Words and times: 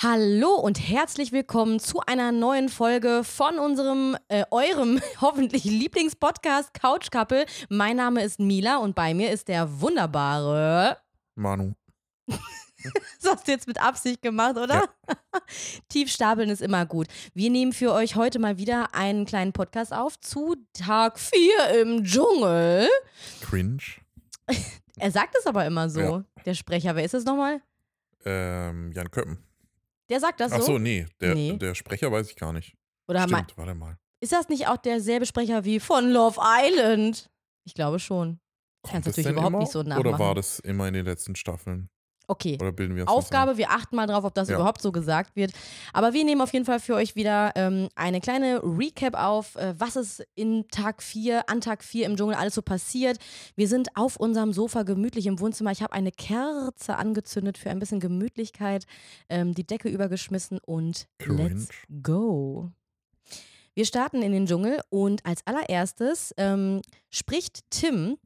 Hallo 0.00 0.54
und 0.54 0.78
herzlich 0.78 1.32
willkommen 1.32 1.80
zu 1.80 2.00
einer 2.06 2.30
neuen 2.30 2.68
Folge 2.68 3.24
von 3.24 3.58
unserem, 3.58 4.16
äh, 4.28 4.44
eurem 4.52 5.00
hoffentlich 5.20 5.64
Lieblingspodcast 5.64 6.72
Couch 6.72 7.10
Couple. 7.10 7.44
Mein 7.68 7.96
Name 7.96 8.22
ist 8.22 8.38
Mila 8.38 8.76
und 8.76 8.94
bei 8.94 9.12
mir 9.12 9.32
ist 9.32 9.48
der 9.48 9.80
wunderbare. 9.80 10.98
Manu. 11.34 11.72
Das 13.20 13.32
hast 13.32 13.48
du 13.48 13.50
jetzt 13.50 13.66
mit 13.66 13.82
Absicht 13.82 14.22
gemacht, 14.22 14.56
oder? 14.56 14.74
Ja. 15.08 15.18
Tief 15.88 16.12
stapeln 16.12 16.48
ist 16.48 16.62
immer 16.62 16.86
gut. 16.86 17.08
Wir 17.34 17.50
nehmen 17.50 17.72
für 17.72 17.92
euch 17.92 18.14
heute 18.14 18.38
mal 18.38 18.56
wieder 18.56 18.94
einen 18.94 19.26
kleinen 19.26 19.52
Podcast 19.52 19.92
auf 19.92 20.18
zu 20.20 20.54
Tag 20.74 21.18
4 21.18 21.80
im 21.82 22.04
Dschungel. 22.04 22.88
Cringe. 23.40 23.82
Er 24.96 25.10
sagt 25.10 25.34
es 25.40 25.46
aber 25.48 25.66
immer 25.66 25.90
so, 25.90 26.00
Ja. 26.00 26.24
der 26.46 26.54
Sprecher. 26.54 26.94
Wer 26.94 27.04
ist 27.04 27.14
das 27.14 27.24
nochmal? 27.24 27.60
Ähm, 28.24 28.92
Jan 28.92 29.10
Köppen. 29.10 29.47
Der 30.10 30.20
sagt 30.20 30.40
das 30.40 30.52
Ach 30.52 30.58
so? 30.60 30.64
so, 30.64 30.78
nee. 30.78 31.06
Der, 31.20 31.34
Nee. 31.34 31.56
der 31.58 31.74
Sprecher 31.74 32.10
weiß 32.10 32.30
ich 32.30 32.36
gar 32.36 32.52
nicht. 32.52 32.74
Oder 33.08 33.22
Stimmt, 33.22 33.56
warte 33.56 33.74
mal. 33.74 33.98
ist 34.20 34.32
das 34.32 34.48
nicht 34.48 34.66
auch 34.68 34.76
derselbe 34.76 35.26
Sprecher 35.26 35.64
wie 35.64 35.80
von 35.80 36.10
Love 36.10 36.40
Island? 36.42 37.30
Ich 37.64 37.74
glaube 37.74 37.98
schon. 37.98 38.40
Kannst 38.86 39.06
natürlich 39.08 39.30
überhaupt 39.30 39.48
immer? 39.50 39.58
nicht 39.58 39.72
so 39.72 39.80
Oder 39.80 39.88
nachmachen. 39.90 40.18
war 40.18 40.34
das 40.34 40.60
immer 40.60 40.88
in 40.88 40.94
den 40.94 41.04
letzten 41.04 41.34
Staffeln? 41.36 41.90
Okay. 42.30 42.58
Oder 42.60 42.72
bilden 42.72 42.94
wir 42.94 43.04
uns 43.04 43.10
Aufgabe, 43.10 43.56
wir 43.56 43.70
achten 43.70 43.96
mal 43.96 44.06
drauf, 44.06 44.22
ob 44.22 44.34
das 44.34 44.50
Ja. 44.50 44.56
überhaupt 44.56 44.82
so 44.82 44.92
gesagt 44.92 45.34
wird. 45.34 45.50
Aber 45.94 46.12
wir 46.12 46.24
nehmen 46.26 46.42
auf 46.42 46.52
jeden 46.52 46.66
Fall 46.66 46.78
für 46.78 46.94
euch 46.94 47.16
wieder 47.16 47.52
ähm, 47.56 47.88
eine 47.94 48.20
kleine 48.20 48.60
Recap 48.62 49.14
auf, 49.14 49.56
äh, 49.56 49.74
was 49.78 49.96
ist 49.96 50.22
in 50.34 50.68
Tag 50.68 51.02
4, 51.02 51.48
an 51.48 51.62
Tag 51.62 51.82
4 51.82 52.04
im 52.04 52.16
Dschungel 52.16 52.34
alles 52.36 52.54
so 52.54 52.60
passiert. 52.60 53.18
Wir 53.56 53.66
sind 53.66 53.88
auf 53.96 54.16
unserem 54.16 54.52
Sofa 54.52 54.82
gemütlich 54.82 55.26
im 55.26 55.40
Wohnzimmer. 55.40 55.70
Ich 55.72 55.82
habe 55.82 55.94
eine 55.94 56.12
Kerze 56.12 56.96
angezündet 56.96 57.56
für 57.56 57.70
ein 57.70 57.78
bisschen 57.78 57.98
Gemütlichkeit, 57.98 58.84
ähm, 59.30 59.54
die 59.54 59.66
Decke 59.66 59.88
übergeschmissen 59.88 60.58
und 60.58 61.06
Cringe. 61.18 61.48
let's 61.48 61.68
go. 62.02 62.70
Wir 63.74 63.86
starten 63.86 64.20
in 64.22 64.32
den 64.32 64.44
Dschungel 64.44 64.80
und 64.90 65.24
als 65.24 65.46
allererstes 65.46 66.34
ähm, 66.36 66.82
spricht 67.10 67.60
Tim 67.70 68.18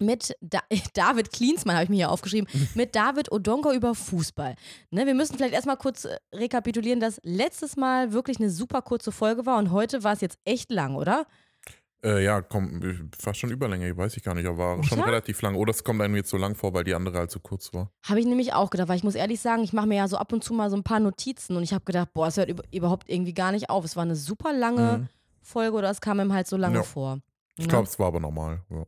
mit 0.00 0.34
da 0.40 0.60
David 0.94 1.32
Klinsmann, 1.32 1.76
habe 1.76 1.84
ich 1.84 1.90
mir 1.90 1.96
hier 1.96 2.10
aufgeschrieben, 2.10 2.48
mit 2.74 2.94
David 2.94 3.30
Odonko 3.32 3.72
über 3.72 3.94
Fußball. 3.94 4.54
Ne, 4.90 5.06
wir 5.06 5.14
müssen 5.14 5.36
vielleicht 5.36 5.54
erstmal 5.54 5.76
kurz 5.76 6.04
äh, 6.04 6.16
rekapitulieren, 6.34 7.00
dass 7.00 7.20
letztes 7.22 7.76
Mal 7.76 8.12
wirklich 8.12 8.38
eine 8.38 8.50
super 8.50 8.82
kurze 8.82 9.12
Folge 9.12 9.46
war 9.46 9.58
und 9.58 9.70
heute 9.70 10.02
war 10.04 10.12
es 10.12 10.20
jetzt 10.20 10.38
echt 10.44 10.70
lang, 10.70 10.94
oder? 10.96 11.26
Äh, 12.04 12.22
ja, 12.22 12.42
komm, 12.42 13.10
fast 13.18 13.38
schon 13.38 13.50
Überlänge, 13.50 13.96
weiß 13.96 14.14
ich 14.18 14.22
gar 14.22 14.34
nicht, 14.34 14.44
aber 14.46 14.76
war 14.76 14.84
schon 14.84 14.98
Oder? 14.98 15.06
relativ 15.08 15.40
lang. 15.40 15.54
Oder 15.54 15.70
es 15.70 15.84
kommt 15.84 16.02
einem 16.02 16.16
jetzt 16.16 16.28
so 16.28 16.36
lang 16.36 16.54
vor, 16.54 16.74
weil 16.74 16.84
die 16.84 16.94
andere 16.94 17.16
halt 17.16 17.30
so 17.30 17.40
kurz 17.40 17.72
war. 17.72 17.90
Habe 18.06 18.20
ich 18.20 18.26
nämlich 18.26 18.52
auch 18.52 18.68
gedacht, 18.68 18.88
weil 18.88 18.98
ich 18.98 19.04
muss 19.04 19.14
ehrlich 19.14 19.40
sagen, 19.40 19.64
ich 19.64 19.72
mache 19.72 19.86
mir 19.86 19.96
ja 19.96 20.06
so 20.08 20.18
ab 20.18 20.30
und 20.34 20.44
zu 20.44 20.52
mal 20.52 20.68
so 20.68 20.76
ein 20.76 20.82
paar 20.82 21.00
Notizen 21.00 21.56
und 21.56 21.62
ich 21.62 21.72
habe 21.72 21.86
gedacht, 21.86 22.12
boah, 22.12 22.26
es 22.26 22.36
hört 22.36 22.50
über- 22.50 22.64
überhaupt 22.72 23.08
irgendwie 23.08 23.32
gar 23.32 23.52
nicht 23.52 23.70
auf. 23.70 23.86
Es 23.86 23.96
war 23.96 24.02
eine 24.02 24.16
super 24.16 24.52
lange 24.52 24.98
Mhm. 24.98 25.08
Folge 25.40 25.78
oder 25.78 25.88
es 25.88 26.02
kam 26.02 26.20
ihm 26.20 26.34
halt 26.34 26.46
so 26.46 26.58
lange 26.58 26.76
Ja. 26.76 26.82
vor. 26.82 27.20
Ich 27.56 27.64
Ne? 27.64 27.70
glaube, 27.70 27.88
es 27.88 27.98
war 27.98 28.08
aber 28.08 28.20
normal. 28.20 28.60
Ja. 28.68 28.84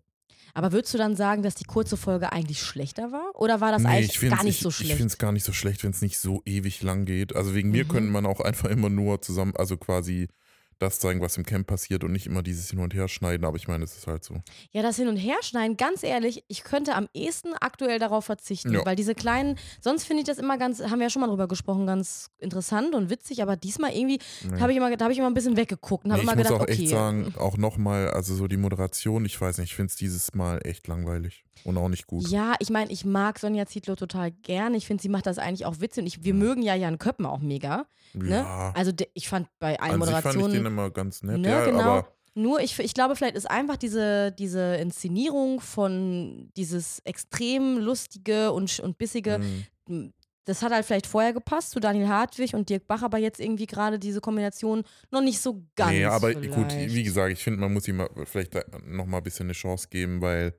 Aber 0.57 0.73
würdest 0.73 0.95
du 0.95 0.99
dann 0.99 1.17
sagen, 1.17 1.43
dass 1.43 1.55
die 1.55 1.65
kurze 1.65 1.99
Folge 1.99 2.33
eigentlich 2.33 2.63
schlechter 2.63 3.13
war? 3.13 3.31
Oder 3.35 3.61
war 3.61 3.73
das 3.73 3.83
Nee, 3.83 3.89
eigentlich 3.89 4.23
ich 4.23 4.31
gar 4.31 4.43
nicht 4.43 4.57
ich, 4.57 4.63
so 4.63 4.71
Ich 4.71 4.77
schlecht? 4.77 4.93
finde 4.93 5.07
es 5.09 5.19
gar 5.19 5.31
nicht 5.31 5.45
so 5.45 5.53
schlecht, 5.53 5.85
wenn 5.85 5.91
es 5.91 6.01
nicht 6.01 6.19
so 6.19 6.41
ewig 6.47 6.83
lang 6.83 7.05
geht. 7.05 7.37
Also 7.37 7.55
wegen 7.55 7.71
mir 7.71 7.85
Mhm. 7.85 7.89
könnte 7.89 8.11
man 8.11 8.25
auch 8.25 8.41
einfach 8.41 8.71
immer 8.71 8.89
nur 8.89 9.21
zusammen, 9.21 9.55
also 9.55 9.77
quasi 9.77 10.29
das 10.79 10.99
zeigen, 10.99 11.21
was 11.21 11.37
im 11.39 11.45
Camp 11.47 11.67
passiert 11.67 12.05
und 12.05 12.13
nicht 12.13 12.27
immer 12.27 12.43
dieses 12.43 12.69
Hin 12.71 12.81
und 12.81 12.93
Her 12.93 13.09
schneiden. 13.09 13.47
Aber 13.47 13.57
ich 13.57 13.67
meine, 13.69 13.85
es 13.85 13.97
ist 13.97 14.07
halt 14.07 14.23
so. 14.25 14.43
Ja, 14.73 14.83
das 14.83 14.97
Hin- 14.97 15.09
und 15.09 15.17
Herschneiden, 15.17 15.77
ganz 15.77 16.03
ehrlich, 16.03 16.45
ich 16.49 16.65
könnte 16.65 16.95
am 16.95 17.09
ehesten 17.15 17.55
aktuell 17.55 17.99
darauf 17.99 18.27
verzichten, 18.27 18.75
Ja. 18.75 18.85
weil 18.85 18.95
diese 18.97 19.15
kleinen, 19.15 19.59
sonst 19.81 20.05
finde 20.05 20.21
ich 20.23 20.27
das 20.27 20.37
immer 20.39 20.59
ganz, 20.59 20.81
haben 20.83 20.99
wir 20.99 21.05
ja 21.07 21.11
schon 21.11 21.21
mal 21.23 21.29
drüber 21.29 21.49
gesprochen, 21.49 21.87
ganz 21.87 22.29
interessant 22.39 22.95
und 22.95 23.09
witzig, 23.09 23.41
aber 23.43 23.57
diesmal 23.57 23.93
irgendwie 23.97 24.19
Nee. 24.51 24.61
habe 24.61 24.73
ich 24.73 24.77
immer, 24.79 24.95
da 24.95 25.05
habe 25.07 25.13
ich 25.13 25.19
immer 25.19 25.29
ein 25.31 25.35
bisschen 25.35 25.57
weggeguckt 25.57 26.05
und 26.05 26.13
habe 26.13 26.23
Nee, 26.23 26.31
immer 26.31 26.41
ich 26.43 26.49
muss 26.51 26.59
auch 26.59 26.63
okay. 26.63 26.73
echt 26.73 26.89
sagen, 26.91 27.33
auch 27.39 27.57
nochmal, 27.57 28.11
also 28.11 28.35
so 28.35 28.47
die 28.47 28.59
Moderation, 28.59 29.25
ich 29.25 29.41
weiß 29.41 29.57
nicht, 29.59 29.71
ich 29.71 29.77
finde 29.77 29.91
es 29.91 29.97
dieses 29.97 30.35
Mal 30.35 30.61
echt 30.65 30.87
langweilig 30.89 31.46
und 31.65 31.77
auch 31.79 31.89
nicht 31.89 32.07
gut. 32.07 32.29
Ja, 32.29 32.55
ich 32.61 32.71
meine, 32.71 32.91
ich 32.91 33.05
mag 33.05 33.39
Sonja 33.39 33.67
Zietlow 33.67 33.97
total 33.97 34.31
gern. 34.31 34.75
Ich 34.75 34.87
finde, 34.87 35.03
sie 35.03 35.09
macht 35.09 35.27
das 35.27 35.39
eigentlich 35.39 35.67
auch 35.67 35.81
witzig 35.81 36.03
und 36.03 36.07
ich, 36.07 36.25
wir 36.25 36.35
mögen 36.35 36.63
ja 36.63 36.75
Jan 36.75 36.99
Köppen 36.99 37.27
auch 37.27 37.41
mega. 37.41 37.87
Ne? 38.15 38.31
Ja, 38.31 38.73
Also 38.75 38.93
de, 38.93 39.09
ich 39.15 39.29
fand 39.29 39.49
bei 39.59 39.79
allen 39.81 39.95
an 39.95 40.03
sich 40.03 40.11
fand 40.11 40.19
ich 40.19 40.25
Moderationen. 40.43 40.53
den 40.55 40.67
immer 40.67 40.91
ganz 40.91 41.23
nett, 41.23 41.39
Ne, 41.41 41.49
ja, 41.49 41.65
genau. 41.65 42.07
Nur 42.35 42.61
ich, 42.61 42.79
ich 42.79 42.93
glaube, 42.93 43.17
vielleicht 43.17 43.35
ist 43.35 43.51
einfach 43.51 43.77
diese, 43.79 44.31
diese 44.33 44.77
Inszenierung 44.77 45.61
von 45.61 46.51
dieses 46.57 46.99
extrem 47.01 47.79
lustige 47.79 48.53
und, 48.53 48.79
und 48.81 48.99
bissige, 48.99 49.41
mh, 49.89 50.11
das 50.45 50.63
hat 50.63 50.71
halt 50.71 50.85
vielleicht 50.85 51.07
vorher 51.07 51.33
gepasst 51.33 51.71
zu 51.71 51.81
Daniel 51.81 52.09
Hartwig 52.09 52.55
und 52.55 52.69
Dirk 52.69 52.87
Bach, 52.87 53.03
aber 53.03 53.19
jetzt 53.19 53.41
irgendwie 53.41 53.67
gerade 53.67 53.99
diese 53.99 54.21
Kombination 54.21 54.85
noch 55.11 55.23
nicht 55.23 55.41
so 55.41 55.65
ganz. 55.75 55.91
nee, 55.93 56.05
aber 56.05 56.29
vielleicht. 56.29 56.53
gut, 56.55 56.71
wie 56.73 57.03
gesagt, 57.03 57.33
ich 57.33 57.43
finde, 57.43 57.59
man 57.61 57.73
muss 57.73 57.89
ihm 57.89 58.07
vielleicht 58.27 58.55
nochmal 58.87 59.21
ein 59.21 59.25
bisschen 59.25 59.47
eine 59.47 59.55
Chance 59.55 59.89
geben, 59.91 60.21
weil 60.21 60.55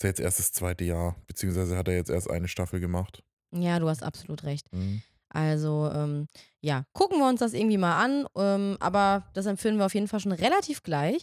ist 0.00 0.04
ja 0.04 0.08
jetzt 0.08 0.20
erst 0.20 0.38
das 0.38 0.52
zweite 0.52 0.84
Jahr, 0.84 1.14
beziehungsweise 1.26 1.76
hat 1.76 1.86
er 1.86 1.94
jetzt 1.94 2.08
erst 2.08 2.30
eine 2.30 2.48
Staffel 2.48 2.80
gemacht. 2.80 3.22
Ja, 3.52 3.78
du 3.78 3.88
hast 3.88 4.02
absolut 4.02 4.44
recht. 4.44 4.66
Mhm. 4.72 5.02
Also, 5.28 5.90
ähm, 5.94 6.26
ja, 6.60 6.84
gucken 6.94 7.18
wir 7.18 7.28
uns 7.28 7.40
das 7.40 7.52
irgendwie 7.52 7.76
mal 7.76 8.02
an. 8.02 8.26
Ähm, 8.34 8.76
aber 8.80 9.24
das 9.34 9.44
empfinden 9.44 9.78
wir 9.78 9.86
auf 9.86 9.94
jeden 9.94 10.08
Fall 10.08 10.20
schon 10.20 10.32
relativ 10.32 10.82
gleich. 10.82 11.22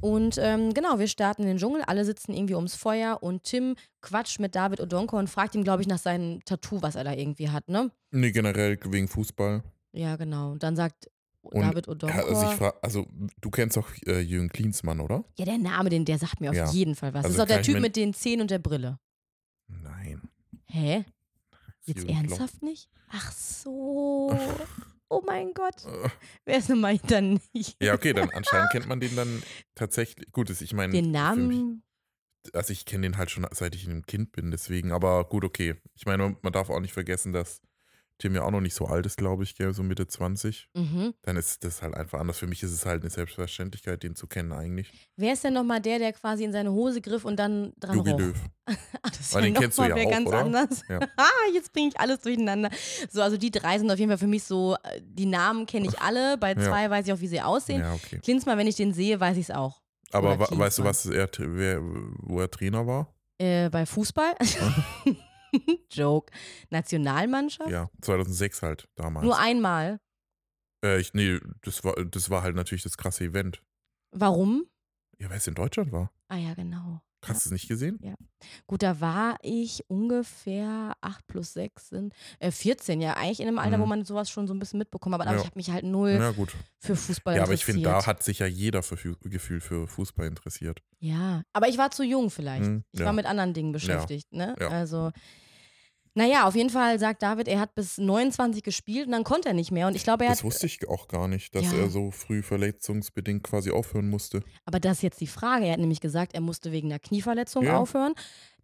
Und 0.00 0.38
ähm, 0.38 0.72
genau, 0.74 0.98
wir 0.98 1.08
starten 1.08 1.42
in 1.42 1.48
den 1.48 1.56
Dschungel. 1.58 1.82
Alle 1.82 2.04
sitzen 2.04 2.34
irgendwie 2.34 2.54
ums 2.54 2.76
Feuer 2.76 3.18
und 3.20 3.42
Tim 3.42 3.74
quatscht 4.00 4.38
mit 4.38 4.54
David 4.54 4.80
Odonko 4.80 5.18
und 5.18 5.28
fragt 5.28 5.56
ihn, 5.56 5.64
glaube 5.64 5.82
ich, 5.82 5.88
nach 5.88 5.98
seinem 5.98 6.44
Tattoo, 6.44 6.82
was 6.82 6.94
er 6.94 7.04
da 7.04 7.12
irgendwie 7.12 7.50
hat, 7.50 7.68
ne? 7.68 7.90
Nee, 8.12 8.30
generell 8.30 8.78
wegen 8.84 9.08
Fußball. 9.08 9.62
Ja, 9.92 10.14
genau. 10.16 10.52
Und 10.52 10.62
dann 10.62 10.76
sagt 10.76 11.10
Und 11.44 11.60
David 11.62 11.88
Odonko. 11.88 12.16
Ja, 12.16 12.24
also, 12.24 12.42
ich 12.50 12.56
frag, 12.56 12.74
also 12.82 13.06
du 13.40 13.50
kennst 13.50 13.76
doch 13.76 13.88
äh, 14.06 14.20
Jürgen 14.20 14.48
Klinsmann, 14.48 15.00
oder? 15.00 15.24
ja, 15.38 15.44
der 15.44 15.58
Name, 15.58 15.90
den, 15.90 16.04
der 16.04 16.18
sagt 16.18 16.40
mir 16.40 16.50
auf 16.50 16.56
Ja. 16.56 16.70
jeden 16.70 16.94
Fall 16.94 17.12
was. 17.14 17.24
Also 17.24 17.36
das 17.36 17.44
ist 17.44 17.50
doch 17.50 17.54
der 17.56 17.62
Typ 17.62 17.80
mit 17.82 17.96
den 17.96 18.14
Zähnen 18.14 18.42
und 18.42 18.50
der 18.50 18.58
Brille. 18.58 18.98
Nein. 19.68 20.22
Hä? 20.66 21.04
Jetzt 21.84 21.98
Jürgen 21.98 22.06
Klopp. 22.06 22.16
ernsthaft 22.40 22.62
nicht? 22.62 22.88
Ach 23.10 23.32
so. 23.32 24.36
Oh 25.10 25.22
mein 25.24 25.52
Gott. 25.52 25.76
Wer 26.46 26.56
ist 26.58 26.70
nun 26.70 26.80
mal 26.80 26.98
dann 26.98 27.38
nicht? 27.52 27.80
Ja, 27.80 27.94
okay, 27.94 28.14
dann 28.14 28.30
anscheinend 28.30 28.70
kennt 28.72 28.88
man 28.88 28.98
den 28.98 29.14
dann 29.14 29.42
tatsächlich. 29.76 30.32
Gut, 30.32 30.48
ich 30.50 30.72
meine, 30.72 30.92
Den 30.92 31.04
für 31.04 31.10
mich- 31.10 31.12
Namen. 31.20 31.82
also 32.52 32.72
ich 32.72 32.84
kenne 32.84 33.02
den 33.02 33.16
halt 33.18 33.30
schon 33.30 33.46
seit 33.52 33.76
ich 33.76 33.86
ein 33.86 34.06
Kind 34.06 34.32
bin, 34.32 34.50
deswegen, 34.50 34.90
aber 34.90 35.24
gut, 35.28 35.44
okay. 35.44 35.76
Ich 35.94 36.06
meine, 36.06 36.36
man 36.42 36.52
darf 36.52 36.68
auch 36.70 36.80
nicht 36.80 36.94
vergessen, 36.94 37.32
dass 37.32 37.60
Tim 38.18 38.34
ja 38.34 38.42
auch 38.42 38.50
noch 38.52 38.60
nicht 38.60 38.74
so 38.74 38.86
alt 38.86 39.06
ist, 39.06 39.16
glaube 39.16 39.42
ich, 39.42 39.56
gell, 39.56 39.74
so 39.74 39.82
Mitte 39.82 40.06
20. 40.06 40.68
Mhm. 40.74 41.14
Dann 41.22 41.36
ist 41.36 41.64
das 41.64 41.82
halt 41.82 41.94
einfach 41.94 42.20
anders. 42.20 42.38
Für 42.38 42.46
mich 42.46 42.62
ist 42.62 42.70
es 42.70 42.86
halt 42.86 43.02
eine 43.02 43.10
Selbstverständlichkeit, 43.10 44.02
den 44.04 44.14
zu 44.14 44.28
kennen 44.28 44.52
eigentlich. 44.52 44.92
Wer 45.16 45.32
ist 45.32 45.42
denn 45.42 45.54
nochmal 45.54 45.80
der, 45.80 45.98
der 45.98 46.12
quasi 46.12 46.44
in 46.44 46.52
seine 46.52 46.70
Hose 46.72 47.00
griff 47.00 47.24
und 47.24 47.36
dann 47.36 47.72
dran 47.80 47.96
Jogi 47.96 48.10
roch? 48.12 48.18
Löw. 48.18 48.36
Ah, 49.06 49.10
das 49.10 49.20
ist 49.20 49.36
Aber 49.36 49.44
ja 49.44 49.50
den 49.52 49.60
kennst 49.60 49.76
du 49.76 49.82
ja 49.82 49.94
auch, 49.94 50.10
ganz 50.10 50.26
oder? 50.26 50.38
anders. 50.38 50.82
Ja. 50.88 50.98
ah, 51.18 51.28
jetzt 51.52 51.72
bringe 51.74 51.88
ich 51.88 52.00
alles 52.00 52.20
durcheinander. 52.20 52.70
So, 53.10 53.20
also 53.20 53.36
die 53.36 53.50
drei 53.50 53.78
sind 53.78 53.90
auf 53.90 53.98
jeden 53.98 54.10
Fall 54.10 54.16
für 54.16 54.26
mich 54.26 54.44
so, 54.44 54.76
äh, 54.84 55.02
die 55.02 55.26
Namen 55.26 55.66
kenne 55.66 55.86
ich 55.86 55.98
alle, 56.00 56.38
bei 56.38 56.54
Ja. 56.54 56.62
zwei 56.62 56.88
weiß 56.88 57.06
ich 57.06 57.12
auch, 57.12 57.20
wie 57.20 57.28
sie 57.28 57.42
aussehen. 57.42 57.80
Ja, 57.80 57.92
okay. 57.92 58.20
Klinsmann, 58.22 58.56
wenn 58.56 58.66
ich 58.66 58.76
den 58.76 58.94
sehe, 58.94 59.20
weiß 59.20 59.36
ich 59.36 59.50
es 59.50 59.54
auch. 59.54 59.82
Aber 60.12 60.38
weißt 60.38 60.78
du, 60.78 60.84
was 60.84 61.04
er, 61.04 61.28
wer, 61.38 61.82
wo 61.82 62.40
er 62.40 62.50
Trainer 62.50 62.86
war? 62.86 63.12
Äh, 63.38 63.68
bei 63.68 63.84
Fußball? 63.84 64.34
Joke. 65.92 66.32
Nationalmannschaft? 66.70 67.70
Ja, 67.70 67.90
2006 68.02 68.62
halt 68.62 68.88
damals. 68.96 69.24
Nur 69.24 69.38
einmal. 69.38 70.00
äh, 70.84 71.00
ich, 71.00 71.14
nee, 71.14 71.38
das 71.62 71.82
war, 71.84 71.94
das 72.04 72.30
war 72.30 72.42
halt 72.42 72.56
natürlich 72.56 72.82
das 72.84 72.96
krasse 72.96 73.24
Event. 73.24 73.62
Warum? 74.12 74.66
Ja, 75.18 75.30
weil 75.30 75.38
es 75.38 75.46
in 75.46 75.54
Deutschland 75.54 75.92
war. 75.92 76.10
Ah 76.28 76.36
ja, 76.36 76.54
genau. 76.54 77.00
Hast 77.26 77.46
du 77.46 77.48
es 77.48 77.52
nicht 77.52 77.68
gesehen? 77.68 77.98
Gut, 78.66 78.82
da 78.82 79.00
war 79.00 79.38
ich 79.40 79.82
ungefähr 79.88 80.92
8 81.00 81.26
plus 81.26 81.54
6 81.54 81.88
sind, 81.88 82.12
äh, 82.38 82.50
14, 82.50 83.00
ja, 83.00 83.14
eigentlich 83.14 83.40
in 83.40 83.48
einem 83.48 83.58
Alter, 83.58 83.78
Mhm. 83.78 83.82
wo 83.82 83.86
man 83.86 84.04
sowas 84.04 84.28
schon 84.30 84.46
so 84.46 84.52
ein 84.52 84.58
bisschen 84.58 84.78
mitbekommen 84.78 85.14
hat, 85.14 85.22
aber 85.22 85.30
Ja. 85.36 85.40
ich 85.40 85.46
habe 85.46 85.58
mich 85.58 85.70
halt 85.70 85.84
null 85.86 86.10
Ja, 86.10 86.32
gut. 86.32 86.54
für 86.80 86.94
Fußball 86.96 87.36
Ja, 87.36 87.44
aber 87.44 87.54
ich 87.54 87.64
finde, 87.64 87.80
da 87.80 87.90
interessiert. 87.92 88.06
hat 88.08 88.22
sich 88.22 88.38
ja 88.40 88.46
jeder 88.46 88.82
für 88.82 88.96
Gefühl 89.22 89.62
für 89.62 89.88
Fußball 89.88 90.26
interessiert. 90.26 90.82
Ja, 90.98 91.42
aber 91.54 91.68
ich 91.68 91.78
war 91.78 91.90
zu 91.90 92.02
jung 92.02 92.28
vielleicht. 92.30 92.66
Mhm, 92.68 92.84
Ich 92.92 93.00
ja. 93.00 93.06
war 93.06 93.14
mit 93.14 93.24
anderen 93.24 93.54
Dingen 93.54 93.72
beschäftigt, 93.72 94.30
ne? 94.32 94.54
Ja. 94.60 94.68
Also, 94.68 95.10
naja, 96.14 96.46
auf 96.46 96.54
jeden 96.54 96.70
Fall 96.70 96.98
sagt 96.98 97.22
David, 97.22 97.48
er 97.48 97.58
hat 97.60 97.74
bis 97.74 97.98
29 97.98 98.62
gespielt 98.62 99.06
und 99.06 99.12
dann 99.12 99.24
konnte 99.24 99.48
er 99.48 99.54
nicht 99.54 99.70
mehr. 99.72 99.86
Und 99.88 99.96
ich 99.96 100.04
glaube, 100.04 100.24
er 100.24 100.30
Das 100.30 100.38
hat. 100.38 100.44
wusste 100.44 100.66
ich 100.66 100.86
auch 100.88 101.08
gar 101.08 101.26
nicht, 101.28 101.54
dass 101.54 101.64
Ja. 101.72 101.78
er 101.78 101.88
so 101.90 102.10
früh 102.10 102.42
verletzungsbedingt 102.42 103.42
quasi 103.42 103.70
aufhören 103.70 104.08
musste. 104.08 104.42
Aber 104.64 104.80
das 104.80 104.98
ist 104.98 105.02
jetzt 105.02 105.20
die 105.20 105.26
Frage. 105.26 105.66
Er 105.66 105.72
hat 105.72 105.80
nämlich 105.80 106.00
gesagt, 106.00 106.34
er 106.34 106.40
musste 106.40 106.72
wegen 106.72 106.88
einer 106.90 106.98
Knieverletzung 107.00 107.64
Ja. 107.64 107.76
aufhören. 107.78 108.14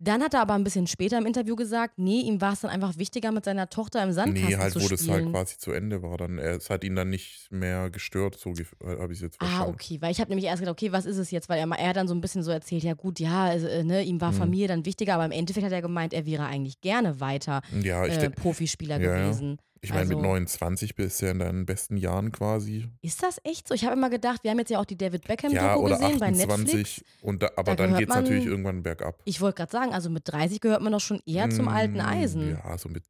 Dann 0.03 0.23
hat 0.23 0.33
er 0.33 0.41
aber 0.41 0.55
ein 0.55 0.65
bisschen 0.65 0.87
später 0.87 1.19
im 1.19 1.27
Interview 1.27 1.57
gesagt, 1.57 1.99
nee, 1.99 2.21
ihm 2.23 2.41
war 2.41 2.55
es 2.55 2.61
dann 2.61 2.71
einfach 2.71 2.97
wichtiger, 2.97 3.33
mit 3.33 3.45
seiner 3.45 3.69
Tochter 3.69 4.03
im 4.03 4.13
Sandkasten 4.13 4.49
Nee, 4.49 4.57
halt, 4.57 4.73
zu 4.73 4.81
wo 4.81 4.85
spielen. 4.87 4.99
das 4.99 5.09
halt 5.09 5.31
quasi 5.31 5.59
zu 5.59 5.73
Ende 5.73 6.03
war. 6.03 6.17
Dann, 6.17 6.39
er- 6.39 6.57
es 6.57 6.71
hat 6.71 6.85
ihn 6.85 6.97
dann 6.97 7.11
nicht 7.11 7.53
mehr 7.53 7.91
gestört, 7.91 8.39
so 8.39 8.51
gef- 8.51 8.73
habe 8.83 9.13
ich 9.13 9.19
es 9.19 9.23
jetzt 9.23 9.37
Ah, 9.41 9.47
verstanden. 9.47 9.75
okay, 9.75 9.99
weil 10.01 10.11
ich 10.11 10.19
habe 10.21 10.31
nämlich 10.31 10.47
erst 10.47 10.61
gedacht, 10.61 10.73
okay, 10.73 10.91
was 10.91 11.05
ist 11.05 11.19
es 11.19 11.31
jetzt? 11.31 11.51
Weil 11.51 11.59
er, 11.59 11.69
er 11.79 11.89
hat 11.91 11.97
dann 11.97 12.09
so 12.09 12.15
ein 12.15 12.23
bisschen 12.23 12.43
so 12.43 12.51
erzählt, 12.51 12.83
ja 12.83 12.95
gut, 12.95 13.21
ja, 13.21 13.45
also, 13.45 13.67
äh, 13.67 13.85
ne, 13.85 14.03
ihm 14.03 14.21
war 14.23 14.33
Mhm. 14.33 14.37
Familie 14.37 14.69
dann 14.69 14.87
wichtiger, 14.87 15.15
aber 15.15 15.27
im 15.27 15.33
Endeffekt 15.33 15.67
hat 15.67 15.73
er 15.73 15.83
gemeint, 15.83 16.15
er 16.15 16.25
wäre 16.25 16.47
eigentlich 16.47 16.81
gerne 16.81 17.21
weiter 17.21 17.61
Ja, 17.83 18.07
ich, 18.07 18.15
äh, 18.17 18.31
Profispieler 18.31 18.99
Ja, 19.01 19.17
ja. 19.19 19.33
Ich 19.83 19.91
meine, 19.91 20.07
mit 20.07 20.17
Also- 20.19 20.27
29 20.29 20.95
bist 20.95 21.21
du 21.23 21.27
ja 21.27 21.33
in 21.33 21.39
deinen 21.39 21.65
besten 21.67 21.97
Jahren 21.97 22.33
quasi. 22.33 22.87
Ist 23.01 23.23
das 23.23 23.39
echt 23.45 23.67
so? 23.67 23.75
Ich 23.75 23.85
habe 23.85 23.95
immer 23.97 24.11
gedacht, 24.11 24.45
wir 24.45 24.51
haben 24.51 24.59
jetzt 24.59 24.71
ja 24.71 24.79
auch 24.79 24.85
die 24.85 24.97
David 24.99 25.27
Beckham-Doku 25.27 25.65
Ja, 25.65 25.77
oder 25.77 25.97
gesehen 25.99 26.19
bei 26.19 26.27
28. 26.29 26.75
Netflix. 26.75 27.05
Und 27.23 27.43
da, 27.43 27.51
aber 27.57 27.75
Da 27.77 27.87
dann 27.87 27.97
geht 27.97 28.09
es 28.11 28.15
natürlich 28.15 28.45
irgendwann 28.47 28.83
bergab. 28.83 29.21
Ich 29.25 29.41
wollte 29.41 29.57
gerade 29.57 29.73
sagen, 29.73 29.95
also 29.95 30.11
mit 30.11 30.25
30 30.31 30.61
gehört 30.61 30.83
man 30.83 30.93
doch 30.93 31.01
schon 31.01 31.21
eher 31.25 31.49
zum 31.49 31.69
alten 31.69 31.97
Mm, 31.97 32.01
Eisen. 32.01 32.51
Ja, 32.63 32.77
so 32.77 32.89
mit. 32.91 33.05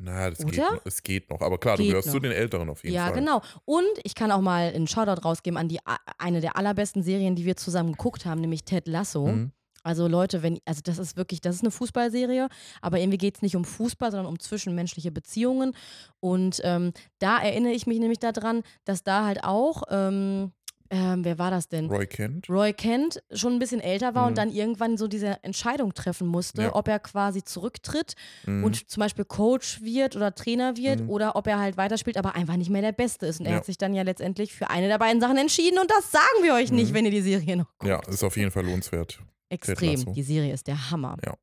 Naja, 0.00 0.30
das 0.30 0.38
geht 0.46 0.56
noch. 0.58 0.80
Es 0.84 1.02
geht 1.02 1.28
noch. 1.28 1.40
Aber 1.40 1.58
klar, 1.58 1.76
du 1.76 1.82
Geht 1.82 1.90
gehörst 1.90 2.10
zu 2.12 2.20
den 2.20 2.30
Älteren 2.30 2.70
auf 2.70 2.84
jeden 2.84 2.94
Ja, 2.94 3.06
Fall. 3.06 3.14
genau. 3.14 3.42
Und 3.64 3.84
ich 4.04 4.14
kann 4.14 4.30
auch 4.30 4.40
mal 4.40 4.72
einen 4.72 4.86
Shoutout 4.86 5.22
rausgeben 5.22 5.56
an 5.56 5.68
die 5.68 5.80
eine 6.18 6.40
der 6.40 6.56
allerbesten 6.56 7.02
Serien, 7.02 7.34
die 7.34 7.44
wir 7.44 7.56
zusammen 7.56 7.92
geguckt 7.92 8.24
haben, 8.24 8.40
nämlich 8.40 8.64
Ted 8.64 8.86
Lasso. 8.86 9.26
Mhm. 9.26 9.52
Also 9.82 10.06
Leute, 10.08 10.42
wenn, 10.42 10.58
also 10.64 10.80
das 10.84 10.98
ist 10.98 11.16
wirklich, 11.16 11.40
das 11.40 11.56
ist 11.56 11.62
eine 11.62 11.70
Fußballserie, 11.70 12.48
aber 12.82 12.98
irgendwie 12.98 13.18
geht 13.18 13.36
es 13.36 13.42
nicht 13.42 13.56
um 13.56 13.64
Fußball, 13.64 14.10
sondern 14.10 14.26
um 14.26 14.38
zwischenmenschliche 14.38 15.10
Beziehungen. 15.12 15.74
Und 16.20 16.60
ähm, 16.64 16.92
da 17.18 17.38
erinnere 17.38 17.72
ich 17.72 17.86
mich 17.86 17.98
nämlich 17.98 18.18
daran, 18.18 18.62
dass 18.84 19.02
da 19.04 19.24
halt 19.24 19.44
auch, 19.44 19.82
ähm, 19.90 20.52
ähm, 20.90 21.22
wer 21.22 21.38
war 21.38 21.50
das 21.50 21.68
denn? 21.68 21.86
Roy 21.90 22.06
Kent. 22.06 22.48
Roy 22.48 22.72
Kent 22.72 23.22
schon 23.30 23.52
ein 23.52 23.58
bisschen 23.58 23.80
älter 23.80 24.14
war 24.14 24.22
Mhm. 24.22 24.28
und 24.28 24.38
dann 24.38 24.50
irgendwann 24.50 24.96
so 24.96 25.06
diese 25.06 25.42
Entscheidung 25.44 25.92
treffen 25.92 26.26
musste, 26.26 26.62
Ja. 26.62 26.74
ob 26.74 26.88
er 26.88 26.98
quasi 26.98 27.44
zurücktritt 27.44 28.14
Mhm. 28.46 28.64
und 28.64 28.88
zum 28.90 29.02
Beispiel 29.02 29.26
Coach 29.26 29.82
wird 29.82 30.16
oder 30.16 30.34
Trainer 30.34 30.78
wird 30.78 31.00
Mhm. 31.00 31.10
oder 31.10 31.36
ob 31.36 31.46
er 31.46 31.58
halt 31.58 31.76
weiterspielt, 31.76 32.16
aber 32.16 32.34
einfach 32.34 32.56
nicht 32.56 32.70
mehr 32.70 32.80
der 32.80 32.92
Beste 32.92 33.26
ist. 33.26 33.38
Und 33.38 33.44
er 33.46 33.52
Ja. 33.52 33.58
hat 33.58 33.66
sich 33.66 33.76
dann 33.76 33.92
ja 33.92 34.02
letztendlich 34.02 34.54
für 34.54 34.70
eine 34.70 34.88
der 34.88 34.96
beiden 34.98 35.20
Sachen 35.20 35.36
entschieden 35.36 35.78
und 35.78 35.90
das 35.90 36.10
sagen 36.10 36.42
wir 36.42 36.54
euch 36.54 36.72
nicht, 36.72 36.90
Mhm. 36.90 36.94
wenn 36.94 37.04
ihr 37.04 37.10
die 37.10 37.20
Serie 37.22 37.56
noch 37.58 37.68
guckt. 37.78 37.86
ja, 37.90 38.00
ist 38.08 38.24
auf 38.24 38.36
jeden 38.38 38.50
Fall 38.50 38.64
lohnenswert. 38.64 39.18
Extrem. 39.50 40.12
Die 40.12 40.22
Serie 40.22 40.52
ist 40.52 40.66
der 40.66 40.90
Hammer. 40.90 41.16
Ja. 41.24 41.34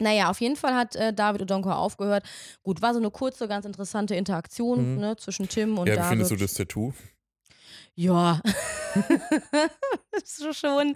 Naja, 0.00 0.30
auf 0.30 0.40
jeden 0.40 0.56
Fall 0.56 0.74
hat 0.74 0.96
äh, 0.96 1.12
David 1.12 1.42
Odonko 1.42 1.70
aufgehört. 1.70 2.24
Gut, 2.62 2.82
war 2.82 2.92
so 2.92 3.00
eine 3.00 3.10
kurze, 3.10 3.48
ganz 3.48 3.64
interessante 3.64 4.14
Interaktion 4.14 4.94
Mhm. 4.94 5.00
ne, 5.00 5.16
zwischen 5.16 5.48
Tim 5.48 5.78
und 5.78 5.86
ja, 5.86 5.94
wie 5.94 5.96
David. 5.96 6.08
findest 6.10 6.30
du 6.32 6.36
das 6.36 6.54
Tattoo? 6.54 6.92
Ja. 7.94 8.40
so 10.24 10.52
schon. 10.52 10.94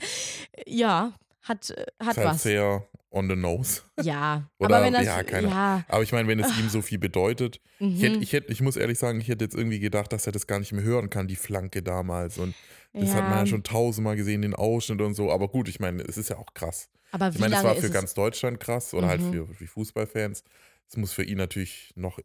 Ja, 0.67 1.13
hat, 1.43 1.71
äh, 1.71 1.87
hat 2.01 2.13
ist 2.13 2.17
halt 2.19 2.29
was. 2.29 2.43
sehr 2.43 2.87
on 3.11 3.29
the 3.29 3.37
nose. 3.37 3.83
Ja. 4.03 4.49
Oder- 4.59 4.77
aber 4.77 4.85
wenn 4.87 4.93
das. 4.95 5.05
ja, 5.05 5.23
keine 5.23 5.49
ja, 5.49 5.85
Aber 5.89 6.03
ich 6.03 6.13
meine, 6.13 6.29
wenn 6.29 6.39
es 6.41 6.57
ihm 6.59 6.69
so 6.69 6.81
viel 6.83 6.99
bedeutet, 6.99 7.61
mhm. 7.79 7.95
ich, 7.97 8.03
hätte, 8.03 8.17
ich, 8.19 8.33
hätte, 8.33 8.53
ich 8.53 8.61
muss 8.61 8.77
ehrlich 8.77 8.99
sagen, 8.99 9.21
ich 9.21 9.29
hätte 9.29 9.45
jetzt 9.45 9.55
irgendwie 9.55 9.81
gedacht, 9.81 10.13
dass 10.13 10.27
er 10.27 10.33
das 10.33 10.47
gar 10.47 10.59
nicht 10.59 10.73
mehr 10.73 10.85
hören 10.85 11.11
kann, 11.11 11.27
die 11.29 11.37
Flanke 11.37 11.83
damals. 11.83 12.39
Und 12.39 12.55
das 12.93 13.15
hat 13.15 13.25
man 13.25 13.39
ja 13.39 13.47
schon 13.47 13.63
tausendmal 13.63 14.17
gesehen, 14.17 14.43
den 14.43 14.55
Ausschnitt 14.55 15.01
und 15.01 15.15
so. 15.15 15.31
Aber 15.31 15.49
gut, 15.49 15.69
ich 15.69 15.81
meine, 15.81 16.03
es 16.03 16.17
ist 16.17 16.29
ja 16.31 16.37
auch 16.39 16.53
krass. 16.55 16.89
Aber 17.11 17.29
Ich 17.29 17.37
wie 17.37 17.41
meine, 17.41 17.57
es 17.57 17.65
war 17.65 17.75
für 17.75 17.87
es? 17.87 17.93
ganz 17.93 18.15
Deutschland 18.15 18.61
krass 18.61 18.93
oder 18.95 19.09
halt 19.09 19.21
Mhm. 19.23 19.33
für, 19.33 19.55
für 19.55 19.67
Fußballfans. 19.67 20.45
Es 20.89 20.97
muss 20.97 21.13
für 21.13 21.23
ihn 21.25 21.39
natürlich 21.39 21.93
noch 21.97 22.19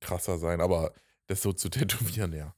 krasser 0.00 0.38
sein, 0.38 0.60
aber 0.60 0.92
das 1.26 1.42
so 1.42 1.52
zu 1.52 1.68
tätowieren, 1.70 2.32
ja. 2.32 2.54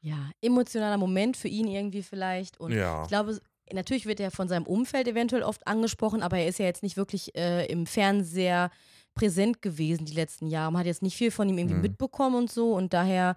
Ja, 0.00 0.30
emotionaler 0.42 0.96
Moment 0.96 1.36
für 1.36 1.48
ihn 1.48 1.66
irgendwie 1.66 2.02
vielleicht. 2.02 2.58
Und 2.60 2.72
ja. 2.72 3.02
ich 3.02 3.08
glaube, 3.08 3.38
natürlich 3.72 4.06
wird 4.06 4.20
er 4.20 4.30
von 4.30 4.48
seinem 4.48 4.64
Umfeld 4.66 5.08
eventuell 5.08 5.42
oft 5.42 5.66
angesprochen, 5.66 6.22
aber 6.22 6.38
er 6.38 6.46
ist 6.48 6.58
ja 6.58 6.66
jetzt 6.66 6.82
nicht 6.82 6.96
wirklich 6.96 7.34
äh, 7.36 7.66
im 7.66 7.84
Fernseher 7.86 8.70
präsent 9.14 9.60
gewesen 9.60 10.04
die 10.06 10.14
letzten 10.14 10.46
Jahre. 10.46 10.70
Man 10.72 10.80
hat 10.80 10.86
jetzt 10.86 11.02
nicht 11.02 11.16
viel 11.16 11.30
von 11.32 11.48
ihm 11.48 11.58
irgendwie 11.58 11.74
Mhm. 11.76 11.82
mitbekommen 11.82 12.36
und 12.36 12.50
so 12.50 12.74
und 12.74 12.92
daher 12.94 13.34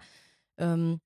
ähm, 0.58 1.00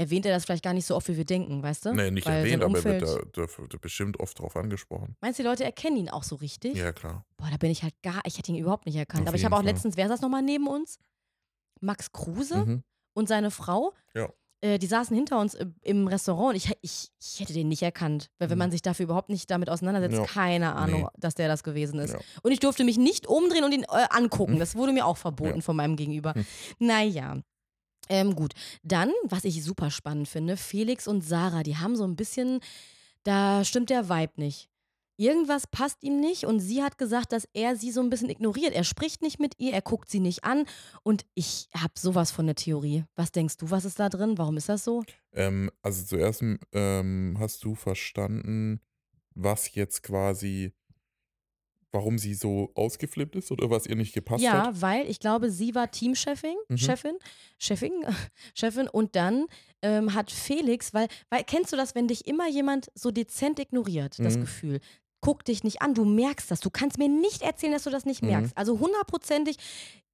erwähnt 0.00 0.24
er 0.26 0.32
das 0.32 0.44
vielleicht 0.46 0.64
gar 0.64 0.72
nicht 0.72 0.86
so 0.86 0.96
oft, 0.96 1.06
wie 1.08 1.16
wir 1.16 1.24
denken, 1.24 1.62
weißt 1.62 1.84
du? 1.86 1.92
Nee, 1.94 2.10
nicht 2.10 2.26
Weil 2.26 2.38
erwähnt, 2.38 2.62
aber 2.64 2.78
er 2.78 2.84
wird 2.84 3.02
da, 3.36 3.46
da, 3.46 3.78
bestimmt 3.80 4.18
oft 4.18 4.38
drauf 4.38 4.56
angesprochen. 4.56 5.16
Meinst 5.20 5.38
du, 5.38 5.42
die 5.42 5.48
Leute 5.48 5.64
erkennen 5.64 5.96
ihn 5.96 6.08
auch 6.08 6.22
so 6.24 6.36
richtig? 6.36 6.76
Ja, 6.76 6.92
klar. 6.92 7.24
Boah, 7.36 7.48
da 7.50 7.56
bin 7.58 7.70
ich 7.70 7.82
halt 7.82 7.94
gar, 8.02 8.20
ich 8.24 8.38
hätte 8.38 8.50
ihn 8.50 8.58
überhaupt 8.58 8.86
nicht 8.86 8.96
erkannt. 8.96 9.22
Auf 9.22 9.28
aber 9.28 9.36
ich 9.36 9.44
habe 9.44 9.56
auch 9.56 9.62
letztens, 9.62 9.96
wer 9.96 10.08
saß 10.08 10.20
nochmal 10.22 10.42
neben 10.42 10.66
uns? 10.66 10.98
Max 11.80 12.12
Kruse 12.12 12.56
Mhm. 12.64 12.82
und 13.14 13.28
seine 13.28 13.50
Frau. 13.50 13.92
Ja. 14.14 14.28
Äh, 14.62 14.78
die 14.78 14.86
saßen 14.86 15.16
hinter 15.16 15.40
uns 15.40 15.54
im, 15.54 15.74
im 15.82 16.06
Restaurant 16.06 16.50
und 16.50 16.56
ich, 16.56 16.70
ich, 16.82 17.08
ich 17.18 17.40
hätte 17.40 17.52
den 17.54 17.68
nicht 17.68 17.82
erkannt. 17.82 18.30
Weil 18.38 18.50
wenn 18.50 18.56
Mhm. 18.56 18.64
man 18.64 18.70
sich 18.70 18.82
dafür 18.82 19.04
überhaupt 19.04 19.30
nicht 19.30 19.50
damit 19.50 19.70
auseinandersetzt, 19.70 20.16
Ja. 20.18 20.24
keine 20.26 20.74
Ahnung, 20.74 21.02
Nee. 21.02 21.08
dass 21.18 21.34
der 21.34 21.48
das 21.48 21.62
gewesen 21.62 21.98
ist. 21.98 22.12
Ja. 22.12 22.20
Und 22.42 22.52
ich 22.52 22.60
durfte 22.60 22.84
mich 22.84 22.98
nicht 22.98 23.26
umdrehen 23.26 23.64
und 23.64 23.72
ihn 23.72 23.84
äh, 23.84 24.06
angucken. 24.10 24.54
Mhm. 24.54 24.58
Das 24.58 24.76
wurde 24.76 24.92
mir 24.92 25.06
auch 25.06 25.16
verboten 25.16 25.62
von 25.62 25.76
meinem 25.76 25.96
Gegenüber. 25.96 26.34
Mhm. 26.36 26.46
Naja. 26.78 27.36
Ähm, 28.10 28.34
gut. 28.34 28.54
Dann, 28.82 29.12
was 29.22 29.44
ich 29.44 29.62
super 29.64 29.90
spannend 29.90 30.28
finde, 30.28 30.56
Felix 30.56 31.06
und 31.06 31.22
Sarah, 31.22 31.62
die 31.62 31.76
haben 31.76 31.96
so 31.96 32.04
ein 32.04 32.16
bisschen, 32.16 32.60
da 33.22 33.64
stimmt 33.64 33.88
der 33.88 34.08
Vibe 34.08 34.32
nicht. 34.36 34.68
Irgendwas 35.16 35.66
passt 35.66 36.02
ihm 36.02 36.18
nicht 36.18 36.44
und 36.44 36.60
sie 36.60 36.82
hat 36.82 36.96
gesagt, 36.96 37.32
dass 37.32 37.46
er 37.52 37.76
sie 37.76 37.92
so 37.92 38.00
ein 38.00 38.08
bisschen 38.08 38.30
ignoriert. 38.30 38.72
Er 38.72 38.84
spricht 38.84 39.22
nicht 39.22 39.38
mit 39.38 39.54
ihr, 39.58 39.72
er 39.74 39.82
guckt 39.82 40.10
sie 40.10 40.18
nicht 40.18 40.44
an 40.44 40.64
und 41.02 41.26
ich 41.34 41.68
habe 41.76 41.92
sowas 41.96 42.30
von 42.30 42.46
der 42.46 42.54
Theorie. 42.54 43.04
Was 43.16 43.30
denkst 43.30 43.58
du, 43.58 43.70
was 43.70 43.84
ist 43.84 44.00
da 44.00 44.08
drin? 44.08 44.38
Warum 44.38 44.56
ist 44.56 44.70
das 44.70 44.82
so? 44.82 45.04
Ähm, 45.32 45.70
also 45.82 46.04
zuerst 46.04 46.42
ähm, 46.72 47.36
hast 47.38 47.62
du 47.64 47.74
verstanden, 47.74 48.80
was 49.34 49.74
jetzt 49.74 50.02
quasi, 50.02 50.72
warum 51.92 52.18
sie 52.18 52.34
so 52.34 52.70
ausgeflippt 52.74 53.36
ist 53.36 53.50
oder 53.50 53.70
was 53.70 53.86
ihr 53.86 53.96
nicht 53.96 54.12
gepasst 54.14 54.42
ja, 54.44 54.66
hat? 54.66 54.80
weil 54.82 55.08
ich 55.10 55.18
glaube, 55.20 55.50
sie 55.50 55.74
war 55.74 55.90
Teamchefin, 55.90 56.54
Mhm. 56.68 56.76
Chefin, 56.78 57.16
Chefin, 57.58 57.92
Chefin 58.54 58.88
und 58.88 59.16
dann 59.16 59.46
ähm, 59.82 60.14
hat 60.14 60.30
Felix, 60.30 60.92
weil, 60.94 61.08
weil 61.30 61.42
kennst 61.44 61.72
du 61.72 61.76
das, 61.76 61.94
wenn 61.94 62.06
dich 62.08 62.26
immer 62.26 62.48
jemand 62.48 62.90
so 62.94 63.10
dezent 63.10 63.58
ignoriert, 63.58 64.18
das 64.18 64.36
Mhm. 64.36 64.40
Gefühl? 64.42 64.80
Guck 65.22 65.44
dich 65.44 65.64
nicht 65.64 65.82
an, 65.82 65.92
du 65.92 66.06
merkst 66.06 66.50
das. 66.50 66.60
Du 66.60 66.70
kannst 66.70 66.96
mir 66.96 67.08
nicht 67.08 67.42
erzählen, 67.42 67.72
dass 67.74 67.84
du 67.84 67.90
das 67.90 68.06
nicht 68.06 68.22
Mhm. 68.22 68.28
merkst. 68.28 68.56
Also 68.56 68.78
hundertprozentig 68.80 69.56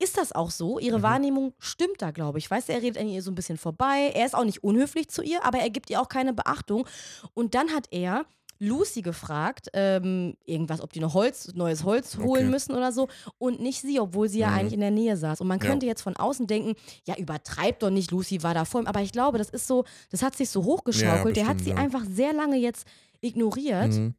ist 0.01 0.19
das 0.19 0.33
auch 0.33 0.51
so. 0.51 0.81
Ihre 0.81 0.99
Mhm. 0.99 1.03
Wahrnehmung 1.03 1.55
stimmt 1.61 2.03
da, 2.03 2.11
glaube 2.11 2.39
ich. 2.39 2.51
Weißt 2.51 2.69
du, 2.69 2.73
er 2.73 2.83
redet 2.83 2.99
an 3.01 3.09
ihr 3.09 3.23
so 3.23 3.31
ein 3.31 3.37
bisschen 3.37 3.57
vorbei. 3.57 4.11
Er 4.15 4.27
ist 4.27 4.35
auch 4.35 4.45
nicht 4.45 4.65
unhöflich 4.65 5.09
zu 5.09 5.23
ihr, 5.23 5.45
aber 5.45 5.59
er 5.59 5.71
gibt 5.71 5.91
ihr 5.91 6.01
auch 6.01 6.09
keine 6.09 6.33
Beachtung. 6.33 6.89
Und 7.35 7.55
dann 7.55 7.73
hat 7.73 7.87
er 7.93 8.27
Lucy 8.59 9.03
gefragt, 9.03 9.69
ähm, 9.73 10.35
irgendwas, 10.45 10.81
ob 10.81 10.93
die 10.93 11.01
noch 11.01 11.15
Holz, 11.15 11.53
neues 11.55 11.85
Holz 11.85 12.17
holen 12.17 12.45
Okay. 12.45 12.51
müssen 12.51 12.75
oder 12.75 12.93
so. 12.93 13.09
Und 13.39 13.61
nicht 13.61 13.81
sie, 13.81 14.01
obwohl 14.01 14.29
sie 14.29 14.39
ja 14.39 14.51
Mhm. 14.51 14.57
eigentlich 14.57 14.73
in 14.75 14.81
der 14.81 14.91
Nähe 14.91 15.17
saß. 15.17 15.41
Und 15.41 15.49
man 15.49 15.59
Ja. 15.61 15.67
könnte 15.67 15.87
jetzt 15.87 16.03
von 16.03 16.17
außen 16.17 16.47
denken, 16.47 16.75
ja, 17.05 17.17
übertreibt 17.17 17.83
doch 17.83 17.91
nicht, 17.91 18.11
Lucy 18.11 18.43
war 18.43 18.55
da 18.55 18.65
vor 18.65 18.81
ihm. 18.81 18.87
Aber 18.87 19.01
ich 19.03 19.13
glaube, 19.13 19.39
das 19.39 19.51
ist 19.51 19.67
so, 19.67 19.85
das 20.11 20.23
hat 20.23 20.37
sich 20.37 20.49
so 20.51 20.65
hochgeschaukelt. 20.65 21.37
Der 21.37 21.47
hat 21.47 21.57
bestimmt, 21.59 21.77
sie 21.77 21.81
ja. 21.81 21.85
einfach 21.85 22.05
sehr 22.09 22.33
lange 22.33 22.57
jetzt 22.57 22.87
ignoriert. 23.21 23.93
Mhm. 23.93 24.15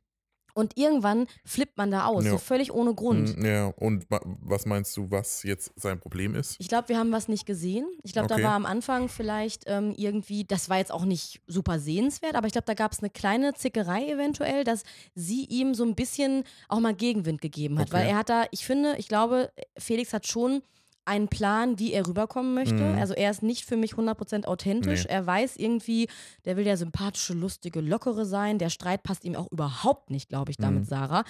Und 0.57 0.75
irgendwann 0.75 1.27
flippt 1.45 1.77
man 1.77 1.91
da 1.91 2.05
aus, 2.05 2.25
Ja. 2.25 2.31
so 2.31 2.37
völlig 2.39 2.73
ohne 2.73 2.95
Grund. 2.95 3.37
Mhm, 3.37 3.45
Ja, 3.45 3.65
und 3.67 4.09
wa- 4.09 4.21
was 4.25 4.65
meinst 4.65 4.97
du, 4.97 5.11
was 5.11 5.43
jetzt 5.43 5.71
sein 5.75 5.99
Problem 5.99 6.33
ist? 6.33 6.55
Ich 6.57 6.67
glaube, 6.67 6.89
wir 6.89 6.97
haben 6.97 7.11
was 7.11 7.27
nicht 7.27 7.45
gesehen. 7.45 7.85
Ich 8.01 8.11
glaube, 8.11 8.27
da 8.27 8.35
Okay. 8.35 8.43
war 8.43 8.53
am 8.53 8.65
Anfang 8.65 9.07
vielleicht 9.07 9.65
ähm, 9.67 9.93
irgendwie, 9.95 10.45
das 10.45 10.67
war 10.67 10.79
jetzt 10.79 10.91
auch 10.91 11.05
nicht 11.05 11.41
super 11.45 11.77
sehenswert, 11.79 12.33
aber 12.33 12.47
ich 12.47 12.53
glaube, 12.53 12.65
da 12.65 12.73
gab 12.73 12.91
es 12.91 12.99
eine 12.99 13.11
kleine 13.11 13.53
Zickerei 13.53 14.09
eventuell, 14.09 14.63
dass 14.63 14.81
sie 15.13 15.45
ihm 15.45 15.75
so 15.75 15.83
ein 15.85 15.93
bisschen 15.93 16.43
auch 16.69 16.79
mal 16.79 16.95
Gegenwind 16.95 17.39
gegeben 17.39 17.77
hat. 17.77 17.89
Okay. 17.89 17.97
Weil 17.97 18.07
er 18.07 18.15
hat 18.17 18.29
da, 18.29 18.45
ich 18.49 18.65
finde, 18.65 18.95
ich 18.97 19.07
glaube, 19.07 19.51
Felix 19.77 20.11
hat 20.11 20.25
schon 20.25 20.63
einen 21.07 21.27
Plan, 21.27 21.79
wie 21.79 21.93
er 21.93 22.05
rüberkommen 22.07 22.53
möchte. 22.53 22.75
Mhm. 22.75 22.97
Also 22.97 23.13
er 23.13 23.31
ist 23.31 23.41
nicht 23.43 23.65
für 23.65 23.77
mich 23.77 23.93
100% 23.93 24.45
authentisch. 24.45 25.03
Nee. 25.05 25.09
Er 25.11 25.25
weiß 25.25 25.55
irgendwie, 25.57 26.07
der 26.45 26.57
will 26.57 26.63
der 26.63 26.77
sympathische, 26.77 27.33
lustige, 27.33 27.81
lockere 27.81 28.25
sein. 28.25 28.59
Der 28.59 28.69
Streit 28.69 29.03
passt 29.03 29.23
ihm 29.25 29.35
auch 29.35 29.51
überhaupt 29.51 30.09
nicht, 30.09 30.29
glaube 30.29 30.51
ich, 30.51 30.57
da 30.57 30.69
Mhm. 30.69 30.77
mit 30.79 30.87
Sarah. 30.87 31.23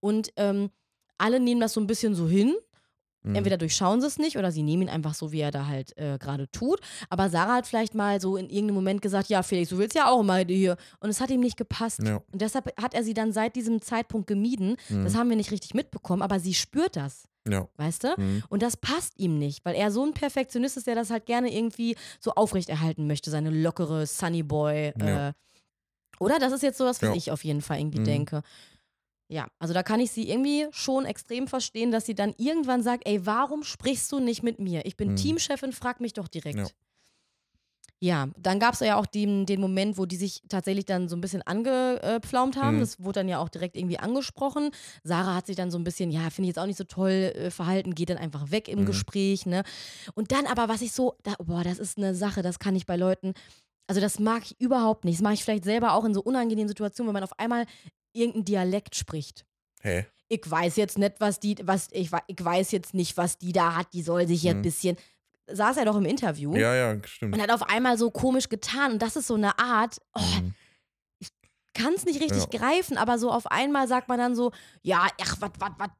Und 0.00 0.32
ähm, 0.36 0.70
alle 1.18 1.40
nehmen 1.40 1.60
das 1.60 1.72
so 1.72 1.80
ein 1.80 1.86
bisschen 1.86 2.14
so 2.14 2.28
hin 2.28 2.54
Mhm. 3.24 3.36
Entweder 3.36 3.56
durchschauen 3.56 4.00
sie 4.00 4.08
es 4.08 4.18
nicht 4.18 4.36
oder 4.36 4.50
sie 4.50 4.64
nehmen 4.64 4.82
ihn 4.82 4.88
einfach 4.88 5.14
so, 5.14 5.30
wie 5.30 5.38
er 5.38 5.52
da 5.52 5.68
halt 5.68 5.96
äh, 5.96 6.18
gerade 6.18 6.50
tut. 6.50 6.80
Aber 7.08 7.30
Sarah 7.30 7.54
hat 7.54 7.68
vielleicht 7.68 7.94
mal 7.94 8.20
so 8.20 8.36
in 8.36 8.46
irgendeinem 8.50 8.74
Moment 8.74 9.00
gesagt, 9.00 9.28
ja 9.28 9.44
Felix, 9.44 9.70
du 9.70 9.78
willst 9.78 9.94
ja 9.94 10.10
auch 10.10 10.24
mal 10.24 10.44
hier. 10.44 10.76
Und 10.98 11.08
es 11.08 11.20
hat 11.20 11.30
ihm 11.30 11.38
nicht 11.38 11.56
gepasst. 11.56 12.00
Ja. 12.02 12.16
Und 12.32 12.42
deshalb 12.42 12.72
hat 12.80 12.94
er 12.94 13.04
sie 13.04 13.14
dann 13.14 13.32
seit 13.32 13.54
diesem 13.54 13.80
Zeitpunkt 13.80 14.26
gemieden. 14.26 14.74
Mhm. 14.88 15.04
Das 15.04 15.14
haben 15.14 15.28
wir 15.30 15.36
nicht 15.36 15.52
richtig 15.52 15.72
mitbekommen, 15.72 16.20
aber 16.20 16.40
sie 16.40 16.52
spürt 16.54 16.96
das, 16.96 17.28
Ja. 17.48 17.68
weißt 17.76 18.04
du? 18.04 18.14
Mhm. 18.16 18.42
Und 18.48 18.62
das 18.62 18.76
passt 18.76 19.18
ihm 19.18 19.38
nicht, 19.38 19.64
weil 19.64 19.74
er 19.74 19.90
so 19.90 20.04
ein 20.04 20.12
Perfektionist 20.14 20.76
ist, 20.76 20.86
der 20.86 20.94
das 20.94 21.10
halt 21.10 21.26
gerne 21.26 21.52
irgendwie 21.52 21.96
so 22.20 22.32
aufrechterhalten 22.32 23.06
möchte, 23.06 23.30
seine 23.30 23.50
lockere 23.50 24.06
Sunny 24.06 24.42
Boy. 24.42 24.92
Ja. 25.00 25.28
Äh, 25.28 25.32
oder? 26.20 26.38
Das 26.38 26.52
ist 26.52 26.62
jetzt 26.62 26.78
so, 26.78 26.84
was 26.84 27.00
Ja. 27.00 27.12
ich 27.14 27.30
auf 27.32 27.42
jeden 27.44 27.60
Fall 27.62 27.80
irgendwie 27.80 28.00
Mhm. 28.00 28.04
denke. 28.04 28.42
Ja, 29.28 29.48
also 29.58 29.72
da 29.74 29.82
kann 29.82 29.98
ich 29.98 30.12
sie 30.12 30.28
irgendwie 30.28 30.66
schon 30.72 31.04
extrem 31.06 31.48
verstehen, 31.48 31.90
dass 31.90 32.04
sie 32.06 32.14
dann 32.14 32.34
irgendwann 32.36 32.82
sagt, 32.82 33.06
ey, 33.08 33.24
warum 33.26 33.64
sprichst 33.64 34.12
du 34.12 34.20
nicht 34.20 34.42
mit 34.42 34.58
mir? 34.58 34.84
Ich 34.84 34.96
bin 34.96 35.12
Mhm. 35.12 35.16
Teamchefin, 35.16 35.72
frag 35.72 36.00
mich 36.00 36.12
doch 36.12 36.28
direkt. 36.28 36.74
Ja. 38.02 38.28
Dann 38.36 38.58
gab 38.58 38.74
es 38.74 38.80
ja 38.80 38.96
auch 38.96 39.06
den, 39.06 39.46
den 39.46 39.60
Moment, 39.60 39.96
wo 39.96 40.06
die 40.06 40.16
sich 40.16 40.42
tatsächlich 40.48 40.86
dann 40.86 41.08
so 41.08 41.14
ein 41.14 41.20
bisschen 41.20 41.40
angepflaumt 41.42 42.56
haben. 42.56 42.76
Mhm. 42.76 42.80
Das 42.80 42.98
wurde 42.98 43.20
dann 43.20 43.28
ja 43.28 43.38
auch 43.38 43.48
direkt 43.48 43.76
irgendwie 43.76 43.98
angesprochen. 43.98 44.70
Sarah 45.04 45.36
hat 45.36 45.46
sich 45.46 45.54
dann 45.54 45.70
so 45.70 45.78
ein 45.78 45.84
bisschen, 45.84 46.10
ja, 46.10 46.28
finde 46.30 46.42
ich 46.50 46.56
jetzt 46.56 46.58
auch 46.58 46.66
nicht 46.66 46.78
so 46.78 46.84
toll 46.84 47.10
äh, 47.36 47.50
verhalten, 47.52 47.94
geht 47.94 48.10
dann 48.10 48.18
einfach 48.18 48.50
weg 48.50 48.66
im 48.66 48.80
Mhm. 48.80 48.86
Gespräch, 48.86 49.46
ne? 49.46 49.62
Und 50.14 50.32
dann 50.32 50.46
aber, 50.46 50.68
was 50.68 50.82
ich 50.82 50.90
so, 50.90 51.14
da, 51.22 51.34
boah, 51.38 51.62
das 51.62 51.78
ist 51.78 51.96
eine 51.96 52.14
Sache, 52.16 52.42
das 52.42 52.58
kann 52.58 52.74
ich 52.74 52.86
bei 52.86 52.96
Leuten, 52.96 53.34
also 53.86 54.00
das 54.00 54.18
mag 54.18 54.42
ich 54.46 54.60
überhaupt 54.60 55.04
nicht. 55.04 55.18
Das 55.18 55.22
mache 55.22 55.34
ich 55.34 55.44
vielleicht 55.44 55.64
selber 55.64 55.92
auch 55.94 56.04
in 56.04 56.12
so 56.14 56.22
unangenehmen 56.22 56.68
Situationen, 56.68 57.08
wenn 57.08 57.14
man 57.20 57.24
auf 57.24 57.38
einmal 57.38 57.66
irgendeinen 58.12 58.44
Dialekt 58.46 58.96
spricht 58.96 59.44
Hä? 59.80 60.06
ich 60.28 60.50
weiß 60.50 60.76
jetzt 60.76 60.96
nicht, 60.98 61.14
was 61.18 61.40
die, 61.40 61.56
was, 61.62 61.88
ich, 61.92 62.10
ich 62.26 62.44
weiß 62.44 62.70
jetzt 62.72 62.94
nicht, 62.94 63.16
was 63.16 63.36
die 63.38 63.52
da 63.52 63.76
hat, 63.76 63.92
die 63.92 64.02
soll 64.02 64.26
sich 64.26 64.42
jetzt 64.42 64.54
ein 64.54 64.58
Mhm. 64.58 64.62
bisschen. 64.62 64.96
Saß 65.50 65.76
er 65.76 65.84
doch 65.84 65.96
im 65.96 66.04
Interview 66.06 66.54
Ja, 66.56 66.74
ja, 66.74 66.96
stimmt. 67.04 67.34
und 67.34 67.42
hat 67.42 67.50
auf 67.50 67.62
einmal 67.68 67.98
so 67.98 68.10
komisch 68.10 68.48
getan. 68.48 68.92
Und 68.92 69.02
das 69.02 69.16
ist 69.16 69.26
so 69.26 69.34
eine 69.34 69.58
Art, 69.58 69.98
oh, 70.14 70.20
Mhm. 70.40 70.54
kann 71.74 71.94
es 71.94 72.04
nicht 72.04 72.20
richtig 72.20 72.44
Ja. 72.52 72.58
greifen, 72.58 72.98
aber 72.98 73.18
so 73.18 73.30
auf 73.30 73.46
einmal 73.46 73.88
sagt 73.88 74.06
man 74.08 74.18
dann 74.18 74.36
so, 74.36 74.52
ja, 74.82 75.06
ach, 75.22 75.36
was 75.40 75.50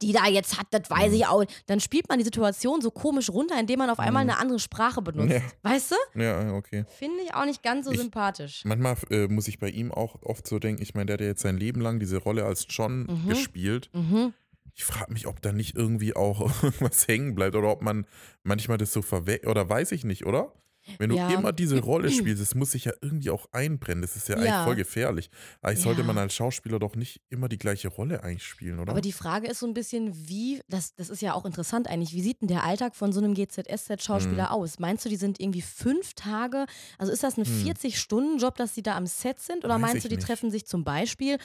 die 0.03 0.11
da 0.11 0.27
jetzt 0.27 0.59
hat, 0.59 0.67
das 0.69 0.87
weiß 0.87 1.09
Mhm. 1.09 1.15
ich 1.15 1.25
auch. 1.25 1.43
Dann 1.65 1.79
spielt 1.79 2.07
man 2.09 2.19
die 2.19 2.23
Situation 2.23 2.79
so 2.79 2.91
komisch 2.91 3.31
runter, 3.31 3.59
indem 3.59 3.79
man 3.79 3.89
auf 3.89 3.99
einmal 3.99 4.23
Mhm. 4.23 4.29
eine 4.29 4.39
andere 4.39 4.59
Sprache 4.59 5.01
benutzt. 5.01 5.33
Ja. 5.33 5.41
Weißt 5.63 5.91
du? 5.91 6.19
Ja, 6.21 6.43
ja, 6.43 6.53
okay. 6.53 6.85
Finde 6.99 7.21
ich 7.23 7.33
auch 7.33 7.45
nicht 7.45 7.63
ganz 7.63 7.87
so 7.87 7.91
Ich- 7.91 7.99
sympathisch. 7.99 8.61
Manchmal 8.65 8.95
äh, 9.09 9.27
muss 9.27 9.47
ich 9.47 9.57
bei 9.57 9.69
ihm 9.69 9.91
auch 9.91 10.21
oft 10.21 10.47
so 10.47 10.59
denken, 10.59 10.81
ich 10.83 10.93
meine, 10.93 11.07
der 11.07 11.13
hat 11.15 11.21
ja 11.21 11.27
jetzt 11.27 11.41
sein 11.41 11.57
Leben 11.57 11.81
lang 11.81 11.99
diese 11.99 12.17
Rolle 12.17 12.45
als 12.45 12.67
John 12.69 13.07
Mhm. 13.07 13.29
gespielt. 13.29 13.89
Mhm. 13.93 14.33
Ich 14.75 14.83
frage 14.83 15.13
mich, 15.13 15.27
ob 15.27 15.41
da 15.41 15.51
nicht 15.51 15.75
irgendwie 15.75 16.15
auch 16.15 16.39
irgendwas 16.63 17.07
hängen 17.07 17.35
bleibt 17.35 17.55
oder 17.55 17.69
ob 17.69 17.81
man 17.81 18.05
manchmal 18.43 18.77
das 18.77 18.91
so 18.93 19.01
verwechselt, 19.01 19.47
oder 19.49 19.67
weiß 19.69 19.91
ich 19.91 20.03
nicht, 20.03 20.25
oder? 20.25 20.53
Wenn 20.97 21.09
du 21.11 21.15
Ja. 21.15 21.29
immer 21.29 21.53
diese 21.53 21.79
Rolle 21.79 22.11
spielst, 22.11 22.41
das 22.41 22.55
muss 22.55 22.71
sich 22.71 22.83
ja 22.85 22.91
irgendwie 23.01 23.29
auch 23.29 23.45
einbrennen. 23.53 24.01
Das 24.01 24.17
ist 24.17 24.27
ja, 24.27 24.35
eigentlich 24.35 24.49
Ja. 24.49 24.63
voll 24.65 24.75
gefährlich. 24.75 25.29
Eigentlich 25.61 25.79
sollte 25.81 26.01
Ja. 26.01 26.07
man 26.07 26.17
als 26.17 26.33
Schauspieler 26.35 26.77
doch 26.77 26.97
nicht 26.97 27.21
immer 27.29 27.47
die 27.47 27.57
gleiche 27.57 27.87
Rolle 27.87 28.21
eigentlich 28.21 28.43
spielen, 28.43 28.79
oder? 28.79 28.91
Aber 28.91 28.99
die 28.99 29.13
Frage 29.13 29.47
ist 29.47 29.59
so 29.59 29.65
ein 29.65 29.73
bisschen, 29.73 30.27
wie, 30.27 30.59
das, 30.67 30.93
das 30.95 31.09
ist 31.09 31.21
ja 31.21 31.35
auch 31.35 31.45
interessant 31.45 31.87
eigentlich, 31.87 32.11
wie 32.13 32.21
sieht 32.21 32.41
denn 32.41 32.49
der 32.49 32.65
Alltag 32.65 32.97
von 32.97 33.13
so 33.13 33.21
einem 33.21 33.33
GZSZ-Schauspieler 33.33 34.47
Mhm. 34.49 34.55
aus? 34.55 34.79
Meinst 34.79 35.05
du, 35.05 35.09
die 35.09 35.15
sind 35.15 35.39
irgendwie 35.39 35.61
fünf 35.61 36.15
Tage, 36.15 36.65
also 36.97 37.13
ist 37.13 37.23
das 37.23 37.37
ein 37.37 37.45
Hm. 37.45 37.53
40-Stunden-Job, 37.53 38.55
dass 38.57 38.73
die 38.73 38.83
da 38.83 38.97
am 38.97 39.07
Set 39.07 39.39
sind? 39.39 39.63
Oder 39.63 39.75
Weiß 39.75 39.81
meinst 39.81 40.03
du, 40.03 40.09
die 40.09 40.15
nicht. 40.17 40.27
treffen 40.27 40.51
sich 40.51 40.65
zum 40.65 40.83
Beispiel 40.83 41.37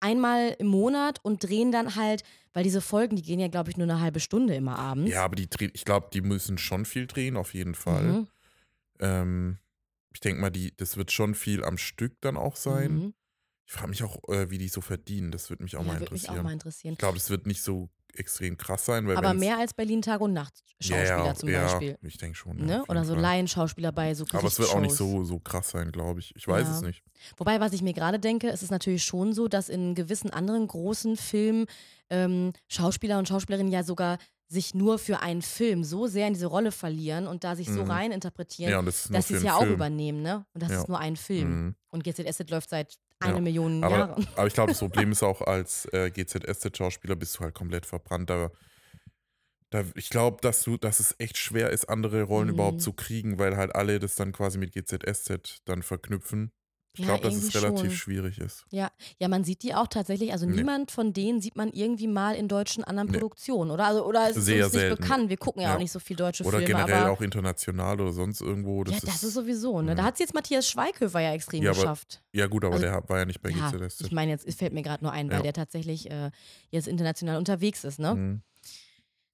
einmal 0.00 0.56
im 0.58 0.66
Monat 0.66 1.18
und 1.22 1.42
drehen 1.44 1.72
dann 1.72 1.94
halt, 1.96 2.22
weil 2.52 2.64
diese 2.64 2.80
Folgen, 2.80 3.16
die 3.16 3.22
gehen 3.22 3.38
ja, 3.40 3.48
glaube 3.48 3.70
ich, 3.70 3.76
nur 3.76 3.84
eine 3.88 4.00
halbe 4.00 4.20
Stunde 4.20 4.54
immer 4.54 4.78
abends. 4.78 5.10
ja, 5.12 5.24
aber 5.24 5.36
die 5.36 5.48
drehen, 5.48 5.70
ich 5.74 5.84
glaube, 5.84 6.08
die 6.12 6.20
müssen 6.20 6.58
schon 6.58 6.84
viel 6.84 7.06
drehen, 7.06 7.36
auf 7.36 7.54
jeden 7.54 7.74
Fall. 7.74 8.02
Mhm. 8.04 8.26
Ähm, 8.98 9.58
ich 10.12 10.20
denke 10.20 10.40
mal, 10.40 10.50
die, 10.50 10.76
das 10.76 10.96
wird 10.96 11.12
schon 11.12 11.34
viel 11.34 11.64
am 11.64 11.78
Stück 11.78 12.20
dann 12.20 12.36
auch 12.36 12.56
sein. 12.56 12.92
Mhm. 12.92 13.14
Ich 13.66 13.72
frage 13.72 13.88
mich 13.88 14.02
auch, 14.02 14.18
äh, 14.28 14.50
wie 14.50 14.58
die 14.58 14.66
so 14.68 14.80
verdienen. 14.80 15.30
Das 15.30 15.48
würde 15.48 15.62
mich 15.62 15.76
auch 15.76 15.82
Ja, 15.82 15.92
mal 15.92 16.00
würde 16.00 16.12
mich 16.12 16.24
auch 16.24 16.30
interessieren. 16.30 16.44
mal 16.44 16.52
interessieren. 16.52 16.92
Ich 16.94 16.98
glaube, 16.98 17.18
das 17.18 17.30
wird 17.30 17.46
nicht 17.46 17.62
so 17.62 17.88
extrem 18.18 18.56
krass 18.56 18.84
sein, 18.86 19.06
weil 19.06 19.16
Aber 19.16 19.34
mehr 19.34 19.58
als 19.58 19.74
Berlin 19.74 20.02
Tag 20.02 20.20
und 20.20 20.32
Nacht 20.32 20.62
Schauspieler 20.80 21.06
ja, 21.18 21.24
ja, 21.26 21.34
zum 21.34 21.48
ja, 21.48 21.62
Beispiel. 21.66 21.98
Ich 22.02 22.16
denke 22.18 22.36
schon. 22.36 22.58
ja, 22.58 22.64
Ne? 22.64 22.84
Oder 22.88 23.04
so 23.04 23.12
Fall. 23.12 23.22
Laienschauspieler 23.22 23.92
bei 23.92 24.14
so 24.14 24.24
Aber 24.32 24.48
es 24.48 24.58
wird 24.58 24.70
auch 24.70 24.80
nicht 24.80 24.94
so, 24.94 25.24
so 25.24 25.38
krass 25.38 25.70
sein, 25.70 25.92
glaube 25.92 26.20
ich. 26.20 26.34
Ich 26.36 26.48
weiß 26.48 26.66
Ja. 26.66 26.74
es 26.76 26.82
nicht. 26.82 27.02
Wobei, 27.36 27.60
was 27.60 27.72
ich 27.74 27.82
mir 27.82 27.92
gerade 27.92 28.18
denke, 28.18 28.48
es 28.48 28.62
ist 28.62 28.70
natürlich 28.70 29.04
schon 29.04 29.32
so, 29.34 29.46
dass 29.48 29.68
in 29.68 29.94
gewissen 29.94 30.30
anderen 30.30 30.66
großen 30.66 31.16
Filmen 31.16 31.66
ähm, 32.08 32.52
Schauspieler 32.68 33.18
und 33.18 33.28
Schauspielerinnen 33.28 33.70
ja 33.72 33.82
sogar 33.82 34.18
sich 34.48 34.74
nur 34.74 34.98
für 34.98 35.20
einen 35.20 35.42
Film 35.42 35.84
so 35.84 36.08
sehr 36.08 36.26
in 36.26 36.32
diese 36.34 36.46
Rolle 36.46 36.72
verlieren 36.72 37.28
und 37.28 37.44
da 37.44 37.54
sich 37.54 37.68
so 37.68 37.84
Mhm. 37.84 37.90
rein 37.90 38.10
interpretieren, 38.12 38.72
Ja, 38.72 38.82
das 38.82 39.08
dass 39.08 39.28
sie 39.28 39.34
es 39.34 39.42
ja 39.44 39.54
auch 39.54 39.60
Film. 39.60 39.74
übernehmen, 39.74 40.22
ne? 40.22 40.44
Und 40.54 40.62
das 40.62 40.72
Ja. 40.72 40.80
ist 40.80 40.88
nur 40.88 40.98
ein 40.98 41.14
Film. 41.14 41.48
Mhm. 41.66 41.74
Und 41.90 42.02
GZSZ 42.02 42.50
läuft 42.50 42.68
seit 42.70 42.96
Ja. 43.22 43.28
eine 43.30 43.40
Million 43.42 43.84
Aber, 43.84 43.96
Jahren. 43.98 44.26
aber 44.36 44.46
ich 44.46 44.54
glaube, 44.54 44.72
das 44.72 44.78
Problem 44.80 45.12
ist 45.12 45.22
auch, 45.22 45.42
als 45.42 45.86
äh, 45.92 46.10
GZSZ-Schauspieler 46.10 47.16
bist 47.16 47.36
du 47.38 47.40
halt 47.40 47.54
komplett 47.54 47.86
verbrannt. 47.86 48.30
Da, 48.30 48.50
da, 49.70 49.84
ich 49.94 50.10
glaube, 50.10 50.38
dass 50.40 50.62
du, 50.62 50.76
dass 50.76 51.00
es 51.00 51.14
echt 51.18 51.36
schwer 51.36 51.70
ist, 51.70 51.88
andere 51.88 52.22
Rollen 52.22 52.48
Mhm. 52.48 52.54
überhaupt 52.54 52.80
zu 52.82 52.92
kriegen, 52.92 53.38
weil 53.38 53.56
halt 53.56 53.74
alle 53.74 53.98
das 53.98 54.14
dann 54.16 54.32
quasi 54.32 54.58
mit 54.58 54.72
GZSZ 54.72 55.60
dann 55.64 55.82
verknüpfen. 55.82 56.50
Ich 56.94 57.00
Ja, 57.00 57.06
glaube, 57.06 57.22
dass 57.22 57.36
es 57.36 57.54
relativ 57.54 57.78
schon. 57.78 57.90
schwierig 57.90 58.38
ist. 58.38 58.64
Ja, 58.72 58.90
ja, 59.18 59.28
man 59.28 59.44
sieht 59.44 59.62
die 59.62 59.74
auch 59.76 59.86
tatsächlich, 59.86 60.32
also 60.32 60.44
Nee. 60.46 60.56
niemand 60.56 60.90
von 60.90 61.12
denen 61.12 61.40
sieht 61.40 61.54
man 61.54 61.70
irgendwie 61.72 62.08
mal 62.08 62.34
in 62.34 62.48
deutschen 62.48 62.82
anderen 62.82 63.08
Nee. 63.08 63.18
Produktionen, 63.18 63.70
oder? 63.70 63.86
Also, 63.86 64.04
oder 64.04 64.28
es 64.28 64.36
ist 64.36 64.46
Sehr 64.46 64.64
uns 64.64 64.74
nicht 64.74 64.80
selten. 64.82 65.00
bekannt. 65.02 65.28
Wir 65.30 65.36
gucken 65.36 65.62
ja, 65.62 65.68
Ja. 65.68 65.74
auch 65.76 65.78
nicht 65.78 65.92
so 65.92 66.00
viel 66.00 66.16
deutsche 66.16 66.42
Oder 66.42 66.58
Filme, 66.58 66.66
generell 66.66 67.04
aber 67.04 67.12
auch 67.12 67.20
international 67.20 68.00
oder 68.00 68.12
sonst 68.12 68.40
irgendwo. 68.40 68.82
Das 68.82 68.94
ja, 68.94 69.00
das 69.04 69.22
ist 69.22 69.34
sowieso, 69.34 69.80
ne? 69.82 69.94
Da 69.94 70.02
Mhm. 70.02 70.06
hat 70.06 70.14
es 70.14 70.20
jetzt 70.20 70.34
Matthias 70.34 70.68
Schweighöfer 70.68 71.20
ja 71.20 71.32
extrem 71.32 71.62
Ja, 71.62 71.70
aber 71.70 71.80
geschafft. 71.80 72.22
Ja, 72.32 72.48
gut, 72.48 72.64
aber 72.64 72.74
Also, 72.74 72.86
der 72.86 73.08
war 73.08 73.18
ja 73.18 73.24
nicht 73.24 73.40
bei 73.40 73.50
Ja, 73.50 73.70
GZSZ. 73.70 74.00
ich 74.06 74.10
meine, 74.12 74.32
jetzt 74.32 74.44
es 74.44 74.56
fällt 74.56 74.72
mir 74.72 74.82
gerade 74.82 75.04
nur 75.04 75.12
ein, 75.12 75.30
weil 75.30 75.42
der 75.42 75.52
tatsächlich 75.52 76.10
äh, 76.10 76.32
jetzt 76.70 76.88
international 76.88 77.36
unterwegs 77.36 77.84
ist, 77.84 78.00
ne? 78.00 78.14
Mhm. 78.16 78.42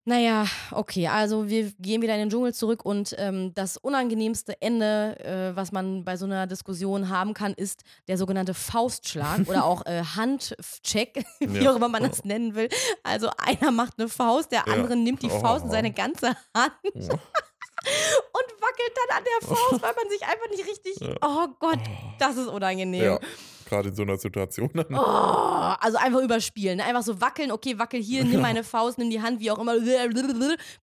Naja, 0.09 0.47
okay, 0.71 1.09
also 1.09 1.49
wir 1.49 1.73
gehen 1.81 2.01
wieder 2.01 2.15
in 2.15 2.21
den 2.21 2.31
Dschungel 2.31 2.55
zurück 2.55 2.85
und 2.85 3.13
ähm, 3.19 3.53
das 3.55 3.77
unangenehmste 3.77 4.63
Ende, 4.63 5.19
äh, 5.19 5.57
was 5.57 5.73
man 5.73 6.05
bei 6.05 6.17
so 6.17 6.27
einer 6.27 6.47
Diskussion 6.47 7.09
haben 7.09 7.35
kann, 7.35 7.55
ist 7.55 7.83
der 8.07 8.17
sogenannte 8.17 8.55
Faustschlag 8.55 9.41
oder 9.49 9.65
auch 9.65 9.85
äh, 9.85 10.05
Handcheck, 10.17 11.25
wie 11.41 11.59
Ja. 11.65 11.73
auch 11.73 11.77
immer 11.77 11.89
man 11.89 12.05
das 12.05 12.25
nennen 12.25 12.55
will. 12.55 12.69
Also 13.03 13.31
einer 13.37 13.73
macht 13.73 13.95
eine 13.99 14.09
Faust, 14.09 14.53
der 14.53 14.63
Ja. 14.69 14.75
andere 14.75 14.95
nimmt 14.95 15.23
die 15.23 15.29
Faust 15.29 15.65
in 15.65 15.71
Oh. 15.71 15.73
seine 15.73 15.91
ganze 15.93 16.29
Hand 16.57 16.73
Ja. 16.95 17.01
und 17.13 18.49
wackelt 18.61 18.93
dann 19.09 19.19
an 19.19 19.25
der 19.25 19.49
Faust, 19.49 19.83
weil 19.83 19.95
man 19.97 20.09
sich 20.09 20.23
einfach 20.23 20.51
nicht 20.51 20.67
richtig. 20.69 21.01
Ja. 21.01 21.17
Oh 21.21 21.49
Gott, 21.59 21.81
das 22.21 22.37
ist 22.37 22.47
unangenehm. 22.47 23.03
ja, 23.05 23.19
gerade 23.67 23.91
in 23.91 23.95
so 23.95 24.03
einer 24.03 24.17
Situation. 24.17 24.71
Dann. 24.75 24.87
Oh, 24.91 24.97
also 24.99 25.99
einfach 25.99 26.21
überspielen. 26.23 26.79
Ne? 26.79 26.85
Einfach 26.85 27.03
so 27.03 27.21
wackeln, 27.21 27.51
okay, 27.53 27.79
wackel 27.79 28.01
hier, 28.01 28.25
nimm 28.25 28.41
meine 28.41 28.65
Faust, 28.65 28.99
nimm 28.99 29.11
die 29.11 29.21
Hand, 29.21 29.41
wie 29.41 29.51
auch 29.51 29.59
immer. 29.59 29.75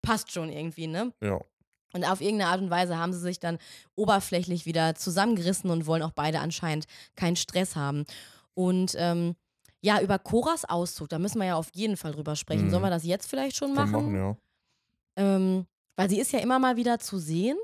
Passt 0.01 0.31
schon 0.31 0.49
irgendwie, 0.49 0.87
ne? 0.87 1.13
Ja. 1.21 1.39
Und 1.93 2.05
auf 2.05 2.21
irgendeine 2.21 2.49
Art 2.51 2.61
und 2.61 2.69
Weise 2.71 2.97
haben 2.97 3.13
sie 3.13 3.19
sich 3.19 3.39
dann 3.39 3.59
oberflächlich 3.95 4.65
wieder 4.65 4.95
zusammengerissen 4.95 5.69
und 5.69 5.85
wollen 5.85 6.01
auch 6.01 6.11
beide 6.11 6.39
anscheinend 6.39 6.85
keinen 7.15 7.35
Stress 7.35 7.75
haben. 7.75 8.05
Und 8.55 8.95
ähm, 8.97 9.35
ja, 9.81 10.01
über 10.01 10.17
Coras 10.17 10.65
Auszug, 10.65 11.09
da 11.09 11.19
müssen 11.19 11.39
wir 11.39 11.45
ja 11.47 11.55
auf 11.55 11.69
jeden 11.73 11.97
Fall 11.97 12.13
drüber 12.13 12.35
sprechen. 12.35 12.65
Mhm. 12.65 12.69
Sollen 12.71 12.83
wir 12.83 12.89
das 12.89 13.03
jetzt 13.03 13.29
vielleicht 13.29 13.57
schon 13.57 13.73
machen? 13.73 13.91
machen, 13.91 14.15
ja. 14.15 14.37
Ähm, 15.15 15.65
weil 15.95 16.09
sie 16.09 16.19
ist 16.19 16.31
ja 16.31 16.39
immer 16.39 16.57
mal 16.57 16.77
wieder 16.77 16.99
zu 16.99 17.19
sehen 17.19 17.57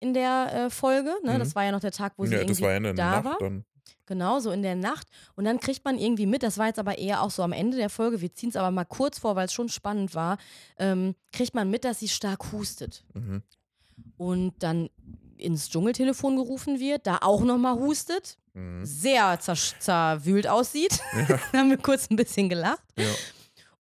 in 0.00 0.12
der 0.12 0.52
äh, 0.66 0.70
Folge. 0.70 1.14
Ne? 1.22 1.34
Mhm. 1.34 1.38
Das 1.38 1.54
war 1.54 1.64
ja 1.64 1.72
noch 1.72 1.80
der 1.80 1.92
Tag, 1.92 2.14
wo 2.16 2.26
sie 2.26 2.32
Ja, 2.32 2.38
irgendwie 2.40 2.54
das 2.54 2.62
war 2.62 2.70
ja 2.70 2.76
in 2.76 2.82
der 2.82 2.94
da 2.94 3.10
Nacht 3.12 3.24
war. 3.24 3.38
dann. 3.38 3.64
Genau, 4.06 4.40
so 4.40 4.50
in 4.50 4.62
der 4.62 4.74
Nacht. 4.74 5.06
Und 5.36 5.44
dann 5.44 5.60
kriegt 5.60 5.84
man 5.84 5.98
irgendwie 5.98 6.26
mit, 6.26 6.42
das 6.42 6.58
war 6.58 6.66
jetzt 6.66 6.78
aber 6.78 6.98
eher 6.98 7.22
auch 7.22 7.30
so 7.30 7.42
am 7.42 7.52
Ende 7.52 7.76
der 7.76 7.90
Folge, 7.90 8.20
wir 8.20 8.34
ziehen 8.34 8.48
es 8.50 8.56
aber 8.56 8.70
mal 8.70 8.84
kurz 8.84 9.18
vor, 9.18 9.36
weil 9.36 9.46
es 9.46 9.52
schon 9.52 9.68
spannend 9.68 10.14
war, 10.14 10.38
ähm, 10.78 11.14
kriegt 11.32 11.54
man 11.54 11.70
mit, 11.70 11.84
dass 11.84 12.00
sie 12.00 12.08
stark 12.08 12.52
hustet. 12.52 13.04
Mhm. 13.14 13.42
Und 14.16 14.54
dann 14.62 14.90
ins 15.36 15.70
Dschungeltelefon 15.70 16.36
gerufen 16.36 16.80
wird, 16.80 17.06
da 17.06 17.18
auch 17.22 17.42
nochmal 17.42 17.74
hustet, 17.76 18.36
Mhm. 18.52 18.84
sehr 18.84 19.38
zer 19.38 19.54
zerwühlt 19.54 20.48
aussieht. 20.48 20.98
Ja, 21.14 21.38
da 21.52 21.58
haben 21.58 21.70
wir 21.70 21.78
kurz 21.78 22.10
ein 22.10 22.16
bisschen 22.16 22.48
gelacht. 22.48 22.82
ja. 22.98 23.04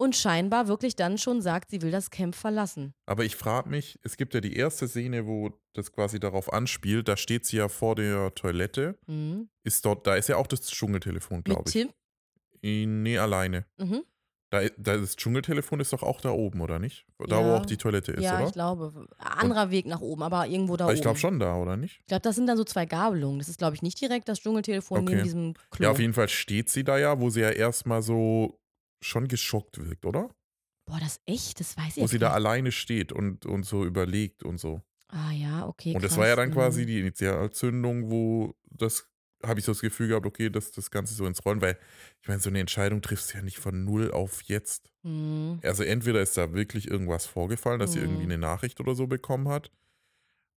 Und 0.01 0.15
scheinbar 0.17 0.69
wirklich 0.69 0.95
dann 0.97 1.19
schon 1.19 1.43
sagt, 1.43 1.71
sie 1.71 1.83
will 1.83 1.91
das 1.91 2.11
Camp 2.11 2.35
verlassen. 2.37 2.95
Aber 3.05 3.25
ich 3.25 3.35
frage 3.37 3.69
mich, 3.69 3.99
es 4.05 4.17
gibt 4.17 4.33
ja 4.33 4.41
die 4.41 4.55
erste 4.57 4.87
Szene, 4.89 5.27
wo 5.27 5.51
das 5.75 5.93
quasi 5.93 6.21
darauf 6.21 6.53
anspielt, 6.53 7.09
da 7.09 7.17
steht 7.17 7.45
sie 7.47 7.57
ja 7.57 7.69
vor 7.69 7.97
der 7.97 8.33
Toilette. 8.35 8.97
Mhm. 9.07 9.49
Ist 9.65 9.85
dort, 9.85 10.07
da 10.07 10.15
ist 10.15 10.29
ja 10.29 10.37
auch 10.37 10.47
das 10.47 10.61
Dschungeltelefon, 10.63 11.43
glaube 11.43 11.65
ich. 11.67 11.73
Tim. 11.73 11.91
Nee, 12.63 13.19
alleine. 13.19 13.67
Mhm. 13.77 14.03
Da, 14.51 14.63
da 14.79 14.97
das 14.97 15.17
Dschungeltelefon 15.17 15.79
ist 15.81 15.93
doch 15.93 16.03
auch 16.03 16.21
da 16.23 16.31
oben, 16.31 16.61
oder 16.63 16.79
nicht? 16.79 17.05
Da, 17.19 17.37
wo 17.45 17.49
Ja. 17.49 17.57
auch 17.59 17.67
die 17.67 17.77
Toilette 17.77 18.13
ist, 18.13 18.25
ja, 18.25 18.37
oder? 18.39 18.47
ich 18.47 18.53
glaube. 18.53 19.07
Anderer 19.19 19.71
Weg 19.71 19.85
nach 19.87 20.01
oben, 20.01 20.23
aber 20.23 20.47
irgendwo 20.47 20.77
da 20.77 20.85
Aber 20.85 20.93
oben. 20.93 20.97
ich 20.97 21.03
glaube 21.03 21.19
schon 21.19 21.39
da, 21.39 21.57
oder 21.57 21.77
nicht? 21.77 21.99
Ich 22.01 22.07
glaube, 22.07 22.23
das 22.23 22.37
sind 22.37 22.47
dann 22.47 22.57
so 22.57 22.65
zwei 22.65 22.87
Gabelungen. 22.87 23.41
Das 23.41 23.49
ist, 23.49 23.59
glaube 23.59 23.75
ich, 23.75 23.83
nicht 23.83 24.01
direkt 24.01 24.29
das 24.29 24.41
Dschungeltelefon 24.41 25.01
neben 25.05 25.15
Okay. 25.19 25.23
diesem 25.25 25.55
Klo. 25.71 25.85
Ja, 25.85 25.91
auf 25.91 25.99
jeden 25.99 26.15
Fall 26.15 26.29
steht 26.29 26.71
sie 26.71 26.83
da 26.83 26.97
ja, 26.99 27.21
wo 27.21 27.29
sie 27.31 27.41
ja 27.41 27.51
erstmal 27.51 28.01
so 28.01 28.59
schon 29.01 29.29
geschockt 29.29 29.79
wirkt, 29.79 30.05
oder? 30.07 30.35
Boah, 30.87 30.99
das 31.01 31.21
echt? 31.27 31.61
Das 31.61 31.77
weiß 31.77 31.97
ich 31.99 32.03
Wo 32.03 32.07
sie 32.07 32.19
da 32.19 32.33
alleine 32.33 32.73
steht 32.73 33.13
und, 33.13 33.45
und 33.47 33.65
so 33.65 33.85
überlegt 33.85 34.43
und 34.43 34.59
so. 34.59 34.83
Ah 35.11 35.33
ja, 35.33 35.67
okay. 35.67 35.95
und 35.95 36.03
das 36.03 36.11
krass. 36.11 36.19
war 36.19 36.27
ja 36.29 36.37
dann 36.37 36.51
Mhm. 36.51 36.55
quasi 36.55 36.87
die 36.87 37.01
Initialzündung, 37.01 38.11
wo 38.11 38.55
das, 38.71 39.09
habe 39.45 39.59
ich 39.61 39.65
so 39.67 39.73
das 39.73 39.81
Gefühl 39.81 40.09
gehabt, 40.09 40.27
okay, 40.27 40.51
dass 40.51 40.71
das 40.73 40.91
Ganze 40.91 41.15
so 41.15 41.27
ins 41.27 41.45
Rollen, 41.45 41.61
weil 41.61 41.79
ich 42.23 42.29
meine, 42.29 42.41
so 42.41 42.49
eine 42.51 42.61
Entscheidung 42.61 43.01
triffst 43.03 43.33
du 43.33 43.39
ja 43.39 43.43
nicht 43.45 43.59
von 43.59 43.85
null 43.85 44.11
auf 44.11 44.43
jetzt. 44.43 44.91
Mhm. 45.03 45.61
Also 45.63 45.83
entweder 45.83 46.21
ist 46.23 46.37
da 46.37 46.53
wirklich 46.55 46.89
irgendwas 46.89 47.27
vorgefallen, 47.27 47.79
dass 47.81 47.93
sie 47.93 48.01
irgendwie 48.01 48.25
Mhm. 48.25 48.33
eine 48.33 48.39
Nachricht 48.39 48.81
oder 48.81 48.95
so 48.95 49.07
bekommen 49.07 49.49
hat. 49.49 49.71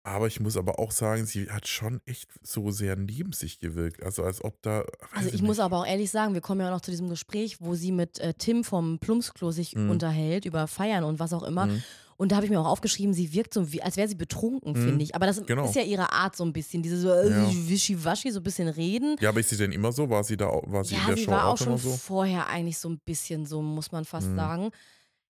Aber 0.03 0.25
ich 0.27 0.39
muss 0.39 0.57
aber 0.57 0.79
auch 0.79 0.91
sagen, 0.91 1.25
sie 1.25 1.51
hat 1.51 1.67
schon 1.67 2.01
echt 2.05 2.27
so 2.41 2.71
sehr 2.71 2.95
neben 2.95 3.33
sich 3.33 3.59
gewirkt. 3.59 4.01
Also 4.01 4.23
als 4.23 4.43
ob 4.43 4.59
da. 4.63 4.83
Also 5.13 5.29
ich 5.29 5.41
muss 5.43 5.57
nicht. 5.57 5.63
aber 5.63 5.77
auch 5.77 5.85
ehrlich 5.85 6.09
sagen, 6.09 6.33
wir 6.33 6.41
kommen 6.41 6.59
ja 6.61 6.67
auch 6.69 6.73
noch 6.73 6.81
zu 6.81 6.89
diesem 6.89 7.07
Gespräch, 7.09 7.57
wo 7.61 7.75
sie 7.75 7.91
mit 7.91 8.19
äh, 8.19 8.33
Tim 8.33 8.63
vom 8.63 8.97
Plumpsklo 8.99 9.51
sich 9.51 9.75
Mhm. 9.75 9.91
unterhält 9.91 10.45
über 10.45 10.65
Feiern 10.67 11.03
und 11.03 11.19
was 11.19 11.33
auch 11.33 11.43
immer. 11.43 11.67
Mhm. 11.67 11.83
Und 12.17 12.31
da 12.31 12.35
habe 12.35 12.45
ich 12.45 12.51
mir 12.51 12.59
auch 12.59 12.67
aufgeschrieben, 12.67 13.13
sie 13.15 13.33
wirkt 13.33 13.51
so, 13.53 13.71
wie, 13.73 13.81
als 13.81 13.97
wäre 13.97 14.07
sie 14.07 14.13
betrunken, 14.15 14.73
Mhm, 14.73 14.75
finde 14.85 15.03
ich. 15.03 15.13
Aber 15.15 15.25
das 15.27 15.43
genau. 15.43 15.65
ist 15.65 15.75
ja 15.75 15.81
ihre 15.83 16.11
Art 16.11 16.35
so 16.35 16.43
ein 16.45 16.53
bisschen, 16.53 16.81
diese 16.83 16.97
so 16.99 17.09
äh, 17.11 17.29
Ja. 17.29 17.49
wischiwaschi, 17.69 18.31
so 18.31 18.39
ein 18.39 18.43
bisschen 18.43 18.67
reden. 18.69 19.15
Ja, 19.19 19.29
aber 19.29 19.39
ist 19.39 19.49
sie 19.49 19.57
denn 19.57 19.71
immer 19.71 19.91
so? 19.91 20.09
War 20.09 20.23
sie 20.23 20.37
da 20.37 20.47
war 20.47 20.83
sie 20.83 20.95
in 20.95 21.01
Ja, 21.01 21.07
der 21.07 21.17
sie 21.17 21.23
Show 21.25 21.31
war 21.31 21.45
auch 21.45 21.53
auch 21.53 21.57
schon 21.57 21.77
so? 21.77 21.91
vorher 21.91 22.47
eigentlich 22.47 22.77
so 22.79 22.89
ein 22.89 22.99
bisschen 23.05 23.45
so, 23.45 23.61
muss 23.61 23.91
man 23.91 24.05
fast 24.05 24.29
Mhm. 24.29 24.35
sagen. 24.35 24.69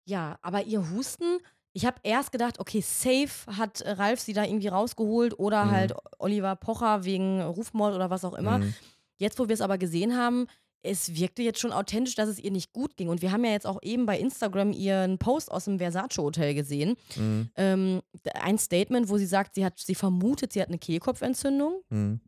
Ja, 0.06 0.38
aber 0.42 0.64
ihr 0.64 0.90
Husten, 0.92 1.38
ich 1.74 1.86
habe 1.86 1.98
erst 2.04 2.32
gedacht, 2.32 2.60
okay, 2.60 2.82
safe 2.82 3.30
hat 3.58 3.82
äh, 3.82 3.92
Ralf 3.92 4.20
sie 4.20 4.34
da 4.34 4.44
irgendwie 4.44 4.68
rausgeholt 4.70 5.38
oder 5.38 5.66
Mhm. 5.66 5.72
halt 5.72 5.94
Oliver 6.18 6.56
Pocher 6.56 7.04
wegen 7.06 7.42
Rufmord 7.42 7.94
oder 7.96 8.10
was 8.10 8.26
auch 8.26 8.34
immer. 8.34 8.60
Mhm. 8.60 8.74
Jetzt, 9.18 9.38
wo 9.40 9.48
wir 9.48 9.54
es 9.54 9.62
aber 9.62 9.78
gesehen 9.78 10.18
haben, 10.18 10.48
es 10.82 11.14
wirkte 11.16 11.42
jetzt 11.44 11.60
schon 11.60 11.74
authentisch, 11.74 12.16
dass 12.16 12.30
es 12.30 12.40
ihr 12.40 12.52
nicht 12.52 12.72
gut 12.72 12.96
ging. 12.96 13.10
Und 13.10 13.22
wir 13.22 13.32
haben 13.34 13.44
ja 13.44 13.52
jetzt 13.52 13.68
auch 13.68 13.80
eben 13.84 14.06
bei 14.06 14.18
Instagram 14.18 14.72
ihren 14.72 15.18
Post 15.18 15.52
aus 15.52 15.66
dem 15.66 15.78
Versace 15.78 16.18
Hotel 16.20 16.54
gesehen. 16.54 16.96
Mhm. 17.18 17.50
Ähm, 17.56 18.02
ein 18.34 18.58
Statement, 18.58 19.10
wo 19.10 19.18
sie 19.18 19.26
sagt, 19.26 19.56
sie 19.56 19.66
hat, 19.66 19.78
sie 19.78 19.96
vermutet, 19.96 20.54
sie 20.54 20.62
hat 20.62 20.70
eine 20.70 20.80
Kehlkopfentzündung. 20.80 21.82
Mhm. 21.90 22.22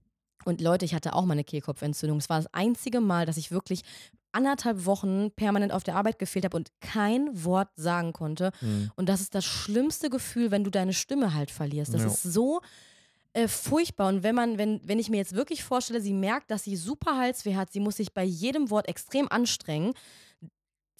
Und 0.44 0.60
Leute, 0.60 0.86
ich 0.86 0.94
hatte 0.94 1.14
auch 1.14 1.24
mal 1.24 1.34
eine 1.34 1.44
Kehlkopfentzündung. 1.46 2.18
Es 2.18 2.30
war 2.30 2.38
das 2.38 2.54
einzige 2.54 3.00
Mal, 3.00 3.26
dass 3.26 3.38
ich 3.38 3.52
wirklich 3.52 3.84
anderthalb 4.34 4.86
Wochen 4.86 5.32
permanent 5.32 5.72
auf 5.72 5.84
der 5.84 5.96
Arbeit 5.96 6.20
gefehlt 6.20 6.46
habe 6.46 6.58
und 6.58 6.70
kein 6.82 7.44
Wort 7.44 7.70
sagen 7.76 8.14
konnte. 8.14 8.52
Mhm. 8.62 8.92
Und 8.96 9.10
das 9.10 9.22
ist 9.22 9.36
das 9.36 9.46
schlimmste 9.46 10.10
Gefühl, 10.10 10.52
wenn 10.52 10.64
du 10.64 10.70
deine 10.72 10.94
Stimme 10.94 11.34
halt 11.34 11.52
verlierst. 11.52 11.94
Das 11.94 12.02
Ja. 12.02 12.08
ist 12.08 12.24
so 12.24 12.62
äh, 13.34 13.48
furchtbar. 13.48 14.10
Und 14.10 14.24
wenn 14.24 14.36
man, 14.36 14.58
wenn, 14.58 14.82
wenn 14.84 15.00
ich 15.00 15.10
mir 15.10 15.18
jetzt 15.18 15.36
wirklich 15.36 15.64
vorstelle, 15.64 16.02
sie 16.02 16.14
merkt, 16.14 16.52
dass 16.52 16.64
sie 16.66 16.76
super 16.76 17.18
Halsweh 17.18 17.56
hat, 17.56 17.72
sie 17.72 17.80
muss 17.80 17.96
sich 17.98 18.14
bei 18.14 18.24
jedem 18.26 18.70
Wort 18.70 18.88
extrem 18.90 19.32
anstrengen. 19.32 19.94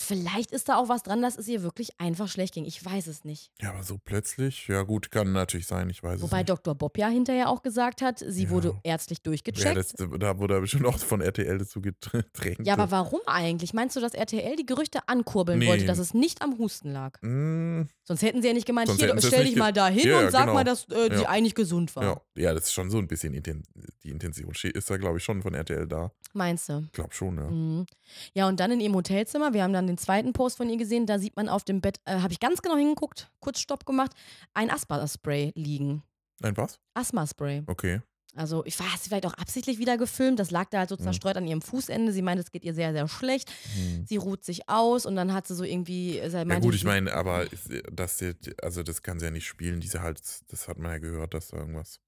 Vielleicht 0.02 0.52
ist 0.52 0.68
da 0.70 0.78
auch 0.78 0.90
was 0.90 1.04
dran, 1.04 1.22
dass 1.22 1.38
es 1.38 1.48
ihr 1.48 1.64
wirklich 1.64 2.00
einfach 2.00 2.28
schlecht 2.28 2.54
ging. 2.54 2.66
Ich 2.66 2.84
weiß 2.84 3.08
es 3.08 3.24
nicht. 3.24 3.52
Ja, 3.62 3.70
aber 3.70 3.84
so 3.84 3.98
plötzlich, 4.04 4.68
ja 4.68 4.82
gut, 4.82 5.12
kann 5.12 5.32
natürlich 5.32 5.68
sein, 5.68 5.90
ich 5.90 6.02
weiß 6.02 6.22
Wobei 6.22 6.38
es 6.38 6.42
nicht. 6.42 6.50
Dr. 6.50 6.76
Bob 6.76 6.98
ja 6.98 7.08
hinterher 7.08 7.50
auch 7.50 7.62
gesagt 7.62 8.02
hat, 8.02 8.20
sie 8.20 8.44
Ja. 8.46 8.50
wurde 8.50 8.80
ärztlich 8.84 9.20
Ja, 9.20 9.24
durchgecheckt. 9.26 9.78
das, 9.78 9.94
da 10.20 10.38
wurde 10.40 10.56
er 10.56 10.62
bestimmt 10.62 10.86
auch 10.88 10.98
von 10.98 11.22
RTL 11.22 11.58
dazu 11.58 11.82
gedrängt. 11.82 12.66
Ja, 12.66 12.74
aber 12.74 12.90
warum 12.92 13.20
eigentlich? 13.28 13.74
Meinst 13.74 13.96
du, 13.96 14.00
dass 14.00 14.14
RTL 14.14 14.56
die 14.56 14.66
Gerüchte 14.66 15.08
ankurbeln 15.08 15.60
Nee. 15.60 15.68
wollte, 15.68 15.86
dass 15.86 16.00
es 16.00 16.14
nicht 16.14 16.42
am 16.42 16.58
Husten 16.58 16.92
lag? 16.92 17.22
Mm, 17.22 17.84
Sonst 18.04 18.24
hätten 18.24 18.42
sie 18.42 18.48
ja 18.50 18.54
nicht 18.54 18.66
gemeint, 18.66 18.88
Sonst 18.88 19.02
hier, 19.02 19.18
sie 19.20 19.28
stell 19.28 19.46
dich 19.46 19.56
mal 19.56 19.72
da 19.72 19.88
hin 19.88 20.08
Ja, 20.08 20.18
und 20.18 20.24
ja, 20.26 20.32
sag 20.32 20.42
genau. 20.42 20.54
mal, 20.56 20.64
dass 20.64 20.86
äh, 20.90 21.16
sie 21.16 21.22
Ja. 21.24 21.30
eigentlich 21.30 21.56
gesund 21.56 21.96
war. 21.96 22.04
ja. 22.04 22.22
ja, 22.36 22.54
das 22.54 22.64
ist 22.66 22.74
schon 22.74 22.90
so 22.90 22.98
ein 22.98 23.08
bisschen 23.08 23.34
Inten 23.34 23.64
die 24.04 24.10
Intention. 24.10 24.52
Ist 24.64 24.90
da, 24.90 24.98
glaube 24.98 25.20
ich, 25.20 25.24
schon 25.24 25.42
von 25.42 25.54
RTL 25.54 25.88
da. 25.88 26.12
Meinst 26.34 26.70
du? 26.70 26.84
Ich 26.86 26.92
glaube 26.94 27.14
schon, 27.14 27.38
ja. 27.38 27.50
Mhm. 27.50 27.86
Ja, 28.34 28.48
und 28.48 28.60
dann 28.60 28.72
in 28.72 28.80
ihrem 28.80 28.96
Hotelzimmer, 28.96 29.54
wir 29.54 29.64
haben 29.64 29.74
dann 29.74 29.88
den 29.92 29.98
zweiten 29.98 30.34
Post 30.34 30.58
von 30.58 30.70
ihr 30.70 30.78
gesehen, 30.78 31.06
da 31.06 31.20
sieht 31.20 31.36
man 31.36 31.50
auf 31.50 31.64
dem 31.64 31.82
Bett, 31.82 32.00
äh, 32.06 32.20
habe 32.20 32.34
ich 32.34 32.40
ganz 32.40 32.62
genau 32.62 32.78
hingeguckt, 32.78 33.30
kurz 33.40 33.60
Stopp 33.60 33.86
gemacht, 33.86 34.12
ein 34.54 34.70
Asthma-Spray 34.72 35.52
liegen. 35.56 36.04
Ein 36.42 36.58
was? 36.58 36.80
Asthma-Spray. 36.96 37.64
Okay. 37.68 38.02
Also, 38.34 38.64
ich 38.66 38.80
weiß, 38.80 39.02
vielleicht 39.08 39.26
auch 39.26 39.34
absichtlich 39.34 39.78
wieder 39.78 39.98
gefilmt. 39.98 40.40
Das 40.40 40.52
lag 40.52 40.70
da 40.70 40.80
halt 40.80 40.90
so 40.90 40.96
Mhm. 40.96 41.02
zerstreut 41.04 41.36
an 41.36 41.46
ihrem 41.46 41.62
Fußende. 41.62 42.14
Sie 42.14 42.22
meint, 42.22 42.40
es 42.40 42.50
geht 42.50 42.64
ihr 42.64 42.74
sehr, 42.74 42.94
sehr 42.94 43.06
schlecht. 43.10 43.52
Hm. 43.76 44.06
Sie 44.08 44.16
ruht 44.16 44.46
sich 44.46 44.70
aus 44.70 45.06
und 45.06 45.18
dann 45.18 45.34
hat 45.34 45.48
sie 45.48 45.54
so 45.56 45.66
irgendwie. 45.66 46.18
äh, 46.18 46.30
Ja 46.32 46.60
gut, 46.60 46.74
ich 46.74 46.86
meine, 46.86 47.14
aber 47.14 47.46
das, 47.92 48.24
also 48.62 48.84
das 48.84 49.02
kann 49.04 49.20
sie 49.20 49.26
ja 49.26 49.32
nicht 49.32 49.46
spielen, 49.48 49.82
diese 49.82 50.02
Hals, 50.02 50.46
das 50.48 50.70
hat 50.70 50.78
man 50.80 50.92
ja 50.94 50.98
gehört, 51.00 51.34
dass 51.34 51.50
da 51.50 51.58
irgendwas. 51.58 52.00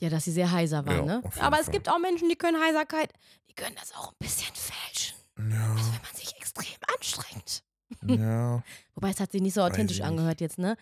Ja, 0.00 0.08
dass 0.10 0.24
sie 0.24 0.32
sehr 0.32 0.50
heiser 0.50 0.84
war, 0.86 0.96
Ja, 0.96 1.02
ne? 1.04 1.22
Aber 1.38 1.60
es 1.60 1.66
Fall. 1.66 1.72
gibt 1.74 1.88
auch 1.88 2.00
Menschen, 2.00 2.28
die 2.28 2.34
können 2.34 2.60
Heiserkeit, 2.60 3.12
die 3.48 3.54
können 3.54 3.76
das 3.76 3.94
auch 3.94 4.08
ein 4.10 4.16
bisschen 4.18 4.52
fälschen. 4.56 5.13
Ja, 5.38 5.44
Also, 5.72 5.92
wenn 5.92 6.02
man 6.02 6.14
sich 6.14 6.36
extrem 6.36 6.76
anstrengt. 6.96 7.62
ja. 8.06 8.62
Wobei 8.94 9.10
es 9.10 9.20
hat 9.20 9.32
sich 9.32 9.42
nicht 9.42 9.54
so 9.54 9.62
authentisch 9.62 9.96
ich 9.98 10.02
nicht. 10.02 10.08
angehört 10.10 10.40
jetzt, 10.40 10.58
ne? 10.58 10.76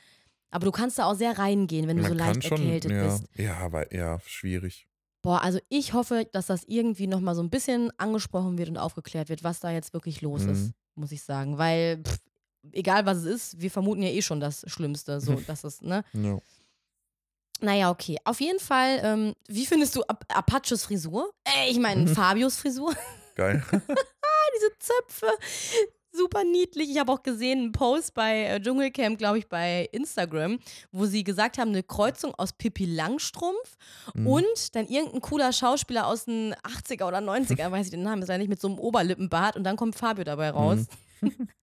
Aber 0.51 0.67
du 0.67 0.71
kannst 0.73 0.99
da 0.99 1.07
auch 1.07 1.15
sehr 1.15 1.39
reingehen, 1.39 1.89
wenn 1.89 1.97
du 1.97 2.03
Man 2.03 2.13
so 2.13 2.19
leicht 2.19 2.45
schon, 2.45 2.61
erkältet 2.63 2.91
ja, 2.93 3.07
bist. 3.07 3.25
ja, 3.37 3.57
aber 3.57 3.95
ja, 3.95 4.21
schwierig. 4.27 4.87
Boah, 5.23 5.41
also 5.43 5.59
ich 5.71 5.93
hoffe, 5.95 6.29
dass 6.33 6.47
das 6.47 6.65
irgendwie 6.67 7.07
nochmal 7.07 7.35
so 7.35 7.43
ein 7.43 7.49
bisschen 7.49 7.91
angesprochen 7.99 8.59
wird 8.59 8.69
und 8.69 8.77
aufgeklärt 8.77 9.29
wird, 9.31 9.45
was 9.45 9.61
da 9.61 9.71
jetzt 9.71 9.95
wirklich 9.95 10.21
los 10.21 10.43
ist, 10.43 10.61
Mhm. 10.69 10.75
muss 10.97 11.13
ich 11.13 11.23
sagen. 11.23 11.57
Weil, 11.59 12.03
pff, 12.03 12.19
egal 12.73 13.07
was 13.07 13.19
es 13.19 13.25
ist, 13.25 13.61
wir 13.63 13.71
vermuten 13.71 14.03
ja 14.03 14.11
eh 14.11 14.21
schon 14.21 14.41
das 14.41 14.65
Schlimmste. 14.67 15.21
So, 15.21 15.37
dass 15.47 15.65
es, 15.65 15.81
ne? 15.81 16.05
Ja. 16.13 16.39
Naja, 17.61 17.91
okay. 17.91 18.19
Auf 18.25 18.41
jeden 18.41 18.59
Fall, 18.61 19.01
ähm, 19.05 19.35
wie 19.47 19.65
findest 19.65 19.95
du 19.97 20.03
Ap 20.03 20.25
Apaches 20.29 20.85
Frisur? 20.85 21.33
Äh, 21.45 21.71
ich 21.71 21.79
meine, 21.79 22.03
Mhm. 22.03 22.09
Fabios 22.09 22.57
Frisur. 22.57 22.93
Geil. 23.37 23.65
Diese 24.57 24.71
Zöpfe. 24.79 25.27
Super 26.15 26.45
niedlich. 26.45 26.91
Ich 26.91 26.99
habe 26.99 27.11
auch 27.11 27.23
gesehen 27.23 27.59
einen 27.61 27.73
Post 27.73 28.13
bei 28.13 28.45
äh, 28.45 28.61
Dschungelcamp, 28.61 29.17
glaube 29.17 29.39
ich, 29.39 29.49
bei 29.49 29.89
Instagram, 29.93 30.59
wo 30.91 31.07
sie 31.07 31.25
gesagt 31.25 31.57
haben, 31.57 31.71
eine 31.71 31.83
Kreuzung 31.83 32.35
aus 32.35 32.53
Pippi 32.53 32.85
Langstrumpf 32.85 33.77
Mhm. 34.15 34.27
und 34.27 34.75
dann 34.77 34.87
irgendein 34.89 35.23
cooler 35.23 35.53
Schauspieler 35.55 36.07
aus 36.07 36.27
den 36.27 36.55
80er 36.57 37.07
oder 37.07 37.19
90er, 37.21 37.71
weiß 37.71 37.87
ich 37.87 37.91
den 37.93 38.03
Namen, 38.03 38.21
ist 38.21 38.29
ja 38.29 38.37
nicht 38.37 38.49
mit 38.51 38.61
so 38.61 38.69
einem 38.69 38.79
Oberlippenbart 38.79 39.57
und 39.57 39.65
dann 39.65 39.77
kommt 39.77 39.95
Fabio 39.95 40.25
dabei 40.25 40.51
raus. 40.51 40.81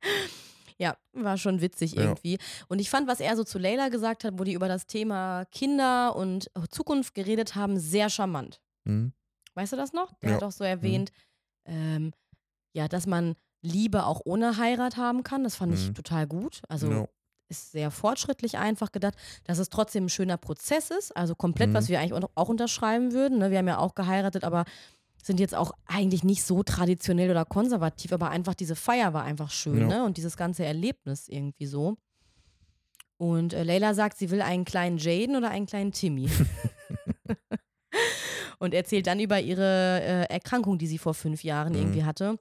ja, 0.79 0.97
war 1.13 1.37
schon 1.37 1.61
witzig 1.61 1.93
Ja. 1.93 2.01
irgendwie. 2.03 2.39
Und 2.69 2.79
ich 2.79 2.89
fand, 2.89 3.07
was 3.07 3.19
er 3.19 3.35
so 3.35 3.43
zu 3.43 3.59
Leila 3.59 3.89
gesagt 3.89 4.23
hat, 4.23 4.39
wo 4.39 4.43
die 4.43 4.53
über 4.53 4.67
das 4.67 4.87
Thema 4.87 5.45
Kinder 5.51 6.15
und 6.15 6.49
Zukunft 6.71 7.13
geredet 7.13 7.53
haben, 7.55 7.77
sehr 7.79 8.09
charmant. 8.09 8.59
Mhm. 8.85 9.13
Weißt 9.53 9.73
du 9.73 9.77
das 9.77 9.93
noch? 9.93 10.13
Der 10.21 10.29
Ja. 10.31 10.35
hat 10.37 10.43
auch 10.43 10.51
so 10.51 10.63
erwähnt, 10.63 11.11
ähm, 11.65 12.13
ja, 12.73 12.87
dass 12.87 13.07
man 13.07 13.35
Liebe 13.61 14.05
auch 14.05 14.21
ohne 14.25 14.57
Heirat 14.57 14.97
haben 14.97 15.23
kann. 15.23 15.43
Das 15.43 15.55
fand 15.55 15.73
ich 15.73 15.89
Mhm. 15.89 15.93
total 15.95 16.27
gut. 16.27 16.61
Also 16.69 16.89
Ja. 16.91 17.07
ist 17.49 17.71
sehr 17.71 17.91
fortschrittlich 17.91 18.57
einfach 18.57 18.91
gedacht, 18.91 19.15
dass 19.43 19.57
es 19.57 19.69
trotzdem 19.69 20.05
ein 20.05 20.09
schöner 20.09 20.37
Prozess 20.37 20.91
ist. 20.91 21.15
Also 21.17 21.35
komplett, 21.35 21.69
Mhm. 21.69 21.73
was 21.73 21.89
wir 21.89 21.99
eigentlich 21.99 22.13
auch- 22.35 22.49
unterschreiben 22.49 23.11
würden. 23.11 23.39
Ne? 23.39 23.51
Wir 23.51 23.57
haben 23.57 23.67
ja 23.67 23.79
auch 23.79 23.95
geheiratet, 23.95 24.43
aber 24.43 24.65
sind 25.21 25.39
jetzt 25.41 25.55
auch 25.55 25.71
eigentlich 25.85 26.23
nicht 26.23 26.43
so 26.43 26.63
traditionell 26.63 27.29
oder 27.29 27.43
konservativ, 27.43 28.13
aber 28.13 28.29
einfach 28.29 28.53
diese 28.53 28.75
Feier 28.77 29.13
war 29.13 29.23
einfach 29.23 29.51
schön, 29.51 29.81
Ja. 29.81 29.87
ne? 29.87 30.03
Und 30.05 30.15
dieses 30.15 30.37
ganze 30.37 30.63
Erlebnis 30.63 31.27
irgendwie 31.27 31.65
so. 31.65 31.97
Und 33.17 33.51
äh, 33.53 33.63
Leila 33.63 33.93
sagt, 33.93 34.17
sie 34.17 34.29
will 34.31 34.41
einen 34.41 34.63
kleinen 34.63 34.97
Jaden 34.97 35.35
oder 35.35 35.49
einen 35.49 35.65
kleinen 35.65 35.91
Timmy. 35.91 36.29
und 38.59 38.73
erzählt 38.73 39.07
dann 39.07 39.19
über 39.19 39.39
ihre 39.41 40.01
äh, 40.01 40.33
Erkrankung, 40.33 40.77
die 40.77 40.87
sie 40.87 40.97
vor 40.97 41.13
fünf 41.13 41.43
Jahren 41.43 41.73
Mhm. 41.73 41.79
irgendwie 41.79 42.03
hatte. 42.05 42.39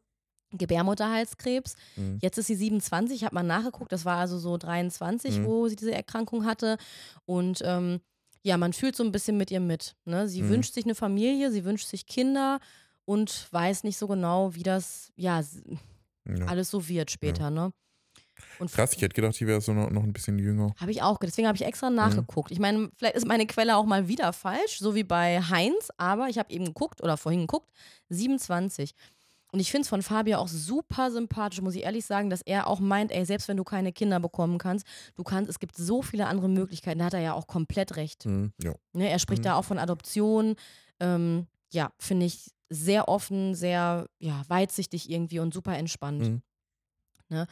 Gebärmutterhalskrebs. 0.52 1.76
Mhm. 1.96 2.18
Jetzt 2.22 2.38
ist 2.38 2.46
sie 2.46 2.54
27, 2.54 3.16
ich 3.16 3.24
habe 3.24 3.34
mal 3.34 3.42
nachgeguckt, 3.42 3.92
das 3.92 4.04
war 4.04 4.16
also 4.18 4.38
so 4.38 4.56
23, 4.56 5.38
Mhm. 5.38 5.44
wo 5.44 5.68
sie 5.68 5.76
diese 5.76 5.92
Erkrankung 5.92 6.44
hatte. 6.44 6.78
Und 7.26 7.60
ähm, 7.64 8.00
ja, 8.42 8.56
man 8.56 8.72
fühlt 8.72 8.96
so 8.96 9.04
ein 9.04 9.12
bisschen 9.12 9.36
mit 9.36 9.50
ihr 9.50 9.60
mit. 9.60 9.94
Ne? 10.04 10.28
Sie 10.28 10.42
Mhm. 10.42 10.48
wünscht 10.50 10.74
sich 10.74 10.84
eine 10.84 10.94
Familie, 10.94 11.50
sie 11.50 11.64
wünscht 11.64 11.86
sich 11.88 12.06
Kinder 12.06 12.60
und 13.04 13.48
weiß 13.52 13.84
nicht 13.84 13.98
so 13.98 14.06
genau, 14.06 14.54
wie 14.54 14.62
das 14.62 15.12
ja 15.16 15.42
ja. 16.26 16.46
alles 16.46 16.70
so 16.70 16.88
wird 16.88 17.10
später. 17.10 17.50
Ne? 17.50 17.72
Und 18.60 18.70
Krass, 18.72 18.92
ich 18.92 19.02
hätte 19.02 19.14
gedacht, 19.14 19.38
die 19.40 19.46
wäre 19.48 19.60
so 19.60 19.72
noch, 19.72 19.90
noch 19.90 20.02
ein 20.04 20.12
bisschen 20.12 20.38
jünger. 20.38 20.72
habe 20.78 20.90
ich 20.92 21.02
auch, 21.02 21.18
deswegen 21.18 21.48
habe 21.48 21.56
ich 21.56 21.62
Mhm. 21.62 21.68
extra 21.68 21.90
nachgeguckt. 21.90 22.50
Ich 22.52 22.58
meine, 22.60 22.88
vielleicht 22.96 23.16
ist 23.16 23.26
meine 23.26 23.46
Quelle 23.46 23.76
auch 23.76 23.84
mal 23.86 24.06
wieder 24.08 24.32
falsch, 24.32 24.78
so 24.78 24.94
wie 24.94 25.02
bei 25.04 25.40
Heinz, 25.40 25.88
aber 25.96 26.28
ich 26.28 26.38
habe 26.38 26.52
eben 26.52 26.64
geguckt 26.66 27.02
oder 27.02 27.16
vorhin 27.16 27.40
geguckt, 27.42 27.68
27. 28.10 28.94
Und 29.50 29.60
ich 29.60 29.70
finde 29.70 29.82
es 29.82 29.88
von 29.88 30.02
Fabio 30.02 30.38
auch 30.38 30.48
super 30.48 31.10
sympathisch, 31.10 31.60
muss 31.62 31.74
ich 31.74 31.82
ehrlich 31.84 32.04
sagen, 32.04 32.28
dass 32.28 32.42
er 32.42 32.66
auch 32.66 32.80
meint, 32.80 33.10
ey, 33.10 33.24
selbst 33.24 33.48
wenn 33.48 33.56
du 33.56 33.64
keine 33.64 33.92
Kinder 33.92 34.20
bekommen 34.20 34.58
kannst, 34.58 34.86
du 35.14 35.22
kannst, 35.24 35.48
es 35.48 35.58
gibt 35.58 35.74
so 35.76 36.02
viele 36.02 36.26
andere 36.26 36.48
Möglichkeiten, 36.50 36.98
da 36.98 37.06
hat 37.06 37.14
er 37.14 37.20
ja 37.20 37.32
auch 37.32 37.46
komplett 37.46 37.96
recht. 37.96 38.26
Mhm. 38.26 38.52
Ja. 38.60 38.74
Ne, 38.92 39.08
er 39.08 39.18
spricht 39.18 39.40
Mhm. 39.40 39.44
da 39.44 39.54
auch 39.54 39.64
von 39.64 39.78
Adoption. 39.78 40.56
Ähm, 41.00 41.46
ja, 41.70 41.92
finde 41.98 42.26
ich 42.26 42.50
sehr 42.68 43.08
offen, 43.08 43.54
sehr 43.54 44.06
ja, 44.18 44.42
weitsichtig 44.48 45.08
irgendwie 45.10 45.38
und 45.40 45.54
super 45.54 45.76
entspannt. 45.78 46.42
Mhm. 47.30 47.46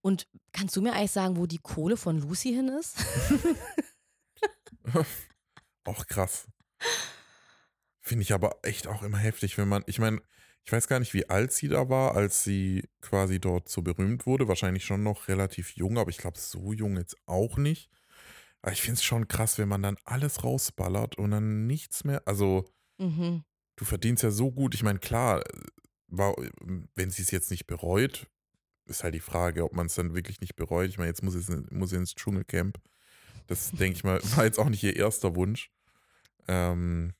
Und 0.00 0.28
kannst 0.52 0.76
du 0.76 0.82
mir 0.82 0.92
eigentlich 0.92 1.10
sagen, 1.10 1.36
wo 1.36 1.46
die 1.46 1.58
Kohle 1.58 1.96
von 1.96 2.18
Lucy 2.20 2.52
hin 2.52 2.68
ist? 2.68 2.96
Auch 5.84 6.06
krass. 6.06 6.46
Finde 8.00 8.22
ich 8.22 8.32
aber 8.32 8.58
echt 8.62 8.86
auch 8.86 9.02
immer 9.02 9.18
heftig, 9.18 9.58
wenn 9.58 9.68
man, 9.68 9.82
ich 9.86 9.98
meine, 9.98 10.20
ich 10.68 10.72
weiß 10.72 10.86
gar 10.86 10.98
nicht, 10.98 11.14
wie 11.14 11.30
alt 11.30 11.50
sie 11.50 11.68
da 11.68 11.88
war, 11.88 12.14
als 12.14 12.44
sie 12.44 12.86
quasi 13.00 13.40
dort 13.40 13.70
so 13.70 13.80
berühmt 13.80 14.26
wurde. 14.26 14.48
Wahrscheinlich 14.48 14.84
schon 14.84 15.02
noch 15.02 15.28
relativ 15.28 15.70
jung, 15.76 15.96
aber 15.96 16.10
ich 16.10 16.18
glaube, 16.18 16.38
so 16.38 16.74
jung 16.74 16.98
jetzt 16.98 17.16
auch 17.24 17.56
nicht. 17.56 17.88
Aber 18.60 18.72
ich 18.72 18.82
finde 18.82 18.96
es 18.96 19.02
schon 19.02 19.28
krass, 19.28 19.56
wenn 19.56 19.70
man 19.70 19.82
dann 19.82 19.96
alles 20.04 20.44
rausballert 20.44 21.16
und 21.16 21.30
dann 21.30 21.66
nichts 21.66 22.04
mehr. 22.04 22.20
Also, 22.26 22.70
mhm. 22.98 23.44
du 23.76 23.84
verdienst 23.86 24.22
ja 24.22 24.30
so 24.30 24.52
gut. 24.52 24.74
Ich 24.74 24.82
meine, 24.82 24.98
klar, 24.98 25.42
war, 26.06 26.34
wenn 26.94 27.08
sie 27.08 27.22
es 27.22 27.30
jetzt 27.30 27.50
nicht 27.50 27.66
bereut, 27.66 28.26
ist 28.84 29.04
halt 29.04 29.14
die 29.14 29.20
Frage, 29.20 29.64
ob 29.64 29.72
man 29.72 29.86
es 29.86 29.94
dann 29.94 30.14
wirklich 30.14 30.42
nicht 30.42 30.54
bereut. 30.54 30.90
Ich 30.90 30.98
meine, 30.98 31.08
jetzt 31.08 31.22
muss, 31.22 31.34
es, 31.34 31.48
muss 31.70 31.88
sie 31.88 31.96
ins 31.96 32.14
Dschungelcamp. 32.14 32.78
Das 33.46 33.70
denke 33.70 33.96
ich 33.96 34.04
mal, 34.04 34.20
war 34.36 34.44
jetzt 34.44 34.58
auch 34.58 34.68
nicht 34.68 34.84
ihr 34.84 34.96
erster 34.96 35.34
Wunsch. 35.34 35.70
Ähm, 36.46 37.14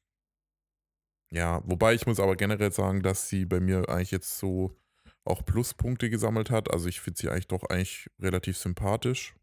ja, 1.30 1.62
wobei 1.64 1.94
ich 1.94 2.06
muss 2.06 2.20
aber 2.20 2.36
generell 2.36 2.72
sagen, 2.72 3.02
dass 3.02 3.28
sie 3.28 3.44
bei 3.44 3.60
mir 3.60 3.88
eigentlich 3.88 4.10
jetzt 4.10 4.38
so 4.38 4.76
auch 5.24 5.44
Pluspunkte 5.44 6.08
gesammelt 6.10 6.50
hat. 6.50 6.70
Also 6.72 6.88
ich 6.88 7.00
finde 7.00 7.20
sie 7.20 7.28
eigentlich 7.28 7.48
doch 7.48 7.64
eigentlich 7.64 8.08
relativ 8.18 8.56
sympathisch 8.56 9.34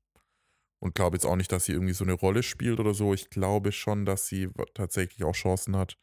und 0.80 0.96
glaube 0.96 1.16
jetzt 1.16 1.26
auch 1.26 1.36
nicht, 1.36 1.52
dass 1.52 1.66
sie 1.66 1.74
irgendwie 1.74 1.94
so 1.94 2.04
eine 2.04 2.14
Rolle 2.14 2.42
spielt 2.44 2.80
oder 2.80 2.94
so. 2.94 3.14
Ich 3.14 3.30
glaube 3.30 3.72
schon, 3.72 4.06
dass 4.06 4.28
sie 4.28 4.50
tatsächlich 4.74 5.24
auch 5.24 5.34
Chancen 5.36 5.76
hat, 5.78 5.98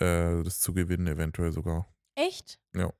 äh, 0.00 0.42
das 0.42 0.58
zu 0.60 0.74
gewinnen, 0.74 1.06
eventuell 1.06 1.52
sogar. 1.52 1.86
Echt? 2.16 2.58
Ja. 2.74 2.92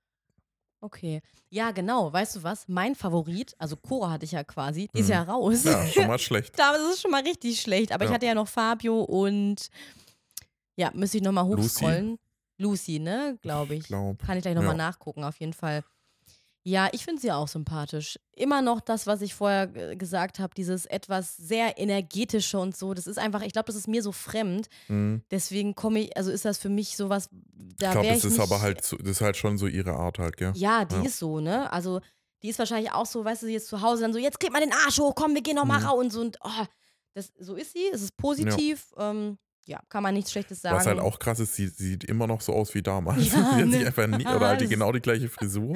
Okay. 0.81 1.23
Ja, 1.49 1.71
genau. 1.71 2.13
Weißt 2.13 2.37
du 2.37 2.43
was? 2.43 2.69
Mein 2.69 2.95
Favorit, 2.95 3.55
also 3.59 3.75
Cora 3.77 4.11
hatte 4.11 4.27
ich 4.27 4.33
ja 4.33 4.45
quasi, 4.45 4.89
die 4.95 5.01
ist 5.01 5.07
Mhm. 5.07 5.13
ja 5.13 5.23
raus. 5.23 5.65
Ja, 5.65 5.87
schon 5.87 6.07
mal 6.07 6.19
schlecht. 6.19 6.55
Da 6.59 6.75
ist 6.77 6.95
es 6.95 7.01
schon 7.01 7.11
mal 7.11 7.23
richtig 7.23 7.61
schlecht. 7.61 7.91
Aber 7.93 8.05
ich 8.05 8.11
Ja. 8.11 8.15
hatte 8.15 8.27
ja 8.27 8.35
noch 8.35 8.49
Fabio 8.49 9.01
und 9.03 9.69
ja, 10.77 10.91
müsste 10.95 11.19
ich 11.19 11.23
nochmal 11.23 11.45
hochscrollen. 11.45 12.19
Lucy, 12.59 12.99
ne? 13.01 13.37
Glaube 13.43 13.75
ich. 13.75 13.85
Glaub. 13.85 14.19
Kann 14.25 14.37
ich 14.39 14.43
gleich 14.43 14.55
nochmal 14.55 14.73
Ja. 14.77 14.87
nachgucken, 14.87 15.25
auf 15.25 15.39
jeden 15.41 15.53
Fall. 15.53 15.83
Ja, 16.67 16.89
ich 16.93 17.05
finde 17.05 17.21
sie 17.21 17.31
auch 17.31 17.47
sympathisch. 17.49 18.19
Immer 18.33 18.63
noch 18.63 18.81
das, 18.81 19.07
was 19.07 19.21
ich 19.21 19.35
vorher 19.35 19.67
gesagt 19.97 20.39
habe, 20.39 20.55
dieses 20.55 20.87
etwas 20.87 21.37
sehr 21.37 21.77
energetische 21.79 22.59
und 22.59 22.75
so. 22.75 22.95
Das 22.95 23.07
ist 23.07 23.19
einfach, 23.19 23.43
ich 23.43 23.53
glaube, 23.53 23.67
das 23.67 23.75
ist 23.77 23.87
mir 23.87 24.03
so 24.03 24.13
fremd. 24.13 24.69
Mhm. 24.89 25.23
Deswegen 25.31 25.75
komme 25.75 26.01
ich, 26.01 26.17
also 26.17 26.31
ist 26.31 26.47
das 26.47 26.57
für 26.57 26.71
mich 26.71 26.97
sowas, 26.97 27.29
da 27.31 27.89
Ich 27.89 27.93
glaube, 27.93 28.09
das 28.09 28.19
ich 28.19 28.25
ist 28.25 28.41
aber 28.41 28.63
halt, 28.63 28.79
das 28.79 28.93
ist 28.93 29.21
halt 29.21 29.37
schon 29.37 29.59
so 29.59 29.67
ihre 29.67 29.93
Art 29.93 30.19
halt, 30.19 30.39
gell? 30.39 30.53
Ja, 30.55 30.87
die 30.87 30.95
Ja. 30.97 31.03
ist 31.03 31.19
so, 31.19 31.39
ne? 31.41 31.71
Also, 31.71 32.01
die 32.43 32.49
ist 32.49 32.59
wahrscheinlich 32.59 32.93
auch 32.93 33.07
so, 33.07 33.23
weißt 33.25 33.43
du, 33.43 33.47
sie 33.47 33.57
ist 33.57 33.67
zu 33.69 33.83
Hause 33.83 34.03
dann 34.03 34.15
so, 34.15 34.19
jetzt 34.19 34.41
kriegt 34.41 34.53
man 34.53 34.63
den 34.63 34.73
Arsch 34.73 34.99
hoch, 34.99 35.15
komm, 35.15 35.35
wir 35.35 35.43
gehen 35.43 35.57
noch 35.57 35.67
mal 35.67 35.81
Mhm. 35.81 35.87
raus 35.87 35.99
und 36.01 36.13
so. 36.13 36.21
Und, 36.23 36.39
oh, 36.43 36.65
das, 37.13 37.31
so 37.39 37.57
ist 37.57 37.73
sie, 37.75 37.89
es 37.93 38.01
ist 38.01 38.17
positiv. 38.17 38.87
Ja. 38.97 39.11
Ähm, 39.11 39.37
ja, 39.67 39.81
kann 39.89 40.03
man 40.03 40.15
nichts 40.15 40.31
Schlechtes 40.33 40.61
sagen. 40.63 40.77
Was 40.77 40.87
halt 40.87 40.99
auch 40.99 41.19
krass 41.19 41.41
ist, 41.41 41.55
sie, 41.55 41.69
sie 41.69 41.91
sieht 41.91 42.05
immer 42.05 42.27
noch 42.27 42.41
so 42.41 42.53
aus 42.53 42.75
wie 42.75 42.83
damals. 42.83 43.27
Ja, 43.33 43.33
sie 43.57 43.63
hat 43.63 43.67
ne? 43.69 43.87
einfach 43.87 44.07
nie, 44.07 44.27
oder 44.27 44.49
halt 44.49 44.61
die, 44.61 44.65
Das- 44.65 44.71
genau 44.75 44.93
die 44.93 45.01
gleiche 45.01 45.29
Frisur. 45.29 45.75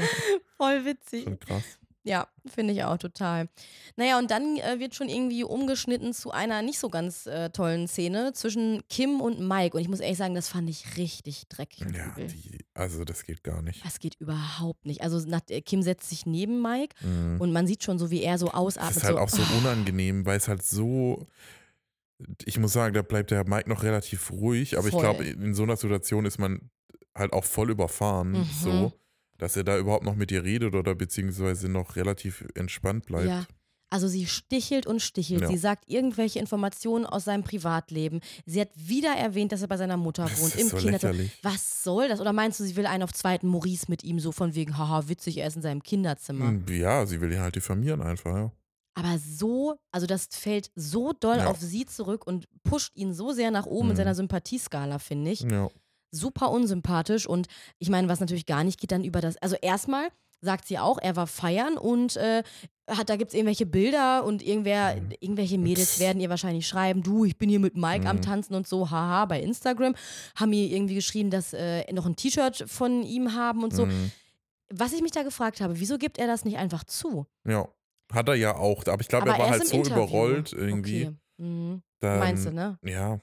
Voll 0.56 0.84
witzig. 0.84 1.24
Schon 1.24 1.38
krass. 1.38 1.62
Ja, 2.04 2.26
finde 2.46 2.72
ich 2.72 2.82
auch 2.84 2.96
total. 2.96 3.48
Naja, 3.96 4.18
und 4.18 4.30
dann 4.30 4.56
äh, 4.56 4.78
wird 4.78 4.94
schon 4.94 5.10
irgendwie 5.10 5.44
umgeschnitten 5.44 6.14
zu 6.14 6.30
einer 6.30 6.62
nicht 6.62 6.78
so 6.78 6.88
ganz 6.88 7.26
äh, 7.26 7.50
tollen 7.50 7.86
Szene 7.86 8.32
zwischen 8.32 8.82
Kim 8.88 9.20
und 9.20 9.40
Mike. 9.46 9.76
Und 9.76 9.82
ich 9.82 9.88
muss 9.90 10.00
ehrlich 10.00 10.16
sagen, 10.16 10.34
das 10.34 10.48
fand 10.48 10.70
ich 10.70 10.96
richtig 10.96 11.48
dreckig 11.48 11.84
und 11.84 11.94
Ja, 11.94 12.06
übel. 12.12 12.28
die, 12.28 12.64
also 12.72 13.04
das 13.04 13.24
geht 13.24 13.44
gar 13.44 13.60
nicht. 13.60 13.84
Das 13.84 13.98
geht 13.98 14.14
überhaupt 14.20 14.86
nicht. 14.86 15.02
Also 15.02 15.18
nach, 15.28 15.42
äh, 15.50 15.60
Kim 15.60 15.82
setzt 15.82 16.08
sich 16.08 16.24
neben 16.24 16.62
Mike 16.62 16.96
Mhm. 17.02 17.40
und 17.42 17.52
man 17.52 17.66
sieht 17.66 17.82
schon 17.84 17.98
so, 17.98 18.10
wie 18.10 18.22
er 18.22 18.38
so 18.38 18.46
Das 18.46 18.54
ausatmet. 18.54 18.96
ist 18.96 19.04
halt 19.04 19.16
so, 19.16 19.20
auch 19.20 19.28
so 19.28 19.42
unangenehm, 19.58 20.24
weil 20.24 20.38
es 20.38 20.48
halt 20.48 20.62
so. 20.62 21.26
Ich 22.44 22.58
muss 22.58 22.72
sagen, 22.72 22.94
da 22.94 23.02
bleibt 23.02 23.30
der 23.30 23.48
Mike 23.48 23.68
noch 23.68 23.82
relativ 23.82 24.30
ruhig, 24.30 24.76
aber 24.76 24.88
ich 24.88 24.92
Voll. 24.92 25.02
glaube, 25.02 25.24
in 25.24 25.54
so 25.54 25.62
einer 25.62 25.76
Situation 25.76 26.24
ist 26.24 26.38
man 26.38 26.70
halt 27.16 27.32
auch 27.32 27.44
voll 27.44 27.70
überfahren, 27.70 28.32
Mhm. 28.32 28.44
so, 28.60 28.92
dass 29.38 29.56
er 29.56 29.64
da 29.64 29.78
überhaupt 29.78 30.04
noch 30.04 30.16
mit 30.16 30.32
ihr 30.32 30.42
redet 30.44 30.74
oder 30.74 30.94
beziehungsweise 30.94 31.68
noch 31.68 31.94
relativ 31.96 32.44
entspannt 32.54 33.06
bleibt. 33.06 33.26
Ja. 33.28 33.46
Also 33.90 34.06
sie 34.06 34.26
stichelt 34.26 34.86
und 34.86 35.00
stichelt. 35.00 35.40
Ja. 35.42 35.48
Sie 35.48 35.56
sagt 35.56 35.84
irgendwelche 35.88 36.38
Informationen 36.40 37.06
aus 37.06 37.24
seinem 37.24 37.42
Privatleben. 37.42 38.20
Sie 38.44 38.60
hat 38.60 38.68
wieder 38.74 39.14
erwähnt, 39.16 39.50
dass 39.50 39.62
er 39.62 39.68
bei 39.68 39.78
seiner 39.78 39.96
Mutter 39.96 40.24
Das 40.24 40.42
wohnt, 40.42 40.56
im 40.56 40.68
so 40.68 40.76
Kinderzimmer. 40.76 41.12
lächerlich. 41.14 41.38
Was 41.42 41.82
soll 41.84 42.08
das? 42.08 42.20
Oder 42.20 42.34
meinst 42.34 42.60
du, 42.60 42.64
sie 42.64 42.76
will 42.76 42.84
einen 42.84 43.02
auf 43.02 43.14
zweiten 43.14 43.46
Maurice 43.48 43.86
mit 43.88 44.04
ihm 44.04 44.20
so 44.20 44.30
von 44.30 44.54
wegen, 44.54 44.76
haha, 44.76 45.08
witzig, 45.08 45.38
er 45.38 45.46
ist 45.46 45.56
in 45.56 45.62
seinem 45.62 45.82
Kinderzimmer. 45.82 46.48
Hm, 46.48 46.64
Ja, 46.68 47.06
sie 47.06 47.20
will 47.22 47.32
ihn 47.32 47.40
halt 47.40 47.54
diffamieren 47.56 48.02
einfach, 48.02 48.34
ja. 48.36 48.52
Aber 48.98 49.16
so, 49.18 49.76
also 49.92 50.06
das 50.08 50.26
fällt 50.32 50.72
so 50.74 51.12
doll 51.12 51.36
Ja. 51.36 51.46
auf 51.46 51.58
sie 51.60 51.86
zurück 51.86 52.26
und 52.26 52.48
pusht 52.64 52.96
ihn 52.96 53.14
so 53.14 53.30
sehr 53.30 53.52
nach 53.52 53.66
oben 53.66 53.88
in 53.90 53.92
Mhm. 53.94 53.96
seiner 53.98 54.14
Sympathieskala, 54.16 54.98
finde 54.98 55.30
ich. 55.30 55.42
Ja. 55.42 55.68
Super 56.10 56.50
unsympathisch. 56.50 57.26
Und 57.26 57.46
ich 57.78 57.90
meine, 57.90 58.08
was 58.08 58.18
natürlich 58.18 58.46
gar 58.46 58.64
nicht 58.64 58.80
geht, 58.80 58.90
dann 58.90 59.04
über 59.04 59.20
das. 59.20 59.36
Also 59.36 59.54
erstmal 59.60 60.08
sagt 60.40 60.66
sie 60.66 60.78
auch, 60.80 60.98
er 60.98 61.14
war 61.16 61.26
feiern 61.28 61.76
und 61.78 62.16
äh, 62.16 62.42
hat, 62.88 63.08
da 63.10 63.16
gibt 63.16 63.30
es 63.30 63.34
irgendwelche 63.34 63.66
Bilder 63.66 64.24
und 64.24 64.42
irgendwer, 64.42 64.96
Mhm. 64.96 65.12
irgendwelche 65.20 65.58
Mädels 65.58 66.00
werden 66.00 66.20
ihr 66.20 66.30
wahrscheinlich 66.30 66.66
schreiben, 66.66 67.02
du, 67.02 67.24
ich 67.24 67.36
bin 67.38 67.48
hier 67.50 67.60
mit 67.60 67.76
Mike 67.76 68.08
am 68.08 68.16
Mhm. 68.16 68.22
Tanzen 68.22 68.54
und 68.54 68.66
so, 68.66 68.90
haha, 68.90 69.26
bei 69.26 69.40
Instagram. 69.40 69.94
Haben 70.34 70.50
mir 70.50 70.66
irgendwie 70.66 70.94
geschrieben, 70.96 71.30
dass 71.30 71.52
äh, 71.52 71.92
noch 71.92 72.06
ein 72.06 72.16
T-Shirt 72.16 72.64
von 72.68 73.02
ihm 73.04 73.34
haben 73.34 73.62
und 73.62 73.74
so. 73.74 73.86
Mhm. 73.86 74.10
Was 74.70 74.92
ich 74.92 75.02
mich 75.02 75.12
da 75.12 75.22
gefragt 75.22 75.60
habe, 75.60 75.78
wieso 75.78 75.98
gibt 75.98 76.18
er 76.18 76.26
das 76.26 76.44
nicht 76.44 76.56
einfach 76.58 76.82
zu? 76.84 77.26
Ja. 77.46 77.68
Hat 78.12 78.28
er 78.28 78.34
ja 78.34 78.56
auch, 78.56 78.86
aber 78.86 79.00
ich 79.02 79.08
glaube, 79.08 79.28
er 79.30 79.38
war 79.38 79.50
halt 79.50 79.66
so 79.66 79.76
Interview. 79.76 79.96
überrollt 79.96 80.52
irgendwie. 80.52 81.06
Okay. 81.06 81.16
Mhm. 81.38 81.82
Dann, 82.00 82.18
Meinst 82.20 82.46
du, 82.46 82.52
ne? 82.52 82.78
Ja. 82.82 83.20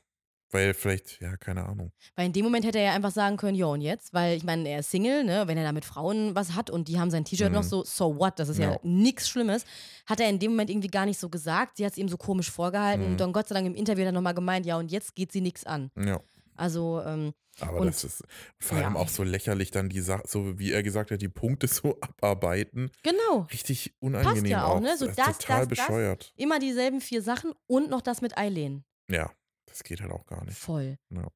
Weil 0.52 0.74
vielleicht, 0.74 1.20
ja, 1.22 1.36
keine 1.38 1.66
Ahnung. 1.66 1.92
Weil 2.16 2.28
in 2.28 2.34
dem 2.34 2.46
Moment 2.46 2.66
hätte 2.66 2.78
er 2.78 2.86
ja 2.86 2.94
einfach 2.94 3.12
sagen 3.12 3.36
können, 3.36 3.56
jo, 3.58 3.72
und 3.74 3.82
jetzt? 3.82 4.14
Weil 4.14 4.38
ich 4.38 4.44
meine, 4.44 4.70
er 4.70 4.80
ist 4.80 4.92
Single, 4.92 5.24
ne? 5.24 5.44
Wenn 5.48 5.58
er 5.58 5.64
da 5.64 5.72
mit 5.72 5.84
Frauen 5.84 6.34
was 6.36 6.56
hat 6.56 6.70
und 6.70 6.88
die 6.88 7.00
haben 7.00 7.10
sein 7.10 7.26
T-Shirt 7.26 7.50
Mhm. 7.50 7.56
noch 7.56 7.64
so, 7.64 7.84
so 7.84 8.18
what? 8.20 8.40
Das 8.40 8.48
ist 8.48 8.60
ja, 8.60 8.74
Ja. 8.74 8.80
nichts 8.84 9.28
Schlimmes. 9.28 9.66
Hat 10.06 10.20
er 10.20 10.30
in 10.30 10.40
dem 10.40 10.52
Moment 10.52 10.70
irgendwie 10.70 10.88
gar 10.88 11.06
nicht 11.06 11.20
so 11.20 11.30
gesagt. 11.30 11.78
Sie 11.78 11.86
hat 11.86 11.94
es 11.94 11.98
ihm 11.98 12.08
so 12.08 12.16
komisch 12.16 12.52
vorgehalten 12.52 13.04
Mhm. 13.06 13.12
und 13.14 13.20
dann 13.20 13.34
Gott 13.34 13.48
sei 13.48 13.56
Dank 13.56 13.66
im 13.68 13.76
Interview 13.76 14.06
dann 14.06 14.14
nochmal 14.14 14.36
gemeint, 14.36 14.66
ja, 14.66 14.78
und 14.78 14.92
jetzt 14.92 15.16
geht 15.16 15.32
sie 15.32 15.42
nichts 15.42 15.66
an. 15.66 15.90
Ja. 15.98 16.22
Also, 16.56 17.02
ähm, 17.06 17.34
Aber 17.62 17.80
Und- 17.80 17.88
das 17.88 18.04
ist 18.04 18.24
vor 18.60 18.78
allem 18.78 18.96
ja. 18.96 19.00
auch 19.00 19.08
so 19.08 19.24
lächerlich, 19.24 19.72
dann 19.72 19.88
die 19.88 20.02
Sache, 20.02 20.24
so 20.28 20.60
wie 20.60 20.72
er 20.74 20.84
gesagt 20.84 21.12
hat, 21.12 21.22
die 21.22 21.30
Punkte 21.30 21.68
so 21.68 21.98
abarbeiten. 22.02 22.92
genau. 23.04 23.48
Richtig 23.52 23.94
unangenehm 24.00 24.46
ja 24.46 24.66
auch, 24.66 24.76
auch. 24.76 24.80
ne? 24.82 24.98
So 24.98 25.06
das 25.08 25.16
das, 25.16 25.30
ist 25.30 25.42
total 25.42 25.60
das, 25.68 25.70
das. 25.70 25.78
bescheuert. 25.88 26.34
Immer 26.36 26.60
dieselben 26.60 27.00
vier 27.02 27.22
Sachen 27.22 27.54
und 27.68 27.90
noch 27.90 28.02
das 28.02 28.22
mit 28.22 28.38
Eileen. 28.38 28.84
Ja, 29.10 29.32
das 29.68 29.84
geht 29.84 30.02
halt 30.02 30.12
auch 30.12 30.26
gar 30.26 30.44
nicht. 30.44 30.58
Voll. 30.58 30.98
Ja. 31.12 31.28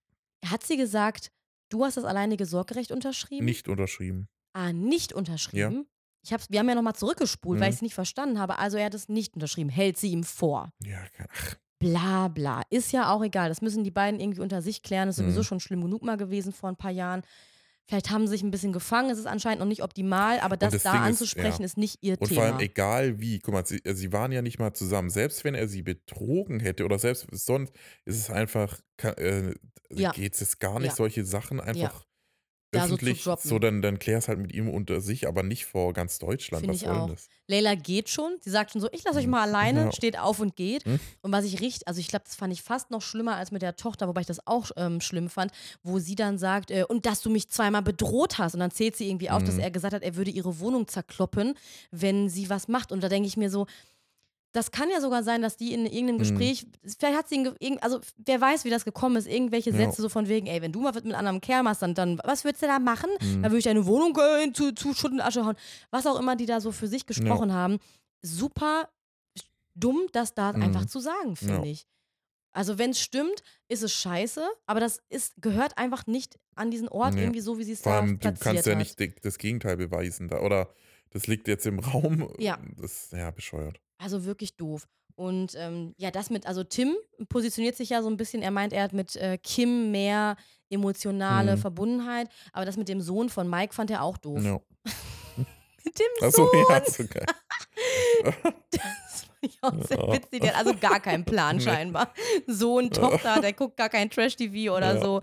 Hat 0.45 0.63
sie 0.65 0.75
gesagt, 0.77 1.31
du 1.69 1.85
hast 1.85 1.95
das 1.97 2.03
alleinige 2.05 2.45
Sorgerecht 2.45 2.91
unterschrieben? 2.91 3.45
Nicht 3.45 3.67
unterschrieben. 3.69 4.27
Ah, 4.53 4.73
nicht 4.73 5.13
unterschrieben? 5.13 5.87
Ich 6.21 6.33
hab's, 6.33 6.47
wir 6.49 6.59
haben 6.59 6.67
ja 6.67 6.75
nochmal 6.75 6.95
zurückgespult, 6.95 7.59
weil 7.61 7.67
Mhm. 7.67 7.71
ich 7.71 7.75
es 7.77 7.81
nicht 7.81 7.93
verstanden 7.93 8.39
habe. 8.39 8.57
Also 8.57 8.75
er 8.77 8.85
hat 8.87 8.93
es 8.93 9.07
nicht 9.07 9.35
unterschrieben. 9.35 9.69
Hält 9.69 9.97
sie 9.97 10.11
ihm 10.11 10.23
vor. 10.25 10.73
Ja, 10.83 11.01
ach, 11.29 11.55
Bla 11.79 12.27
bla. 12.27 12.61
Ist 12.69 12.91
ja 12.91 13.11
auch 13.11 13.23
egal. 13.23 13.49
Das 13.49 13.61
müssen 13.61 13.83
die 13.83 13.91
beiden 13.91 14.19
irgendwie 14.19 14.41
unter 14.41 14.61
sich 14.61 14.83
klären. 14.83 15.07
Das 15.07 15.17
ist 15.17 15.23
sowieso 15.23 15.39
Mhm. 15.39 15.43
schon 15.45 15.59
schlimm 15.61 15.81
genug 15.81 16.03
mal 16.03 16.17
gewesen 16.17 16.51
vor 16.53 16.69
ein 16.69 16.75
paar 16.75 16.91
Jahren. 16.91 17.21
Vielleicht 17.87 18.11
haben 18.11 18.27
sie 18.27 18.31
sich 18.33 18.43
ein 18.43 18.51
bisschen 18.51 18.71
gefangen. 18.71 19.09
Es 19.09 19.17
ist 19.17 19.25
anscheinend 19.25 19.61
noch 19.61 19.65
nicht 19.65 19.81
optimal, 19.81 20.39
aber 20.41 20.57
das, 20.57 20.73
das 20.73 20.83
da 20.83 20.91
Ding 20.91 21.01
ist, 21.01 21.07
anzusprechen 21.07 21.61
ja. 21.61 21.65
ist 21.65 21.77
nicht 21.77 21.97
ihr 22.01 22.17
Und 22.21 22.27
Thema. 22.27 22.41
vor 22.41 22.43
allem, 22.51 22.59
egal 22.59 23.19
wie, 23.19 23.39
guck 23.39 23.53
mal, 23.55 23.65
sie, 23.65 23.83
äh, 23.83 23.95
sie 23.95 24.13
waren 24.13 24.31
ja 24.31 24.43
nicht 24.43 24.59
mal 24.59 24.73
zusammen. 24.73 25.09
Selbst 25.09 25.43
wenn 25.43 25.55
er 25.55 25.67
sie 25.67 25.81
betrogen 25.81 26.59
hätte 26.59 26.85
oder 26.85 26.99
selbst 26.99 27.25
sonst, 27.31 27.73
ist 28.05 28.17
es 28.17 28.29
einfach, 28.29 28.79
äh, 29.01 29.53
Ja. 29.91 30.11
geht 30.11 30.39
es 30.39 30.59
gar 30.59 30.79
nicht, 30.79 30.89
Ja. 30.91 30.95
solche 30.95 31.25
Sachen 31.25 31.59
einfach 31.59 32.05
Da 32.71 32.81
so 32.81 32.89
zu 32.89 32.93
öffentlich, 32.95 33.23
so, 33.23 33.31
droppen. 33.31 33.61
dann, 33.61 33.81
dann 33.81 33.99
klär 33.99 34.19
es 34.19 34.27
halt 34.27 34.37
mit 34.39 34.53
ihm 34.53 34.69
unter 34.69 35.01
sich, 35.01 35.27
aber 35.27 35.41
nicht 35.41 35.65
vor 35.65 35.91
ganz 35.93 36.19
Deutschland. 36.19 36.61
Finde 36.61 36.75
Was 36.75 36.81
ich 36.81 36.87
soll 36.87 36.97
auch. 36.97 37.09
das? 37.09 37.27
Leila 37.47 37.73
geht 37.73 38.09
schon. 38.09 38.33
Sie 38.41 38.51
sagt 38.51 38.71
schon 38.71 38.81
so, 38.81 38.87
ich 38.91 39.03
lasse 39.03 39.17
euch 39.17 39.25
Mhm. 39.25 39.31
mal 39.31 39.41
alleine, 39.41 39.85
Ja. 39.85 39.91
steht 39.91 40.19
auf 40.19 40.39
und 40.39 40.55
geht. 40.55 40.85
Mhm. 40.85 40.99
Und 41.21 41.31
was 41.31 41.45
ich 41.45 41.61
richtig, 41.61 41.87
also 41.87 41.99
ich 41.99 42.07
glaube, 42.09 42.25
das 42.25 42.35
fand 42.35 42.53
ich 42.53 42.61
fast 42.61 42.91
noch 42.91 43.01
schlimmer 43.01 43.37
als 43.37 43.49
mit 43.51 43.63
der 43.63 43.75
Tochter, 43.75 44.07
wobei 44.07 44.21
ich 44.21 44.27
das 44.27 44.45
auch 44.45 44.69
ähm, 44.77 45.01
schlimm 45.01 45.29
fand, 45.29 45.51
wo 45.81 45.97
sie 45.97 46.13
dann 46.15 46.37
sagt, 46.37 46.69
äh, 46.69 46.83
und 46.87 47.07
dass 47.07 47.21
du 47.21 47.31
mich 47.31 47.49
zweimal 47.49 47.81
bedroht 47.81 48.37
hast. 48.37 48.53
Und 48.53 48.59
dann 48.59 48.69
zählt 48.71 48.95
sie 48.95 49.09
irgendwie 49.09 49.31
auf, 49.31 49.43
dass 49.43 49.55
Mhm. 49.55 49.61
er 49.61 49.71
gesagt 49.71 49.95
hat, 49.95 50.03
er 50.03 50.15
würde 50.15 50.29
ihre 50.29 50.59
Wohnung 50.59 50.87
zerkloppen, 50.87 51.55
wenn 51.89 52.29
sie 52.29 52.49
was 52.51 52.67
macht. 52.67 52.91
Und 52.91 53.01
da 53.03 53.09
denke 53.09 53.27
ich 53.27 53.35
mir 53.35 53.49
so, 53.49 53.65
das 54.51 54.71
kann 54.71 54.89
ja 54.89 54.99
sogar 54.99 55.23
sein, 55.23 55.41
dass 55.43 55.57
die 55.57 55.73
in 55.73 55.85
irgendeinem 55.85 56.15
Mhm. 56.15 56.19
Gespräch, 56.19 56.65
vielleicht 56.97 57.17
hat 57.17 57.29
sie, 57.29 57.47
ihn 57.59 57.77
also 57.79 57.99
wer 58.17 58.41
weiß, 58.41 58.65
wie 58.65 58.69
das 58.71 58.83
gekommen 58.85 59.15
ist, 59.15 59.27
irgendwelche 59.27 59.69
Ja. 59.69 59.77
Sätze 59.77 60.01
so 60.01 60.09
von 60.09 60.27
wegen, 60.27 60.47
ey, 60.47 60.61
wenn 60.61 60.71
du 60.71 60.81
mal 60.81 60.91
mit 60.93 61.05
einem 61.05 61.15
anderen 61.15 61.39
Kerl 61.41 61.61
machst, 61.63 61.81
dann, 61.83 61.93
dann 61.93 62.19
was 62.23 62.43
würdest 62.43 62.63
du 62.63 62.67
da 62.67 62.79
machen? 62.79 63.09
Mhm. 63.21 63.43
Da 63.43 63.49
würde 63.49 63.59
ich 63.59 63.63
deine 63.65 63.85
Wohnung 63.85 64.17
äh, 64.17 64.51
zu, 64.53 64.71
zu 64.73 64.93
Schutt 64.93 65.11
und 65.11 65.21
Asche 65.21 65.45
hauen. 65.45 65.55
Was 65.91 66.07
auch 66.07 66.19
immer 66.19 66.35
die 66.35 66.45
da 66.47 66.61
so 66.61 66.71
für 66.71 66.87
sich 66.87 67.05
gesprochen 67.05 67.53
haben. 67.53 67.77
Super 68.23 68.89
dumm, 69.75 70.07
das 70.11 70.33
da 70.33 70.51
Mhm. 70.53 70.63
einfach 70.63 70.85
zu 70.85 70.99
sagen, 70.99 71.35
finde 71.35 71.53
Ja. 71.55 71.63
ich. 71.71 71.85
Also 72.51 72.77
wenn 72.79 72.89
es 72.89 72.99
stimmt, 72.99 73.43
ist 73.67 73.83
es 73.83 73.93
scheiße, 73.93 74.43
aber 74.65 74.79
das 74.79 75.01
ist, 75.09 75.33
gehört 75.39 75.77
einfach 75.77 76.07
nicht 76.07 76.39
an 76.55 76.71
diesen 76.71 76.89
Ort 76.89 77.15
irgendwie 77.15 77.39
so, 77.41 77.59
wie 77.59 77.63
sie 77.63 77.73
es 77.73 77.83
da 77.83 77.99
allem, 77.99 78.13
du 78.13 78.17
platziert 78.17 78.43
kannst 78.43 78.65
ja 78.65 78.71
hat. 78.73 78.79
nicht 78.79 79.25
das 79.25 79.37
Gegenteil 79.37 79.77
beweisen. 79.77 80.27
Da, 80.27 80.41
oder 80.41 80.73
das 81.11 81.27
liegt 81.27 81.47
jetzt 81.47 81.65
im 81.65 81.79
Raum. 81.79 82.31
Ja. 82.37 82.57
Das 82.77 83.03
ist 83.05 83.13
ja 83.13 83.31
bescheuert. 83.31 83.79
Also 83.97 84.25
wirklich 84.25 84.55
doof. 84.55 84.87
Und 85.15 85.53
ähm, 85.57 85.93
ja, 85.97 86.11
das 86.11 86.29
mit, 86.29 86.45
also 86.47 86.63
Tim 86.63 86.95
positioniert 87.27 87.75
sich 87.75 87.89
ja 87.89 88.01
so 88.01 88.09
ein 88.09 88.15
bisschen, 88.15 88.41
er 88.41 88.51
meint, 88.51 88.71
er 88.71 88.83
hat 88.83 88.93
mit 88.93 89.15
äh, 89.17 89.37
Kim 89.37 89.91
mehr 89.91 90.37
emotionale 90.69 91.57
Mhm. 91.57 91.61
Verbundenheit, 91.61 92.29
aber 92.53 92.63
das 92.65 92.77
mit 92.77 92.87
dem 92.87 93.01
Sohn 93.01 93.27
von 93.29 93.49
Mike 93.49 93.73
fand 93.73 93.91
er 93.91 94.03
auch 94.03 94.17
doof. 94.17 94.39
Mit 95.85 95.97
dem 95.97 96.27
Achso, 96.27 96.45
Sohn! 96.45 96.65
ja, 96.69 96.77
ist 96.77 96.99
okay. 96.99 97.25
Das 98.23 98.35
fand 99.23 99.37
ich 99.41 99.57
auch 99.61 99.73
sehr 99.87 99.97
Ja. 99.97 100.11
witzig. 100.13 100.41
Der 100.41 100.51
hat 100.53 100.65
also 100.65 100.77
gar 100.79 100.99
keinen 100.99 101.25
Plan 101.25 101.59
scheinbar. 101.59 102.13
Sohn, 102.47 102.91
Tochter, 102.91 103.41
der 103.41 103.53
guckt 103.53 103.77
gar 103.77 103.89
kein 103.89 104.09
Trash-TV 104.09 104.75
oder 104.75 104.95
Ja. 104.95 105.01
so. 105.01 105.21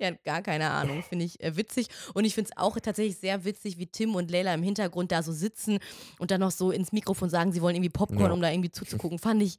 Hat 0.00 0.24
gar 0.24 0.42
keine 0.42 0.70
Ahnung, 0.70 1.02
finde 1.02 1.24
ich 1.24 1.40
äh, 1.42 1.56
witzig. 1.56 1.86
Und 2.14 2.24
ich 2.24 2.34
finde 2.34 2.50
es 2.50 2.56
auch 2.60 2.78
tatsächlich 2.80 3.18
sehr 3.18 3.44
witzig, 3.44 3.78
wie 3.78 3.86
Tim 3.86 4.14
und 4.16 4.30
Leila 4.30 4.52
im 4.54 4.62
Hintergrund 4.62 5.12
da 5.12 5.22
so 5.22 5.32
sitzen 5.32 5.78
und 6.18 6.30
dann 6.30 6.40
noch 6.40 6.50
so 6.50 6.70
ins 6.72 6.90
Mikrofon 6.92 7.30
sagen, 7.30 7.52
sie 7.52 7.62
wollen 7.62 7.76
irgendwie 7.76 7.90
Popcorn, 7.90 8.20
Ja. 8.26 8.32
um 8.32 8.40
da 8.40 8.50
irgendwie 8.50 8.72
zuzugucken. 8.72 9.18
Fand 9.20 9.42
ich, 9.42 9.58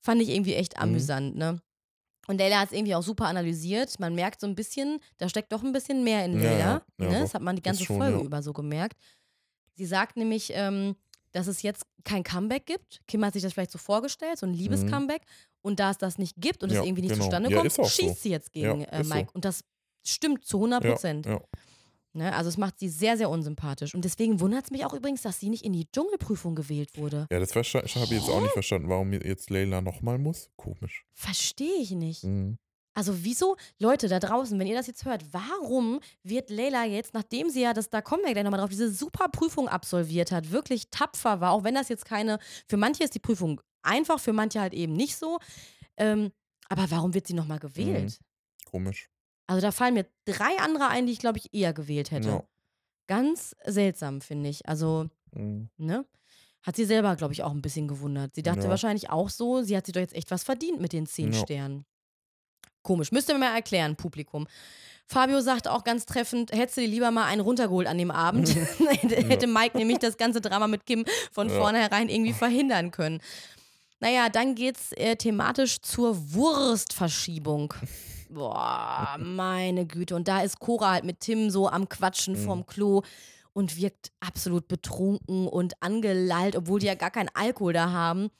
fand 0.00 0.22
ich 0.22 0.30
irgendwie 0.30 0.54
echt 0.54 0.76
Mhm. 0.76 0.82
amüsant, 0.82 1.36
ne? 1.36 1.60
Und 2.26 2.38
Leila 2.38 2.60
hat 2.60 2.68
es 2.70 2.72
irgendwie 2.72 2.94
auch 2.94 3.02
super 3.02 3.26
analysiert. 3.26 4.00
Man 4.00 4.14
merkt 4.14 4.40
so 4.40 4.46
ein 4.46 4.54
bisschen, 4.54 4.98
da 5.18 5.28
steckt 5.28 5.52
doch 5.52 5.62
ein 5.62 5.72
bisschen 5.72 6.02
mehr 6.04 6.24
in 6.24 6.32
Ja, 6.32 6.42
Leila. 6.42 6.58
ja, 6.58 7.04
ja, 7.04 7.10
ne? 7.10 7.20
Das 7.20 7.34
hat 7.34 7.42
man 7.42 7.54
die 7.56 7.60
ganze 7.62 7.84
schon, 7.84 7.98
Folge 7.98 8.16
ja. 8.18 8.24
über 8.24 8.42
so 8.42 8.54
gemerkt. 8.54 8.96
Sie 9.74 9.84
sagt 9.84 10.16
nämlich, 10.16 10.50
ähm, 10.54 10.96
dass 11.34 11.46
es 11.46 11.62
jetzt 11.62 11.84
kein 12.04 12.22
Comeback 12.22 12.64
gibt. 12.66 13.02
Kim 13.06 13.24
hat 13.24 13.32
sich 13.34 13.42
das 13.42 13.52
vielleicht 13.52 13.70
so 13.72 13.78
vorgestellt, 13.78 14.38
so 14.38 14.46
ein 14.46 14.54
Liebes-Comeback. 14.54 15.22
Und 15.62 15.80
da 15.80 15.90
es 15.90 15.98
das 15.98 16.18
nicht 16.18 16.34
gibt 16.38 16.62
und 16.62 16.70
es 16.70 16.74
Mhm. 16.76 16.80
Ja, 16.82 16.86
irgendwie 16.86 17.02
nicht 17.02 17.12
genau. 17.14 17.24
zustande 17.24 17.50
Ja, 17.50 17.56
kommt, 17.56 17.66
ist 17.66 17.78
auch 17.80 17.84
so. 17.84 18.02
schießt 18.02 18.22
sie 18.22 18.30
jetzt 18.30 18.52
gegen 18.52 18.80
Ja, 18.80 18.86
äh, 18.86 19.00
ist 19.00 19.08
so. 19.08 19.14
Mike. 19.14 19.30
Und 19.34 19.44
das 19.44 19.64
stimmt 20.04 20.44
zu 20.44 20.58
100 20.58 20.82
Prozent. 20.84 21.26
Ja, 21.26 21.32
ja. 21.32 21.40
Ne? 22.16 22.32
Also 22.34 22.48
es 22.48 22.56
macht 22.56 22.78
sie 22.78 22.88
sehr, 22.88 23.16
sehr 23.16 23.28
unsympathisch. 23.28 23.94
Und 23.94 24.04
deswegen 24.04 24.38
wundert 24.40 24.66
es 24.66 24.70
mich 24.70 24.84
auch 24.84 24.94
übrigens, 24.94 25.22
dass 25.22 25.40
sie 25.40 25.48
nicht 25.50 25.64
in 25.64 25.72
die 25.72 25.90
Dschungelprüfung 25.90 26.54
gewählt 26.54 26.96
wurde. 26.96 27.26
ja, 27.30 27.40
das 27.40 27.54
habe 27.54 27.62
ich 27.64 28.10
jetzt 28.10 28.28
auch 28.28 28.40
nicht 28.40 28.52
verstanden, 28.52 28.88
warum 28.88 29.12
jetzt 29.12 29.50
Leila 29.50 29.80
nochmal 29.80 30.18
muss. 30.18 30.48
Komisch. 30.56 31.04
Verstehe 31.12 31.80
ich 31.80 31.90
nicht. 31.90 32.22
Mhm. 32.22 32.58
Also 32.94 33.24
wieso, 33.24 33.56
Leute 33.78 34.08
da 34.08 34.20
draußen, 34.20 34.58
wenn 34.58 34.66
ihr 34.68 34.76
das 34.76 34.86
jetzt 34.86 35.04
hört, 35.04 35.24
warum 35.32 36.00
wird 36.22 36.48
Leila 36.50 36.84
jetzt, 36.84 37.12
nachdem 37.12 37.50
sie 37.50 37.60
ja, 37.62 37.72
das, 37.72 37.90
da 37.90 38.00
kommen 38.00 38.22
wir 38.24 38.32
gleich 38.32 38.44
nochmal 38.44 38.60
drauf, 38.60 38.70
diese 38.70 38.92
super 38.92 39.28
Prüfung 39.28 39.68
absolviert 39.68 40.30
hat, 40.30 40.52
wirklich 40.52 40.90
tapfer 40.90 41.40
war, 41.40 41.50
auch 41.52 41.64
wenn 41.64 41.74
das 41.74 41.88
jetzt 41.88 42.04
keine, 42.04 42.38
für 42.68 42.76
manche 42.76 43.02
ist 43.04 43.14
die 43.14 43.18
Prüfung 43.20 43.60
einfach, 43.82 44.20
für 44.20 44.32
manche 44.32 44.60
halt 44.60 44.72
eben 44.74 44.92
nicht 44.94 45.16
so. 45.16 45.38
Ähm, 45.96 46.30
aber 46.68 46.90
warum 46.90 47.14
wird 47.14 47.26
sie 47.26 47.34
nochmal 47.34 47.58
gewählt? 47.58 48.18
Mhm. 48.20 48.70
Komisch. 48.70 49.08
Also 49.46 49.60
da 49.60 49.72
fallen 49.72 49.94
mir 49.94 50.06
drei 50.24 50.56
andere 50.60 50.88
ein, 50.88 51.06
die 51.06 51.12
ich, 51.12 51.18
glaube 51.18 51.38
ich, 51.38 51.52
eher 51.52 51.72
gewählt 51.74 52.10
hätte. 52.12 52.28
Ja. 52.28 52.44
Ganz 53.08 53.54
seltsam, 53.66 54.20
finde 54.20 54.48
ich. 54.50 54.66
Also, 54.68 55.08
Mhm. 55.34 55.68
ne? 55.76 56.06
Hat 56.62 56.76
sie 56.76 56.84
selber, 56.86 57.14
glaube 57.16 57.34
ich, 57.34 57.42
auch 57.42 57.50
ein 57.50 57.60
bisschen 57.60 57.88
gewundert. 57.88 58.34
Sie 58.36 58.42
dachte 58.42 58.62
Ja. 58.62 58.68
wahrscheinlich 58.70 59.10
auch 59.10 59.28
so, 59.28 59.62
sie 59.62 59.76
hat 59.76 59.84
sich 59.84 59.92
doch 59.92 60.00
jetzt 60.00 60.14
echt 60.14 60.30
was 60.30 60.44
verdient 60.44 60.80
mit 60.80 60.94
den 60.94 61.04
zehn 61.06 61.32
Ja. 61.32 61.40
Sternen. 61.40 61.84
Komisch. 62.84 63.10
Müsst 63.10 63.28
ihr 63.28 63.34
mir 63.34 63.40
mal 63.46 63.54
erklären, 63.56 63.96
Publikum. 63.96 64.46
Fabio 65.06 65.40
sagt 65.40 65.66
auch 65.68 65.82
ganz 65.84 66.06
treffend, 66.06 66.52
hättest 66.52 66.76
du 66.76 66.82
dir 66.82 66.86
lieber 66.88 67.10
mal 67.10 67.24
einen 67.24 67.40
runtergeholt 67.40 67.88
an 67.88 67.98
dem 67.98 68.10
Abend. 68.12 68.48
hätte, 68.88 69.16
hätte 69.16 69.46
Mike 69.48 69.76
nämlich 69.76 69.98
das 69.98 70.16
ganze 70.16 70.40
Drama 70.40 70.68
mit 70.68 70.86
Kim 70.86 71.04
von 71.32 71.48
Ja. 71.50 71.56
vornherein 71.56 72.08
irgendwie 72.08 72.32
verhindern 72.32 72.90
können. 72.92 73.20
Naja, 74.00 74.28
dann 74.28 74.54
geht's 74.54 74.92
äh, 74.92 75.16
thematisch 75.16 75.80
zur 75.80 76.16
Wurstverschiebung. 76.34 77.74
Boah, 78.30 79.16
meine 79.18 79.86
Güte. 79.86 80.14
Und 80.16 80.28
da 80.28 80.40
ist 80.42 80.58
Cora 80.58 80.92
halt 80.92 81.04
mit 81.04 81.20
Tim 81.20 81.50
so 81.50 81.68
am 81.68 81.88
Quatschen 81.88 82.34
Mhm. 82.34 82.44
vorm 82.44 82.66
Klo 82.66 83.02
und 83.52 83.76
wirkt 83.76 84.10
absolut 84.20 84.66
betrunken 84.68 85.46
und 85.46 85.74
angelallt, 85.80 86.56
obwohl 86.56 86.80
die 86.80 86.86
ja 86.86 86.94
gar 86.96 87.10
keinen 87.10 87.30
Alkohol 87.34 87.72
da 87.72 87.90
haben. 87.90 88.30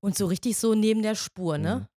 Und 0.00 0.16
so 0.16 0.26
richtig 0.26 0.56
so 0.56 0.74
neben 0.74 1.02
der 1.02 1.14
Spur, 1.14 1.58
ne? 1.58 1.88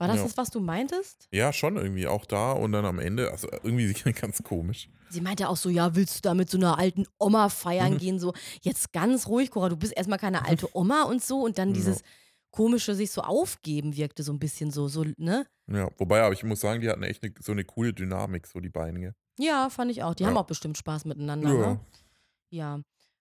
War 0.00 0.08
das 0.08 0.16
Ja. 0.16 0.22
das, 0.24 0.36
was 0.38 0.48
du 0.50 0.60
meintest? 0.60 1.28
Ja, 1.30 1.52
schon 1.52 1.76
irgendwie 1.76 2.06
auch 2.06 2.24
da 2.24 2.52
und 2.52 2.72
dann 2.72 2.86
am 2.86 2.98
Ende, 2.98 3.30
also 3.30 3.48
irgendwie 3.62 3.92
ganz 4.14 4.42
komisch. 4.42 4.88
Sie 5.10 5.20
meinte 5.20 5.48
auch 5.50 5.56
so, 5.58 5.68
ja, 5.68 5.94
willst 5.94 6.16
du 6.16 6.20
da 6.22 6.32
mit 6.34 6.48
so 6.48 6.56
einer 6.56 6.78
alten 6.78 7.04
Oma 7.18 7.50
feiern 7.50 7.92
Mhm. 7.94 7.98
gehen? 7.98 8.18
So, 8.18 8.32
jetzt 8.62 8.92
ganz 8.94 9.26
ruhig, 9.26 9.50
Cora, 9.50 9.68
du 9.68 9.76
bist 9.76 9.94
erstmal 9.94 10.18
keine 10.18 10.46
alte 10.46 10.68
Oma 10.74 11.02
und 11.02 11.22
so. 11.22 11.42
Und 11.42 11.58
dann 11.58 11.68
Ja. 11.68 11.74
dieses 11.74 12.02
komische 12.50 12.94
sich 12.94 13.10
so 13.10 13.20
aufgeben 13.20 13.94
wirkte 13.94 14.22
so 14.22 14.32
ein 14.32 14.38
bisschen 14.38 14.70
so, 14.70 14.88
so, 14.88 15.04
ne? 15.18 15.46
Ja, 15.70 15.88
wobei, 15.98 16.22
aber 16.22 16.32
ich 16.32 16.42
muss 16.44 16.60
sagen, 16.60 16.80
die 16.80 16.88
hatten 16.88 17.02
echt 17.02 17.22
ne, 17.22 17.34
so 17.38 17.52
eine 17.52 17.64
coole 17.64 17.92
Dynamik, 17.92 18.46
so 18.46 18.58
die 18.58 18.70
beiden. 18.70 19.02
gell? 19.02 19.14
Ja, 19.38 19.68
fand 19.68 19.90
ich 19.90 20.02
auch. 20.02 20.14
Die 20.14 20.22
Ja. 20.22 20.30
haben 20.30 20.36
auch 20.38 20.46
bestimmt 20.46 20.78
Spaß 20.78 21.04
miteinander, 21.04 21.50
Ja. 21.50 21.56
ne? 21.74 21.80
Ja. 22.50 22.80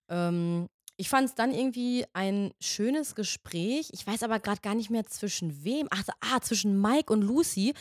Ähm, 0.10 0.68
ich 1.00 1.08
fand 1.08 1.30
es 1.30 1.34
dann 1.34 1.54
irgendwie 1.54 2.04
ein 2.12 2.52
schönes 2.60 3.16
Gespräch. 3.16 3.90
Ich 3.94 4.06
weiß 4.06 4.22
aber 4.24 4.42
gerade 4.42 4.60
gar 4.60 4.76
nicht 4.76 4.90
mehr 4.90 5.06
zwischen 5.06 5.64
wem. 5.64 5.88
Ach, 5.92 6.04
ah, 6.20 6.42
zwischen 6.42 6.80
Mike 6.82 7.14
und 7.14 7.22
Lucy. 7.22 7.74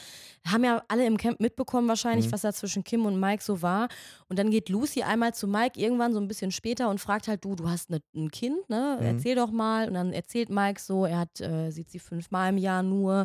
Haben 0.46 0.62
ja 0.62 0.84
alle 0.86 1.04
im 1.04 1.16
Camp 1.16 1.40
mitbekommen 1.40 1.88
wahrscheinlich, 1.88 2.26
Mhm. 2.26 2.32
was 2.32 2.42
da 2.42 2.52
zwischen 2.52 2.84
Kim 2.84 3.06
und 3.06 3.18
Mike 3.18 3.42
so 3.42 3.60
war. 3.60 3.88
Und 4.28 4.38
dann 4.38 4.52
geht 4.52 4.68
Lucy 4.68 5.02
einmal 5.02 5.34
zu 5.34 5.48
Mike 5.48 5.80
irgendwann 5.80 6.12
so 6.12 6.20
ein 6.20 6.28
bisschen 6.28 6.52
später 6.52 6.88
und 6.88 7.00
fragt 7.00 7.26
halt, 7.26 7.44
du, 7.44 7.56
du 7.56 7.68
hast 7.68 7.90
ne, 7.90 8.00
ein 8.14 8.30
Kind, 8.30 8.70
ne? 8.70 8.98
Mhm. 9.00 9.06
Erzähl 9.06 9.34
doch 9.34 9.50
mal. 9.50 9.88
Und 9.88 9.94
dann 9.94 10.12
erzählt 10.12 10.48
Mike 10.48 10.80
so, 10.80 11.04
er 11.04 11.18
hat, 11.18 11.40
äh, 11.40 11.70
sieht 11.72 11.90
sie 11.90 11.98
fünfmal 11.98 12.50
im 12.50 12.58
Jahr 12.58 12.84
nur. 12.84 13.24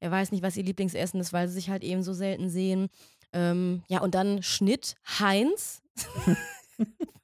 Er 0.00 0.10
weiß 0.10 0.32
nicht, 0.32 0.42
was 0.42 0.56
ihr 0.56 0.64
Lieblingsessen 0.64 1.20
ist, 1.20 1.34
weil 1.34 1.48
sie 1.48 1.54
sich 1.54 1.68
halt 1.68 1.84
eben 1.84 2.02
so 2.02 2.14
selten 2.14 2.48
sehen. 2.48 2.88
Ähm, 3.34 3.82
ja, 3.88 4.00
und 4.00 4.14
dann 4.14 4.42
Schnitt 4.42 4.94
Heinz 5.18 5.82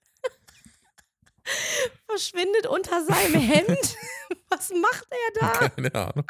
verschwindet 2.06 2.66
unter 2.66 3.04
seinem 3.04 3.40
Hemd. 3.40 3.96
Was 4.48 4.70
macht 4.70 5.06
er 5.10 5.40
da? 5.40 5.68
Keine 5.68 5.94
Ahnung. 5.94 6.24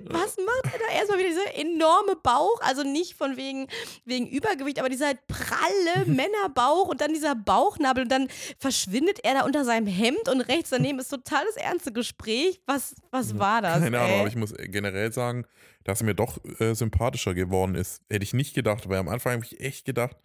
Was 0.00 0.36
macht 0.36 0.64
er 0.64 0.78
da? 0.78 0.94
Erstmal 0.94 1.18
wieder 1.18 1.28
dieser 1.28 1.54
enorme 1.54 2.16
Bauch, 2.16 2.60
also 2.60 2.82
nicht 2.82 3.14
von 3.14 3.36
wegen, 3.36 3.68
wegen 4.04 4.26
Übergewicht, 4.26 4.78
aber 4.80 4.88
dieser 4.88 5.06
halt 5.06 5.26
pralle 5.28 6.06
Männerbauch 6.06 6.88
und 6.88 7.00
dann 7.00 7.14
dieser 7.14 7.36
Bauchnabel 7.36 8.02
und 8.02 8.08
dann 8.10 8.28
verschwindet 8.58 9.20
er 9.22 9.34
da 9.34 9.44
unter 9.44 9.64
seinem 9.64 9.86
Hemd 9.86 10.28
und 10.28 10.40
rechts 10.40 10.70
daneben 10.70 10.98
ist 10.98 11.08
total 11.08 11.44
das 11.46 11.56
ernste 11.56 11.92
Gespräch. 11.92 12.60
Was, 12.66 12.96
was 13.10 13.38
war 13.38 13.62
das? 13.62 13.80
Keine 13.80 14.00
Ahnung, 14.00 14.12
ey? 14.12 14.18
aber 14.20 14.28
ich 14.28 14.36
muss 14.36 14.52
generell 14.56 15.12
sagen, 15.12 15.46
dass 15.84 16.00
er 16.00 16.06
mir 16.06 16.14
doch 16.14 16.38
äh, 16.58 16.74
sympathischer 16.74 17.34
geworden 17.34 17.74
ist. 17.74 18.02
Hätte 18.10 18.24
ich 18.24 18.34
nicht 18.34 18.54
gedacht, 18.54 18.88
weil 18.88 18.98
am 18.98 19.08
Anfang 19.08 19.34
habe 19.34 19.44
ich 19.44 19.60
echt 19.60 19.84
gedacht, 19.84 20.16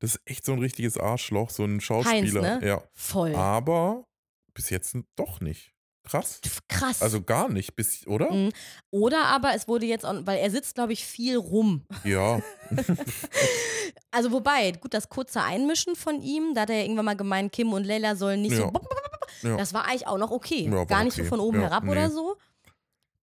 das 0.00 0.16
ist 0.16 0.20
echt 0.24 0.44
so 0.44 0.52
ein 0.52 0.58
richtiges 0.58 0.98
Arschloch, 0.98 1.50
so 1.50 1.64
ein 1.64 1.80
Schauspieler. 1.80 2.42
ne? 2.58 2.66
Ja. 2.66 2.82
Voll. 2.92 3.34
Aber 3.34 4.04
bis 4.54 4.70
jetzt 4.70 4.96
doch 5.16 5.40
nicht. 5.40 5.72
Krass. 6.02 6.40
Krass. 6.68 7.02
Also 7.02 7.22
gar 7.22 7.48
nicht, 7.50 7.76
bis, 7.76 8.06
oder? 8.06 8.32
Mhm. 8.32 8.50
Oder 8.90 9.26
aber 9.26 9.54
es 9.54 9.68
wurde 9.68 9.84
jetzt, 9.86 10.04
weil 10.04 10.38
er 10.38 10.50
sitzt, 10.50 10.74
glaube 10.74 10.92
ich, 10.92 11.04
viel 11.04 11.36
rum. 11.36 11.86
Ja. 12.04 12.40
Also 14.12 14.32
wobei, 14.32 14.72
gut, 14.72 14.92
das 14.92 15.08
kurze 15.08 15.40
Einmischen 15.40 15.94
von 15.94 16.20
ihm, 16.20 16.52
da 16.54 16.62
hat 16.62 16.70
er 16.70 16.76
ja 16.78 16.82
irgendwann 16.82 17.04
mal 17.04 17.16
gemeint, 17.16 17.52
Kim 17.52 17.72
und 17.72 17.84
Leila 17.84 18.16
sollen 18.16 18.42
nicht 18.42 18.52
Ja. 18.58 18.70
so. 19.42 19.48
ja. 19.48 19.56
Das 19.56 19.72
war 19.72 19.84
eigentlich 19.86 20.08
auch 20.08 20.18
noch 20.18 20.32
okay. 20.32 20.68
Ja, 20.68 20.84
Gar 20.84 21.04
nicht 21.04 21.14
so 21.14 21.22
okay. 21.22 21.28
von 21.28 21.38
oben 21.40 21.60
herab 21.60 21.84
nee. 21.84 21.90
oder 21.92 22.10
so. 22.10 22.36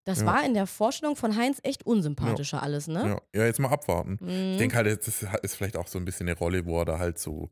Das 0.08 0.22
Ja. 0.22 0.26
war 0.28 0.46
in 0.46 0.54
der 0.54 0.68
Vorstellung 0.68 1.18
von 1.18 1.36
Heinz 1.36 1.60
echt 1.64 1.86
unsympathischer 1.86 2.64
alles, 2.64 2.88
ne? 2.88 3.20
ja. 3.34 3.40
ja, 3.42 3.46
jetzt 3.46 3.60
mal 3.60 3.68
abwarten. 3.70 4.18
Mhm. 4.22 4.52
Ich 4.54 4.58
denke 4.58 4.78
halt, 4.78 4.88
das 5.06 5.22
ist 5.44 5.56
vielleicht 5.56 5.76
auch 5.76 5.88
so 5.88 6.00
ein 6.00 6.06
bisschen 6.06 6.30
eine 6.30 6.38
Rolle, 6.38 6.66
wo 6.66 6.80
er 6.80 6.86
da 6.86 6.98
halt 6.98 7.20
so, 7.20 7.50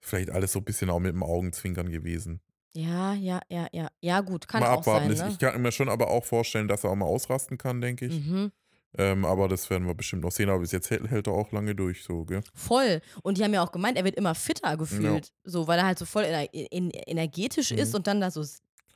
vielleicht 0.00 0.30
alles 0.30 0.52
so 0.52 0.60
ein 0.60 0.64
bisschen 0.64 0.88
auch 0.88 1.00
mit 1.00 1.12
dem 1.12 1.24
Augenzwinkern 1.24 1.90
gewesen. 1.90 2.40
Ja, 2.74 3.14
ja, 3.14 3.40
ja, 3.48 3.66
ja. 3.72 3.88
Ja, 4.00 4.20
gut, 4.20 4.46
kann 4.46 4.60
mal 4.60 4.68
auch 4.72 4.78
abwarten. 4.78 5.16
sein, 5.16 5.26
ne? 5.26 5.32
Ich 5.32 5.38
kann 5.40 5.60
mir 5.60 5.72
schon 5.72 5.88
aber 5.88 6.08
auch 6.08 6.24
vorstellen, 6.24 6.68
dass 6.68 6.84
er 6.84 6.90
auch 6.90 6.94
mal 6.94 7.06
ausrasten 7.06 7.58
kann, 7.58 7.80
denke 7.80 8.06
ich. 8.06 8.24
Mhm. 8.24 8.52
Ähm, 8.98 9.24
aber 9.24 9.48
das 9.48 9.68
werden 9.68 9.86
wir 9.88 9.94
bestimmt 9.94 10.22
noch 10.22 10.30
sehen. 10.30 10.48
Aber 10.48 10.60
bis 10.60 10.70
jetzt 10.72 10.90
hält, 10.90 11.08
hält 11.10 11.26
er 11.26 11.32
auch 11.32 11.50
lange 11.50 11.74
durch, 11.74 12.04
so, 12.04 12.24
gell? 12.24 12.42
Voll. 12.54 13.00
Und 13.22 13.36
die 13.38 13.42
haben 13.44 13.52
ja 13.52 13.64
auch 13.64 13.72
gemeint, 13.72 13.98
er 13.98 14.04
wird 14.04 14.14
immer 14.14 14.34
fitter 14.36 14.76
gefühlt. 14.76 15.32
So, 15.42 15.66
weil 15.66 15.78
er 15.80 15.86
halt 15.86 15.98
so 15.98 16.04
voll 16.04 16.22
ener 16.24 16.46
energetisch 16.52 17.72
Mhm. 17.72 17.78
ist 17.78 17.94
und 17.96 18.06
dann 18.06 18.20
da 18.20 18.30
so 18.30 18.44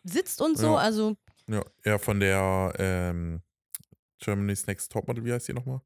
sitzt 0.04 0.40
und 0.40 0.56
so. 0.56 0.68
Ja. 0.68 0.76
Also, 0.76 1.16
Ja, 1.50 1.62
er 1.82 1.98
von 1.98 2.20
der 2.20 2.72
ähm, 2.78 3.42
Germany's 4.18 4.66
Next 4.66 4.92
Topmodel, 4.92 5.24
wie 5.24 5.32
heißt 5.32 5.48
die 5.48 5.52
nochmal? 5.54 5.80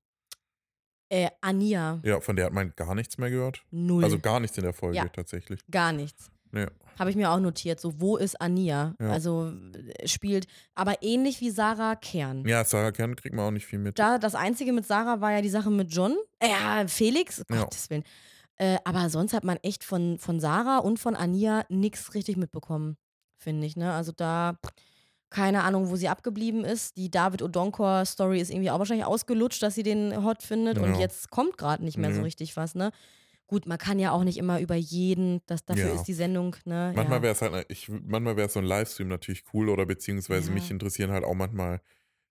äh, 1.11 1.29
Ania, 1.42 2.00
Ja, 2.03 2.20
von 2.20 2.35
der 2.35 2.46
hat 2.46 2.53
man 2.53 2.72
gar 2.77 2.94
nichts 2.94 3.18
mehr 3.18 3.31
gehört. 3.31 3.62
null. 3.70 4.03
Also 4.05 4.18
gar 4.18 4.40
nichts 4.40 4.57
in 4.59 4.64
der 4.64 4.72
Folge 4.72 4.96
Ja. 4.96 5.09
tatsächlich. 5.09 5.61
Gar 5.70 5.92
nichts. 5.92 6.31
Ja. 6.53 6.68
Habe 6.98 7.11
ich 7.11 7.16
mir 7.16 7.31
auch 7.31 7.40
notiert. 7.40 7.79
So, 7.81 8.00
wo 8.00 8.16
ist 8.16 8.40
Ania? 8.40 8.94
Ja. 9.00 9.11
Also 9.11 9.53
äh, 9.98 10.07
spielt, 10.09 10.46
aber 10.74 11.03
ähnlich 11.03 11.40
wie 11.40 11.50
Sarah 11.50 11.94
Kern. 11.96 12.46
Ja, 12.46 12.64
Sarah 12.64 12.90
Kern 12.92 13.16
kriegt 13.16 13.35
man 13.35 13.44
auch 13.46 13.50
nicht 13.50 13.66
viel 13.66 13.79
mit. 13.81 13.98
Da, 13.98 14.18
das 14.18 14.35
Einzige 14.35 14.72
mit 14.72 14.87
Sarah 14.87 15.20
war 15.20 15.33
ja 15.33 15.42
die 15.42 15.48
Sache 15.50 15.70
mit 15.70 15.92
John. 15.92 16.16
Äh, 16.40 16.48
ja, 16.48 16.87
Felix, 16.88 17.44
Ja. 17.50 17.62
Gottes 17.62 17.90
Willen. 17.90 18.05
Äh, 18.57 18.79
aber 18.85 19.09
sonst 19.11 19.33
hat 19.35 19.44
man 19.44 19.57
echt 19.59 19.83
von, 19.85 20.18
von 20.18 20.38
Sarah 20.40 20.79
und 20.79 20.98
von 20.98 21.16
Ania 21.16 21.64
nichts 21.68 22.14
richtig 22.14 22.37
mitbekommen, 22.37 22.96
finde 23.37 23.66
ich. 23.66 23.77
Ne? 23.77 23.92
Also 23.92 24.12
da, 24.12 24.57
keine 25.35 25.64
Ahnung, 25.64 25.90
wo 25.90 25.97
sie 25.97 26.09
abgeblieben 26.09 26.64
ist. 26.64 26.97
Die 26.97 27.11
David 27.11 27.42
Odonkor-Story 27.42 28.40
ist 28.40 28.51
irgendwie 28.51 28.70
auch 28.70 28.79
wahrscheinlich 28.79 29.07
ausgelutscht, 29.07 29.62
dass 29.62 29.75
sie 29.75 29.83
den 29.83 30.25
hot 30.25 30.42
findet. 30.42 30.79
Und 30.79 30.94
Ja. 30.94 31.01
jetzt 31.01 31.31
kommt 31.31 31.59
gerade 31.59 31.85
nicht 31.85 31.99
mehr 31.99 32.12
so 32.12 32.20
Nee. 32.20 32.25
richtig 32.27 32.57
was, 32.57 32.75
ne? 32.75 32.92
Gut, 33.47 33.66
man 33.66 33.79
kann 33.79 33.99
ja 33.99 34.12
auch 34.12 34.25
nicht 34.25 34.38
immer 34.38 34.61
über 34.61 34.75
jeden, 34.77 35.42
das, 35.47 35.64
dafür 35.66 35.90
Ja. 35.90 35.94
ist 35.94 36.09
die 36.09 36.14
Sendung, 36.14 36.57
ne? 36.66 36.92
Manchmal 36.94 37.18
ja. 37.18 37.23
wäre 37.23 37.33
es 37.35 37.42
halt, 37.42 37.66
ich, 37.70 37.88
manchmal 37.88 38.37
wäre 38.37 38.49
so 38.49 38.61
ein 38.61 38.64
Livestream 38.66 39.09
natürlich 39.09 39.44
cool 39.53 39.68
oder 39.68 39.87
beziehungsweise 39.87 40.51
Ja. 40.51 40.55
mich 40.55 40.70
interessieren 40.70 41.11
halt 41.11 41.25
auch 41.25 41.35
manchmal, 41.35 41.81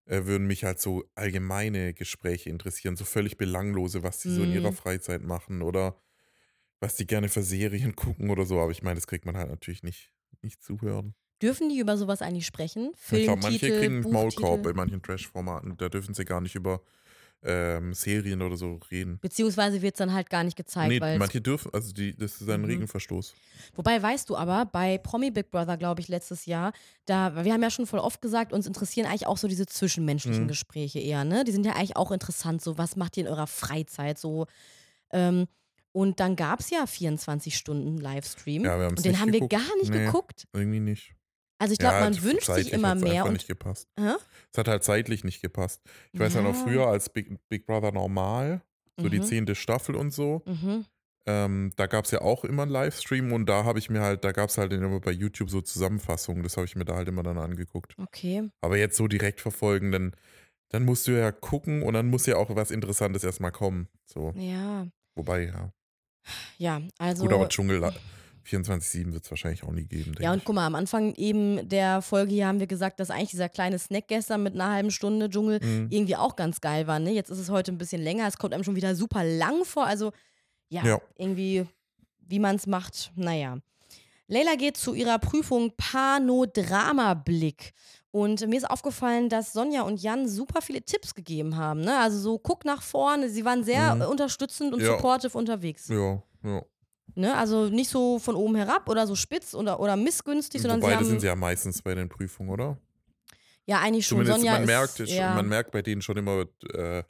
äh, 0.06 0.26
würden 0.26 0.48
mich 0.48 0.64
halt 0.66 0.80
so 0.82 1.04
allgemeine 1.16 1.94
Gespräche 1.94 2.50
interessieren, 2.50 2.96
so 2.98 3.06
völlig 3.06 3.38
belanglose, 3.38 4.04
was 4.04 4.20
die 4.20 4.30
so 4.30 4.44
in 4.44 4.52
ihrer 4.52 4.72
Mhm. 4.72 4.74
Freizeit 4.74 5.24
machen 5.24 5.62
oder 5.62 6.00
was 6.82 6.96
die 6.96 7.08
gerne 7.08 7.30
für 7.30 7.44
Serien 7.44 7.96
gucken 7.98 8.30
oder 8.32 8.46
so. 8.46 8.60
Aber 8.62 8.72
ich 8.72 8.84
meine, 8.84 8.96
das 8.96 9.08
kriegt 9.08 9.26
man 9.26 9.38
halt 9.38 9.50
natürlich 9.50 9.84
nicht, 9.84 10.14
nicht 10.42 10.62
zuhören. 10.64 11.16
Dürfen 11.44 11.70
die 11.70 11.78
über 11.78 11.98
sowas 11.98 12.22
eigentlich 12.24 12.46
sprechen? 12.48 12.94
ich 13.12 13.24
glaube, 13.26 13.42
manche 13.44 13.60
Filmtitel, 13.60 13.80
kriegen 13.80 14.04
einen 14.04 14.12
Maulkorb 14.14 14.64
bei 14.64 14.74
manchen 14.74 15.02
Trash-Formaten. 15.04 15.76
Da 15.78 15.90
dürfen 15.90 16.14
sie 16.16 16.26
gar 16.26 16.42
nicht 16.42 16.56
über 16.56 16.82
ähm, 17.46 17.94
Serien 17.94 18.42
oder 18.42 18.56
so 18.56 18.80
reden. 18.90 19.20
Beziehungsweise 19.20 19.82
wird 19.82 19.96
es 19.96 19.98
dann 19.98 20.14
halt 20.14 20.30
gar 20.30 20.46
nicht 20.46 20.56
gezeigt, 20.56 20.90
Nee, 20.90 21.18
manche 21.18 21.42
dürfen, 21.42 21.72
also 21.74 21.92
die, 21.92 22.16
das 22.16 22.40
ist 22.40 22.50
ein 22.50 22.62
Mhm. 22.62 22.68
Regelverstoß. 22.68 23.34
Wobei, 23.76 24.02
weißt 24.02 24.30
du 24.30 24.38
aber, 24.38 24.64
bei 24.66 24.98
Promi 24.98 25.30
Big 25.30 25.52
Brother, 25.52 25.76
glaube 25.76 26.00
ich, 26.00 26.08
letztes 26.08 26.46
Jahr, 26.46 26.72
da, 27.06 27.44
wir 27.44 27.52
haben 27.52 27.62
ja 27.62 27.70
schon 27.70 27.86
voll 27.86 28.00
oft 28.00 28.22
gesagt, 28.22 28.54
uns 28.54 28.66
interessieren 28.66 29.08
eigentlich 29.08 29.28
auch 29.28 29.38
so 29.38 29.50
diese 29.50 29.66
zwischenmenschlichen 29.66 30.44
Mhm. 30.44 30.48
Gespräche 30.48 31.00
eher, 31.00 31.26
ne? 31.26 31.44
Die 31.44 31.52
sind 31.52 31.66
ja 31.66 31.74
eigentlich 31.74 31.98
auch 31.98 32.14
interessant, 32.14 32.62
so 32.62 32.78
was 32.78 32.96
macht 32.96 33.18
ihr 33.18 33.26
in 33.26 33.30
eurer 33.30 33.48
Freizeit, 33.48 34.18
so. 34.18 34.48
Ähm, 35.12 35.48
und 35.92 36.22
dann 36.22 36.38
gab 36.38 36.62
es 36.62 36.70
ja 36.70 36.88
24 36.88 37.58
Stunden 37.58 37.98
Livestream. 37.98 38.64
Ja, 38.64 38.80
wir 38.80 38.88
und 38.88 39.04
den 39.04 39.20
haben 39.20 39.32
geguckt. 39.34 39.52
wir 39.52 39.60
gar 39.60 39.76
nicht 39.78 39.92
Nee. 39.92 40.06
geguckt. 40.06 40.48
Irgendwie 40.54 40.80
nicht. 40.80 41.14
Also 41.64 41.72
ich 41.74 41.80
glaube, 41.80 41.96
Ja, 41.96 42.02
man 42.02 42.22
wünscht 42.24 42.52
sich 42.52 42.74
immer 42.74 42.94
mehr. 42.94 43.24
Und, 43.26 43.32
nicht 43.34 43.48
gepasst. 43.48 43.88
Hä? 43.98 44.16
Es 44.52 44.58
hat 44.58 44.68
halt 44.68 44.84
zeitlich 44.84 45.24
nicht 45.24 45.42
gepasst. 45.42 45.82
Ich 46.12 46.20
weiß 46.20 46.34
ja 46.34 46.42
noch 46.42 46.54
früher 46.56 46.88
als 46.88 47.08
Big, 47.08 47.38
Big 47.48 47.66
Brother 47.66 47.94
normal, 47.94 48.62
so 49.00 49.08
die 49.08 49.20
Mhm. 49.20 49.24
zehnte 49.24 49.56
Staffel 49.56 49.96
und 49.96 50.12
so, 50.12 50.42
Mhm. 50.46 50.86
ähm, 51.26 51.72
da 51.78 51.88
gab 51.88 52.04
es 52.04 52.12
ja 52.12 52.20
auch 52.20 52.44
immer 52.44 52.64
einen 52.64 52.72
Livestream 52.72 53.32
und 53.32 53.46
da 53.46 53.64
habe 53.64 53.80
ich 53.80 53.90
mir 53.90 54.02
halt, 54.02 54.26
da 54.26 54.34
gab 54.34 54.50
es 54.50 54.58
halt 54.58 54.74
immer 54.74 55.00
bei 55.00 55.12
YouTube 55.12 55.50
so 55.50 55.62
Zusammenfassungen, 55.62 56.44
das 56.44 56.58
habe 56.58 56.66
ich 56.66 56.76
mir 56.76 56.84
da 56.84 56.96
halt 56.98 57.08
immer 57.08 57.24
dann 57.24 57.38
angeguckt. 57.38 57.96
Okay. 57.98 58.50
Aber 58.60 58.76
jetzt 58.78 58.98
so 58.98 59.08
direkt 59.08 59.40
verfolgen, 59.40 59.94
dann 59.94 60.14
dann 60.70 60.84
musst 60.86 61.08
du 61.08 61.12
ja 61.12 61.32
gucken 61.32 61.82
und 61.84 61.94
dann 61.94 62.08
muss 62.08 62.26
ja 62.26 62.36
auch 62.36 62.54
was 62.56 62.72
Interessantes 62.72 63.24
erstmal 63.24 63.52
kommen. 63.54 63.88
So. 64.06 64.34
Ja. 64.36 64.88
Wobei, 65.16 65.46
ja. 65.46 65.72
Ja, 66.58 66.82
also. 66.98 67.24
Gut, 67.24 67.32
aber 67.34 67.48
Dschungel 67.48 67.80
24-7 68.46 69.14
wird 69.14 69.24
es 69.24 69.32
wahrscheinlich 69.32 69.64
auch 69.64 69.72
nie 69.72 69.86
geben. 69.86 70.16
Ja, 70.20 70.32
und 70.32 70.40
ich. 70.40 70.44
guck 70.46 70.56
mal, 70.56 70.66
am 70.66 70.76
Anfang 70.76 71.14
eben 71.16 71.68
der 71.70 72.02
Folge 72.02 72.34
hier 72.34 72.48
haben 72.48 72.60
wir 72.60 72.68
gesagt, 72.68 73.00
dass 73.00 73.10
eigentlich 73.10 73.30
dieser 73.32 73.50
kleine 73.50 73.80
Snack 73.80 74.08
gestern 74.08 74.44
mit 74.44 74.54
einer 74.54 74.72
halben 74.72 74.92
Stunde 74.92 75.30
Dschungel 75.30 75.60
Mhm. 75.64 75.88
irgendwie 75.90 76.16
auch 76.16 76.36
ganz 76.36 76.60
geil 76.62 76.88
war. 76.88 77.00
Ne? 77.00 77.12
Jetzt 77.12 77.30
ist 77.30 77.40
es 77.40 77.50
heute 77.50 77.72
ein 77.72 77.78
bisschen 77.78 78.02
länger, 78.02 78.28
es 78.28 78.38
kommt 78.38 78.54
einem 78.54 78.64
schon 78.64 78.76
wieder 78.76 78.96
super 78.96 79.24
lang 79.24 79.64
vor. 79.66 79.86
Also, 79.86 80.12
ja, 80.70 80.84
Ja. 80.86 81.02
irgendwie, 81.18 81.66
wie 82.20 82.40
man 82.40 82.56
es 82.58 82.68
macht, 82.68 83.12
naja. 83.16 83.58
Leila 84.28 84.56
geht 84.56 84.78
zu 84.78 84.94
ihrer 84.94 85.20
Prüfung 85.20 85.72
Panoramablick. 85.78 87.74
Und 88.12 88.48
mir 88.48 88.58
ist 88.58 88.70
aufgefallen, 88.70 89.28
dass 89.28 89.54
Sonja 89.54 89.82
und 89.82 90.02
Jan 90.02 90.28
super 90.28 90.62
viele 90.62 90.84
Tipps 90.84 91.16
gegeben 91.16 91.58
haben. 91.58 91.82
Ne? 91.82 91.98
Also 91.98 92.20
so, 92.20 92.38
guck 92.40 92.64
nach 92.64 92.82
vorne. 92.84 93.28
Sie 93.30 93.44
waren 93.44 93.64
sehr 93.64 93.96
Mhm. 93.96 94.02
unterstützend 94.04 94.74
und 94.74 94.82
Ja. 94.82 94.96
supportive 94.96 95.36
unterwegs. 95.38 95.88
Ja, 95.88 96.22
ja. 96.44 96.62
Ne? 97.16 97.36
Also 97.38 97.70
nicht 97.70 97.90
so 97.90 98.18
von 98.20 98.36
oben 98.36 98.56
herab 98.56 98.90
oder 98.90 99.06
so 99.06 99.16
spitz 99.16 99.54
oder, 99.54 99.80
oder 99.80 99.96
missgünstig, 99.96 100.62
sondern 100.62 100.82
Wobei, 100.82 100.92
sie 100.92 100.96
haben 100.98 101.06
sind 101.06 101.20
sie 101.22 101.28
ja 101.28 101.36
meistens 101.36 101.82
bei 101.82 101.94
den 101.96 102.10
Prüfungen, 102.10 102.50
oder? 102.50 102.78
ja 103.66 103.80
eigentlich 103.80 104.06
schon. 104.08 104.18
Zumindest, 104.18 104.38
Sonja 104.40 104.52
man, 104.54 104.62
ist, 104.64 104.68
merkt, 104.68 104.98
schon- 104.98 105.06
ja, 105.08 105.34
man 105.36 105.48
merkt 105.48 105.72
bei 105.72 105.82
denen 105.82 106.02
schon 106.02 106.18
immer, 106.18 106.46
äh, 106.74 107.04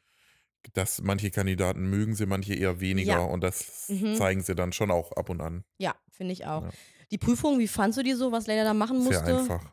dass 0.74 1.02
manche 1.02 1.32
Kandidaten 1.32 1.90
mögen 1.90 2.16
sie, 2.16 2.26
manche 2.26 2.54
eher 2.54 2.80
weniger. 2.80 3.14
Ja. 3.14 3.20
Und 3.20 3.42
das 3.44 3.90
Mhm. 3.90 4.16
zeigen 4.16 4.42
sie 4.42 4.56
dann 4.56 4.72
schon 4.72 4.92
auch 4.92 5.12
ab 5.14 5.30
und 5.30 5.42
an. 5.42 5.64
ja, 5.78 5.96
finde 6.12 6.34
ich 6.34 6.46
auch. 6.46 6.64
Ja. 6.64 6.70
Die 7.12 7.18
Prüfung, 7.18 7.60
wie 7.60 7.68
fandst 7.68 7.98
du 7.98 8.04
die 8.04 8.14
so, 8.14 8.32
was 8.32 8.48
Leila 8.48 8.64
da 8.64 8.74
machen 8.74 8.98
musste? 9.00 9.24
Sehr 9.26 9.40
einfach. 9.40 9.72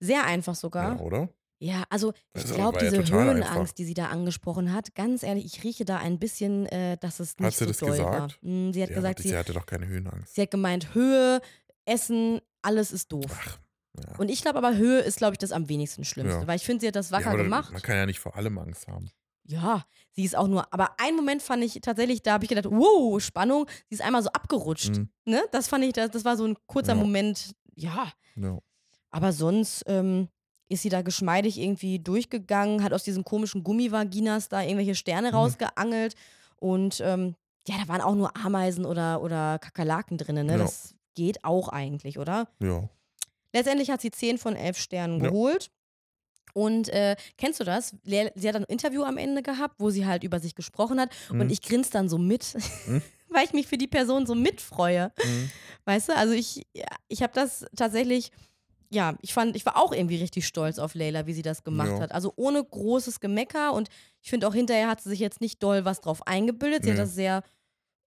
Sehr 0.00 0.24
einfach 0.24 0.52
Ja, 0.54 0.58
sogar. 0.60 1.00
oder? 1.00 1.28
Ja, 1.62 1.84
also 1.90 2.14
ich 2.32 2.42
Also, 2.42 2.54
glaube, 2.54 2.76
war 2.76 2.84
ja 2.84 2.90
diese 2.90 3.12
Höhenangst, 3.12 3.50
einfach. 3.50 3.72
die 3.74 3.84
sie 3.84 3.92
da 3.92 4.06
angesprochen 4.06 4.72
hat, 4.72 4.94
ganz 4.94 5.22
ehrlich, 5.22 5.44
ich 5.44 5.62
rieche 5.62 5.84
da 5.84 5.98
ein 5.98 6.18
bisschen, 6.18 6.64
äh, 6.66 6.96
dass 6.96 7.20
es 7.20 7.36
nicht 7.38 7.46
Hat 7.48 7.52
sie 7.54 7.64
so 7.64 7.70
das 7.70 7.76
doll 7.78 7.98
war. 7.98 8.12
gesagt? 8.28 8.38
Mm, 8.40 8.72
sie 8.72 8.82
hat 8.82 8.88
Ja, 8.88 8.96
gesagt, 8.96 9.18
sie, 9.20 9.28
sie 9.28 9.36
hatte 9.36 9.52
doch 9.52 9.66
keine 9.66 9.86
Höhenangst. 9.86 10.34
sie 10.34 10.40
hat 10.42 10.50
gemeint, 10.50 10.94
Höhe, 10.94 11.42
Essen, 11.84 12.40
alles 12.62 12.92
ist 12.92 13.12
doof. 13.12 13.26
Ach, 13.30 13.58
ja. 13.98 14.16
Und 14.18 14.30
ich 14.30 14.40
glaube 14.40 14.56
aber, 14.58 14.76
Höhe 14.76 15.00
ist, 15.00 15.18
glaube 15.18 15.34
ich, 15.34 15.38
das 15.38 15.52
am 15.52 15.68
wenigsten 15.68 16.04
Schlimmste, 16.04 16.46
weil 16.46 16.56
ich 16.56 16.64
finde, 16.64 16.80
sie 16.80 16.88
hat 16.88 16.96
das 16.96 17.12
wacker 17.12 17.36
gemacht. 17.36 17.72
Man 17.72 17.82
kann 17.82 17.96
ja 17.96 18.06
nicht 18.06 18.20
vor 18.20 18.36
allem 18.36 18.56
Angst 18.58 18.88
haben. 18.88 19.10
Ja, 19.44 19.84
sie 20.12 20.24
ist 20.24 20.36
auch 20.36 20.46
nur, 20.48 20.72
aber 20.72 20.98
einen 20.98 21.16
Moment 21.16 21.42
fand 21.42 21.62
ich 21.64 21.78
tatsächlich, 21.82 22.22
da 22.22 22.32
habe 22.34 22.44
ich 22.44 22.48
gedacht, 22.48 22.66
wow, 22.72 23.20
Spannung, 23.20 23.66
sie 23.88 23.96
ist 23.96 24.00
einmal 24.02 24.22
so 24.22 24.30
abgerutscht. 24.30 24.96
Mhm. 24.96 25.10
Ne? 25.26 25.42
Das 25.52 25.68
fand 25.68 25.84
ich, 25.84 25.92
das, 25.92 26.10
das 26.10 26.24
war 26.24 26.36
so 26.38 26.46
ein 26.46 26.56
kurzer. 26.66 26.94
Moment, 26.94 27.52
ja. 27.74 28.12
Ja. 28.36 28.58
Aber 29.10 29.32
sonst 29.32 29.82
ähm, 29.86 30.28
ist 30.70 30.82
sie 30.82 30.88
da 30.88 31.02
geschmeidig 31.02 31.58
irgendwie 31.58 31.98
durchgegangen, 31.98 32.82
hat 32.82 32.92
aus 32.94 33.02
diesen 33.04 33.24
komischen 33.24 33.62
Gummivaginas 33.64 34.48
da 34.48 34.62
irgendwelche 34.62 34.94
Sterne 34.94 35.28
Mhm. 35.28 35.34
rausgeangelt 35.34 36.14
und 36.56 37.00
ähm, 37.04 37.34
ja, 37.68 37.74
da 37.82 37.88
waren 37.88 38.00
auch 38.00 38.14
nur 38.14 38.34
Ameisen 38.36 38.86
oder, 38.86 39.20
oder 39.20 39.58
Kakerlaken 39.58 40.16
drin, 40.16 40.46
ne? 40.46 40.52
Ja. 40.52 40.58
Das 40.58 40.94
geht 41.14 41.44
auch 41.44 41.68
eigentlich, 41.68 42.18
oder? 42.18 42.48
ja. 42.62 42.88
Letztendlich 43.52 43.90
hat 43.90 44.00
sie 44.00 44.12
10 44.12 44.38
von 44.38 44.54
11 44.54 44.78
Sternen 44.78 45.20
Ja. 45.22 45.28
geholt. 45.28 45.70
Und 46.54 46.88
äh, 46.88 47.16
kennst 47.36 47.58
du 47.60 47.64
das? 47.64 47.94
Sie 48.04 48.48
hat 48.48 48.56
ein 48.56 48.64
Interview 48.64 49.02
am 49.02 49.18
Ende 49.18 49.42
gehabt, 49.42 49.74
wo 49.78 49.90
sie 49.90 50.06
halt 50.06 50.22
über 50.24 50.38
sich 50.40 50.54
gesprochen 50.54 51.00
hat. 51.00 51.10
Und 51.30 51.38
Mhm. 51.38 51.50
ich 51.50 51.60
grinse 51.62 51.90
dann 51.90 52.08
so 52.08 52.16
mit, 52.18 52.54
Mhm. 52.86 53.02
weil 53.28 53.44
ich 53.44 53.52
mich 53.52 53.66
für 53.66 53.76
die 53.78 53.86
Person 53.88 54.24
so 54.26 54.34
mitfreue. 54.36 55.12
Mhm. 55.24 55.50
Weißt 55.84 56.08
du? 56.10 56.16
Also 56.16 56.32
ich, 56.32 56.64
ich 57.08 57.22
habe 57.22 57.32
das 57.34 57.66
tatsächlich, 57.76 58.30
ja, 58.92 59.16
ich 59.22 59.32
fand, 59.32 59.54
ich 59.56 59.64
war 59.66 59.76
auch 59.76 59.92
irgendwie 59.92 60.16
richtig 60.16 60.46
stolz 60.46 60.78
auf 60.78 60.94
Leila, 60.94 61.26
wie 61.26 61.32
sie 61.32 61.42
das 61.42 61.62
gemacht 61.62 61.88
Ja. 61.90 62.00
hat. 62.00 62.12
Also 62.12 62.32
ohne 62.36 62.62
großes 62.64 63.20
Gemecker 63.20 63.72
und 63.72 63.88
ich 64.20 64.30
finde 64.30 64.48
auch 64.48 64.54
hinterher 64.54 64.88
hat 64.88 65.00
sie 65.00 65.10
sich 65.10 65.20
jetzt 65.20 65.40
nicht 65.40 65.62
doll 65.62 65.84
was 65.84 66.00
drauf 66.00 66.26
eingebildet. 66.26 66.82
Sie 66.84 66.90
hat 66.90 66.96
Nee. 66.96 67.02
das 67.04 67.14
sehr, 67.14 67.42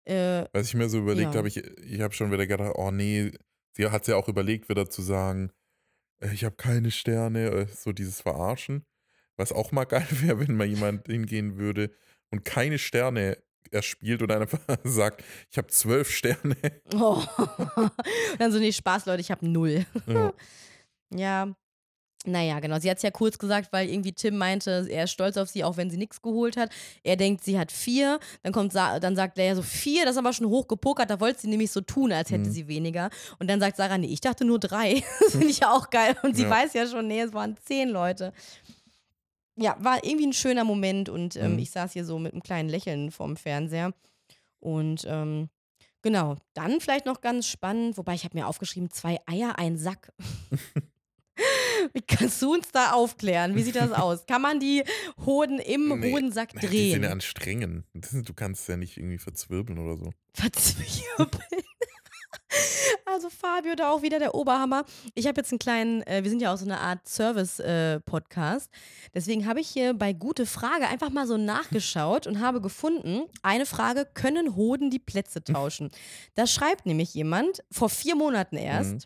äh, 0.06 0.44
Was 0.52 0.68
ich 0.68 0.74
mir 0.74 0.90
so 0.90 0.98
überlegt 1.00 1.34
Ja. 1.34 1.38
habe, 1.38 1.48
ich, 1.48 1.58
ich 1.58 2.02
habe 2.02 2.14
schon 2.14 2.32
wieder 2.32 2.46
gedacht, 2.48 2.74
oh 2.76 2.92
nee, 2.92 3.32
sie 3.72 3.90
hat 3.90 4.08
ja 4.08 4.18
auch 4.18 4.28
überlegt, 4.28 4.68
wieder 4.70 4.90
zu 4.90 5.02
sagen, 5.02 5.52
äh, 6.20 6.34
ich 6.34 6.44
habe 6.44 6.56
keine 6.58 6.92
Sterne, 6.92 7.48
äh, 7.50 7.68
so 7.68 7.92
dieses 7.94 8.20
Verarschen. 8.22 8.86
Was 9.38 9.52
auch 9.54 9.72
mal 9.72 9.86
geil 9.86 10.06
wäre, 10.22 10.40
wenn 10.40 10.56
mal 10.58 10.68
jemand 10.68 11.08
hingehen 11.08 11.58
würde 11.58 11.92
und 12.30 12.44
keine 12.46 12.78
Sterne 12.78 13.38
erspielt 13.72 14.22
und 14.22 14.32
einfach 14.32 14.60
sagt, 14.84 15.24
ich 15.50 15.58
habe 15.58 15.68
zwölf 15.70 16.12
Sterne. 16.12 16.58
oh. 16.94 17.24
Dann 18.38 18.52
so, 18.52 18.60
nee, 18.60 18.74
Spaß, 18.74 19.06
Leute, 19.06 19.22
ich 19.22 19.32
habe 19.32 19.48
null. 19.48 19.86
Ja. 20.08 20.34
Ja. 21.16 21.54
Naja, 22.26 22.62
genau. 22.62 22.80
Sie 22.80 22.90
hat 22.90 22.96
es 22.98 23.04
ja 23.04 23.12
kurz 23.12 23.38
gesagt, 23.38 23.74
weil 23.74 23.90
irgendwie 23.90 24.14
Tim 24.14 24.38
meinte, 24.38 24.88
er 24.90 25.04
ist 25.04 25.12
stolz 25.12 25.36
auf 25.36 25.50
sie, 25.50 25.66
auch 25.66 25.76
wenn 25.76 25.90
sie 25.90 25.98
nichts 25.98 26.22
geholt 26.22 26.56
hat. 26.56 26.70
Er 27.04 27.18
denkt, 27.18 27.44
sie 27.44 27.60
hat 27.60 27.70
vier. 27.70 28.18
Dann 28.44 28.54
kommt 28.54 28.72
Sa 28.72 28.98
dann 29.02 29.18
sagt 29.18 29.38
Leia 29.38 29.56
so, 29.56 29.62
vier, 29.62 30.06
das 30.06 30.12
ist 30.14 30.20
aber 30.20 30.32
schon 30.32 30.48
hoch 30.48 30.70
gepokert. 30.70 31.10
Da 31.10 31.20
wollte 31.20 31.42
sie 31.42 31.50
nämlich 31.50 31.70
so 31.72 31.82
tun, 31.82 32.14
als 32.14 32.32
hätte 32.32 32.48
Mhm. 32.48 32.54
sie 32.54 32.68
weniger. 32.70 33.10
Und 33.40 33.50
dann 33.50 33.60
sagt 33.60 33.76
Sarah, 33.76 33.98
nee, 33.98 34.08
ich 34.08 34.22
dachte 34.22 34.46
nur 34.46 34.58
drei. 34.58 35.04
das 35.20 35.32
finde 35.34 35.48
ich 35.48 35.60
ja 35.60 35.72
auch 35.74 35.90
geil. 35.90 36.16
Und 36.24 36.38
sie 36.38 36.44
Ja. 36.44 36.50
weiß 36.50 36.74
ja 36.76 36.88
schon, 36.88 37.08
nee, 37.08 37.20
es 37.20 37.34
waren 37.34 37.58
zehn 37.58 37.90
Leute. 37.90 38.32
Ja, 39.58 39.76
war 39.80 40.02
irgendwie 40.06 40.28
ein 40.28 40.34
schöner 40.34 40.64
Moment 40.64 41.10
und 41.10 41.36
ähm, 41.36 41.54
Mhm. 41.54 41.60
ich 41.60 41.72
saß 41.72 41.92
hier 41.92 42.06
so 42.06 42.20
mit 42.20 42.32
einem 42.32 42.42
kleinen 42.42 42.70
Lächeln 42.70 43.12
vorm 43.12 43.36
Fernseher. 43.36 43.94
Und 44.62 45.04
ähm, 45.10 45.50
genau, 46.02 46.38
dann 46.54 46.80
vielleicht 46.80 47.06
noch 47.06 47.20
ganz 47.20 47.48
spannend, 47.48 47.98
wobei 47.98 48.14
ich 48.14 48.24
habe 48.24 48.38
mir 48.38 48.48
aufgeschrieben, 48.48 48.90
zwei 48.92 49.20
Eier, 49.26 49.60
ein 49.60 49.78
Sack. 49.78 50.14
Wie 51.94 52.02
kannst 52.02 52.42
du 52.42 52.54
uns 52.54 52.72
da 52.72 52.92
aufklären? 52.92 53.56
Wie 53.56 53.64
sieht 53.64 53.76
das 53.76 53.92
aus? 53.94 54.26
Kann 54.26 54.42
man 54.42 54.60
die 54.60 54.84
Hoden 55.26 55.60
im 55.60 56.00
Nee, 56.00 56.12
Hodensack 56.12 56.50
Die 56.52 56.60
sind 56.68 56.74
ja 56.74 56.98
drehen? 57.00 57.06
an 57.12 57.22
Strängen. 57.22 57.84
Du 57.94 58.34
kannst 58.34 58.68
ja 58.70 58.78
nicht 58.78 58.98
irgendwie 58.98 59.18
verzwirbeln 59.18 59.80
oder 59.80 59.98
so. 59.98 60.12
Verzwirbeln. 60.34 61.30
Also 63.06 63.30
Fabio 63.30 63.74
da 63.76 63.90
auch 63.90 64.02
wieder 64.04 64.20
der 64.20 64.36
Oberhammer. 64.36 64.86
Ich 65.16 65.28
habe 65.28 65.40
jetzt 65.42 65.52
einen 65.52 65.60
kleinen, 65.60 66.02
äh, 66.04 66.24
wir 66.24 66.30
sind 66.30 66.42
ja 66.42 66.54
auch 66.54 66.58
so 66.58 66.66
eine 66.66 66.80
Art 66.80 67.08
Service-Podcast. 67.08 68.70
Deswegen 69.14 69.48
habe 69.48 69.60
ich 69.60 69.68
hier 69.68 69.94
bei 69.94 70.14
Gute 70.14 70.46
Frage 70.46 70.88
einfach 70.88 71.10
mal 71.10 71.26
so 71.28 71.38
nachgeschaut 71.38 72.28
und 72.28 72.40
habe 72.40 72.62
gefunden, 72.62 73.24
eine 73.42 73.66
Frage, 73.66 74.08
können 74.14 74.56
Hoden 74.56 74.90
die 74.92 75.00
Plätze 75.00 75.44
tauschen? 75.44 75.90
Da 76.36 76.46
schreibt 76.48 76.86
nämlich 76.86 77.14
jemand, 77.14 77.64
vor 77.72 77.90
vier 77.90 78.16
Monaten 78.16 78.56
erst, 78.58 78.92
Mhm. 78.94 79.00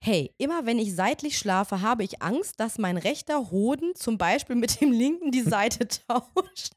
Hey, 0.00 0.32
immer 0.38 0.64
wenn 0.64 0.78
ich 0.78 0.94
seitlich 0.94 1.38
schlafe, 1.38 1.82
habe 1.82 2.04
ich 2.04 2.22
Angst, 2.22 2.60
dass 2.60 2.78
mein 2.78 2.96
rechter 2.96 3.50
Hoden 3.50 3.94
zum 3.94 4.16
Beispiel 4.16 4.56
mit 4.56 4.80
dem 4.80 4.92
linken 4.92 5.32
die 5.32 5.42
Seite 5.42 5.88
tauscht. 6.08 6.72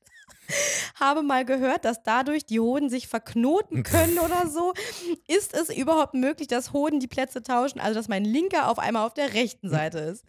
habe 0.95 1.21
mal 1.21 1.45
gehört, 1.45 1.85
dass 1.85 2.03
dadurch 2.03 2.45
die 2.45 2.59
Hoden 2.59 2.89
sich 2.89 3.07
verknoten 3.07 3.83
können 3.83 4.17
oder 4.19 4.49
so. 4.49 4.73
Ist 5.27 5.53
es 5.53 5.69
überhaupt 5.69 6.13
möglich, 6.13 6.47
dass 6.47 6.73
Hoden 6.73 6.99
die 6.99 7.07
Plätze 7.07 7.41
tauschen? 7.41 7.79
Also, 7.79 7.95
dass 7.95 8.07
mein 8.07 8.25
linker 8.25 8.67
auf 8.67 8.79
einmal 8.79 9.05
auf 9.05 9.13
der 9.13 9.33
rechten 9.33 9.69
Seite 9.69 9.99
ist. 9.99 10.25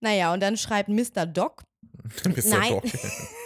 Naja, 0.00 0.32
und 0.32 0.40
dann 0.40 0.56
schreibt 0.56 0.88
Mr. 0.90 1.26
Doc, 1.26 1.62
du 2.22 2.30
Nein. 2.48 2.80
doch. 2.82 2.82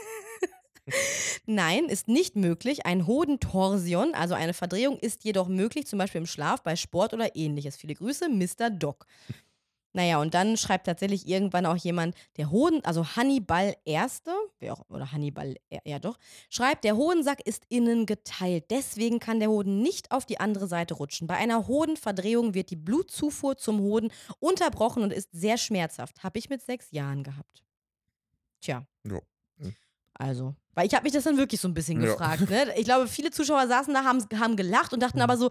Nein, 1.46 1.86
ist 1.86 2.08
nicht 2.08 2.36
möglich. 2.36 2.86
Ein 2.86 3.06
Hodentorsion, 3.06 4.14
also 4.14 4.34
eine 4.34 4.54
Verdrehung, 4.54 4.98
ist 4.98 5.24
jedoch 5.24 5.48
möglich, 5.48 5.86
zum 5.86 5.98
Beispiel 5.98 6.20
im 6.20 6.26
Schlaf, 6.26 6.62
bei 6.62 6.76
Sport 6.76 7.14
oder 7.14 7.34
ähnliches. 7.36 7.76
Viele 7.76 7.94
Grüße, 7.94 8.28
Mr. 8.28 8.70
Doc. 8.70 9.06
Naja, 9.94 10.20
und 10.20 10.34
dann 10.34 10.56
schreibt 10.56 10.86
tatsächlich 10.86 11.26
irgendwann 11.26 11.64
auch 11.64 11.76
jemand, 11.76 12.14
der 12.36 12.50
Hoden, 12.50 12.84
also 12.84 13.16
Hannibal 13.16 13.74
Erste, 13.84 14.32
wer 14.60 14.74
auch, 14.74 14.84
oder 14.90 15.12
Hannibal, 15.12 15.56
ja, 15.84 15.98
doch, 15.98 16.18
schreibt, 16.50 16.84
der 16.84 16.96
Hodensack 16.96 17.40
ist 17.44 17.64
innen 17.68 18.04
geteilt. 18.04 18.66
Deswegen 18.70 19.18
kann 19.18 19.40
der 19.40 19.48
Hoden 19.48 19.80
nicht 19.80 20.12
auf 20.12 20.26
die 20.26 20.40
andere 20.40 20.68
Seite 20.68 20.94
rutschen. 20.94 21.26
Bei 21.26 21.36
einer 21.36 21.66
Hodenverdrehung 21.66 22.52
wird 22.52 22.70
die 22.70 22.76
Blutzufuhr 22.76 23.56
zum 23.56 23.80
Hoden 23.80 24.12
unterbrochen 24.40 25.02
und 25.02 25.12
ist 25.12 25.30
sehr 25.32 25.56
schmerzhaft. 25.56 26.22
Habe 26.22 26.38
ich 26.38 26.50
mit 26.50 26.62
sechs 26.62 26.90
Jahren 26.90 27.22
gehabt. 27.22 27.64
Tja. 28.60 28.86
Ja. 29.04 29.20
Also, 30.14 30.54
weil 30.78 30.86
ich 30.86 30.94
habe 30.94 31.02
mich 31.02 31.12
das 31.12 31.24
dann 31.24 31.36
wirklich 31.36 31.60
so 31.60 31.66
ein 31.68 31.74
bisschen 31.74 32.00
Ja. 32.00 32.06
gefragt. 32.12 32.48
Ne? 32.48 32.72
Ich 32.76 32.84
glaube, 32.84 33.08
viele 33.08 33.30
Zuschauer 33.32 33.66
saßen 33.66 33.92
da, 33.92 34.04
haben, 34.04 34.24
haben 34.38 34.54
gelacht 34.56 34.92
und 34.92 35.00
dachten 35.02 35.18
Mhm. 35.18 35.22
aber 35.24 35.36
so, 35.36 35.50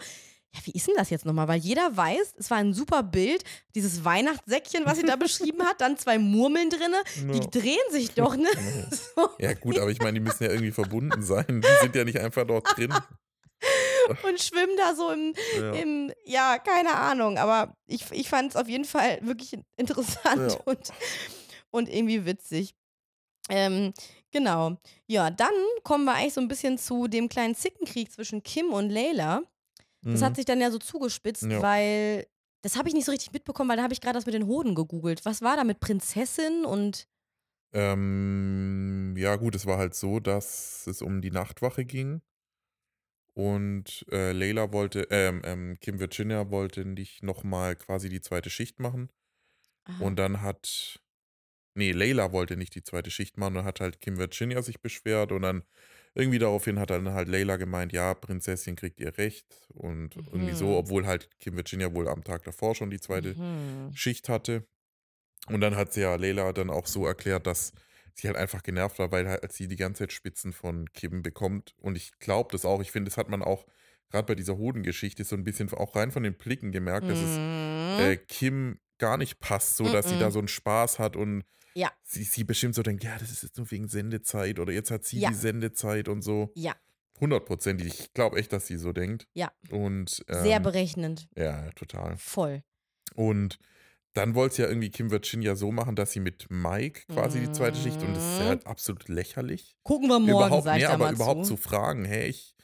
ja, 0.54 0.62
wie 0.63 0.72
ist 0.72 0.88
denn 0.88 0.96
das 0.96 1.10
jetzt 1.10 1.26
nochmal? 1.26 1.50
Weil 1.50 1.60
jeder 1.60 1.96
weiß, 1.98 2.36
es 2.38 2.50
war 2.50 2.58
ein 2.60 2.74
super 2.74 3.04
Bild, 3.04 3.44
dieses 3.76 4.06
Weihnachtssäckchen, 4.06 4.86
was 4.86 4.98
sie 4.98 5.04
da 5.04 5.16
beschrieben 5.18 5.64
hat, 5.64 5.82
dann 5.82 5.97
zwei 5.97 6.18
Murmeln 6.18 6.70
drinne, 6.70 7.01
die 7.16 7.39
Ja. 7.39 7.47
drehen 7.51 7.91
sich 7.91 8.12
doch, 8.12 8.38
ne? 8.38 8.47
So. 9.16 9.30
Ja, 9.39 9.54
gut, 9.54 9.78
aber 9.78 9.91
ich 9.91 9.99
meine, 9.99 10.14
die 10.14 10.24
müssen 10.24 10.43
ja 10.43 10.49
irgendwie 10.49 10.72
verbunden 10.72 11.22
sein. 11.22 11.45
Die 11.62 11.78
sind 11.82 11.93
ja 11.95 12.06
nicht 12.06 12.20
einfach 12.20 12.45
dort 12.47 12.66
drin. 12.78 12.93
Und 14.24 14.39
schwimmen 14.41 14.78
da 14.78 14.95
so 14.95 15.12
im, 15.12 15.34
Ja. 15.60 15.74
im 15.74 16.14
ja, 16.24 16.58
keine 16.60 16.95
Ahnung, 16.95 17.38
aber 17.38 17.76
ich, 17.88 18.10
ich 18.12 18.30
fand 18.30 18.51
es 18.51 18.56
auf 18.56 18.70
jeden 18.70 18.86
Fall 18.86 19.20
wirklich 19.22 19.60
interessant 19.76 20.54
Ja. 20.54 20.58
und, 20.64 20.80
und 21.72 21.89
irgendwie 21.89 22.26
witzig. 22.26 22.74
Ähm, 23.49 23.93
genau. 24.38 24.78
Ja, 25.08 25.30
dann 25.32 25.54
kommen 25.84 26.06
wir 26.06 26.14
eigentlich 26.14 26.34
so 26.34 26.42
ein 26.42 26.48
bisschen 26.48 26.78
zu 26.78 27.08
dem 27.08 27.30
kleinen 27.30 27.56
Zickenkrieg 27.56 28.12
zwischen 28.12 28.44
Kim 28.44 28.72
und 28.74 28.90
Layla. 28.90 29.42
Das 30.04 30.22
Mhm. 30.22 30.26
hat 30.26 30.36
sich 30.36 30.46
dann 30.46 30.62
ja 30.62 30.72
so 30.72 30.78
zugespitzt, 30.80 31.44
Ja. 31.44 31.62
weil 31.62 32.28
das 32.62 32.76
habe 32.78 32.88
ich 32.90 32.94
nicht 32.96 33.06
so 33.06 33.12
richtig 33.12 33.32
mitbekommen, 33.34 33.70
weil 33.70 33.78
da 33.78 33.84
habe 33.84 33.94
ich 33.94 34.02
gerade 34.02 34.16
das 34.18 34.26
mit 34.26 34.34
den 34.36 34.48
Hoden 34.48 34.76
gegoogelt. 34.76 35.26
Was 35.26 35.42
war 35.42 35.56
da 35.58 35.64
mit 35.64 35.80
Prinzessin 35.80 36.66
und 36.66 37.08
Ähm, 37.74 39.14
ja, 39.18 39.36
gut, 39.36 39.54
es 39.56 39.66
war 39.66 39.78
halt 39.78 39.94
so, 39.94 40.20
dass 40.22 40.88
es 40.88 41.02
um 41.02 41.22
die 41.22 41.32
Nachtwache 41.32 41.84
ging. 41.86 42.22
Und 43.34 44.06
äh, 44.12 44.32
Layla 44.32 44.72
wollte, 44.74 45.08
ähm, 45.12 45.42
ähm, 45.44 45.78
Kim 45.80 46.00
Virginia 46.00 46.50
wollte 46.50 46.86
nicht 46.86 47.24
nochmal 47.24 47.76
quasi 47.76 48.10
die 48.10 48.22
zweite 48.22 48.50
Schicht 48.50 48.80
machen. 48.80 49.12
Aha. 49.84 50.04
Und 50.04 50.18
dann 50.18 50.42
hat, 50.42 51.00
nee, 51.78 51.91
Layla 51.91 52.32
wollte 52.32 52.57
nicht 52.57 52.75
die 52.75 52.84
zweite 52.84 53.11
Schicht 53.11 53.38
machen. 53.38 53.57
Und 53.57 53.63
hat 53.65 53.80
halt 53.80 54.01
Kim 54.01 54.17
Virginia 54.17 54.61
sich 54.61 54.82
beschwert. 54.82 55.32
Und 55.32 55.43
dann 55.43 55.63
irgendwie 56.15 56.39
daraufhin 56.39 56.80
hat 56.80 56.89
dann 56.89 57.09
halt 57.13 57.28
Layla 57.28 57.57
gemeint, 57.57 57.93
ja, 57.93 58.13
Prinzessin 58.13 58.75
kriegt 58.75 58.99
ihr 58.99 59.17
Recht. 59.17 59.45
Und 59.73 60.15
irgendwie 60.15 60.53
so, 60.53 60.67
Mhm. 60.67 60.73
obwohl 60.73 61.05
halt 61.05 61.30
Kim 61.39 61.55
Virginia 61.55 61.93
wohl 61.93 62.07
am 62.07 62.23
Tag 62.23 62.43
davor 62.43 62.75
schon 62.75 62.89
die 62.89 62.99
zweite 62.99 63.36
Mhm. 63.36 63.93
Schicht 63.95 64.28
hatte. 64.30 64.65
Und 65.47 65.61
dann 65.61 65.75
hat 65.75 65.93
sie 65.93 66.01
ja 66.01 66.15
Leila 66.15 66.51
dann 66.53 66.69
auch 66.69 66.88
so 66.88 67.05
erklärt, 67.05 67.47
dass 67.47 67.71
sie 68.15 68.28
halt 68.28 68.36
einfach 68.38 68.63
genervt 68.63 68.97
war, 68.99 69.11
weil 69.11 69.28
halt 69.30 69.51
sie 69.53 69.67
die 69.67 69.75
ganze 69.75 69.99
Zeit 70.03 70.11
Spitzen 70.11 70.51
von 70.51 70.91
Kim 70.91 71.21
bekommt. 71.21 71.75
Und 71.78 71.95
ich 71.95 72.17
glaube 72.19 72.49
das 72.51 72.65
auch. 72.65 72.82
Ich 72.82 72.91
finde, 72.91 73.09
das 73.09 73.17
hat 73.17 73.30
man 73.30 73.43
auch 73.43 73.65
gerade 74.09 74.25
bei 74.25 74.36
dieser 74.36 74.57
Hodengeschichte 74.57 75.23
so 75.23 75.36
ein 75.36 75.43
bisschen 75.43 75.71
auch 75.73 75.95
rein 75.95 76.11
von 76.11 76.23
den 76.23 76.34
Blicken 76.34 76.71
gemerkt, 76.71 77.09
dass 77.09 77.19
es 77.19 77.38
Mhm. 77.38 77.99
äh, 77.99 78.17
Kim 78.17 78.80
gar 78.97 79.17
nicht 79.17 79.39
passt, 79.39 79.78
so 79.78 79.88
dass 79.91 80.09
sie 80.09 80.17
da 80.17 80.28
Mhm. 80.28 80.32
so 80.32 80.39
einen 80.39 80.47
Spaß 80.47 80.97
hat 80.97 81.15
und 81.15 81.43
Ja. 81.78 81.91
sie, 82.03 82.23
sie 82.23 82.43
bestimmt 82.43 82.73
so 82.75 82.82
denkt, 82.84 83.03
ja, 83.03 83.17
das 83.19 83.32
ist 83.32 83.43
jetzt 83.43 83.57
nur 83.57 83.69
wegen 83.71 83.88
Sendezeit 83.88 84.59
oder 84.59 84.73
jetzt 84.73 84.89
hat 84.91 85.05
sie 85.05 85.19
Ja. 85.19 85.30
die 85.30 85.36
Sendezeit 85.36 86.07
und 86.09 86.21
so. 86.23 86.51
Ja, 86.55 86.75
Hundertprozentig. 87.19 87.88
Ich 87.99 88.13
glaube 88.13 88.38
echt, 88.38 88.53
dass 88.53 88.67
sie 88.67 88.78
so 88.78 88.93
denkt. 88.93 89.28
Ja. 89.34 89.51
Und 89.71 90.23
sehr 90.30 90.57
ähm, 90.57 90.63
berechnend. 90.63 91.28
ja, 91.36 91.71
total. 91.71 92.15
Voll. 92.17 92.63
Und 93.15 93.57
dann 94.13 94.36
wollte 94.36 94.51
es 94.53 94.57
ja 94.57 94.67
irgendwie 94.67 94.89
Kim 94.89 95.09
Virginia 95.11 95.55
so 95.55 95.71
machen, 95.71 95.95
dass 95.95 96.11
sie 96.11 96.19
mit 96.19 96.47
Mike 96.49 97.01
quasi 97.11 97.39
die 97.39 97.51
zweite 97.51 97.78
Schicht 97.78 98.01
und 98.01 98.15
das 98.15 98.23
ist 98.23 98.38
ja 98.39 98.43
Mhm. 98.45 98.49
halt 98.49 98.67
absolut 98.67 99.09
lächerlich. 99.09 99.75
Gucken 99.84 100.09
wir 100.09 100.19
morgen, 100.19 100.30
überhaupt, 100.47 100.63
sag 100.65 100.78
nee, 100.78 100.86
aber 100.86 101.11
überhaupt 101.11 101.45
zu. 101.45 101.55
zu 101.55 101.57
fragen, 101.57 102.05
hey, 102.05 102.28
ich, 102.28 102.55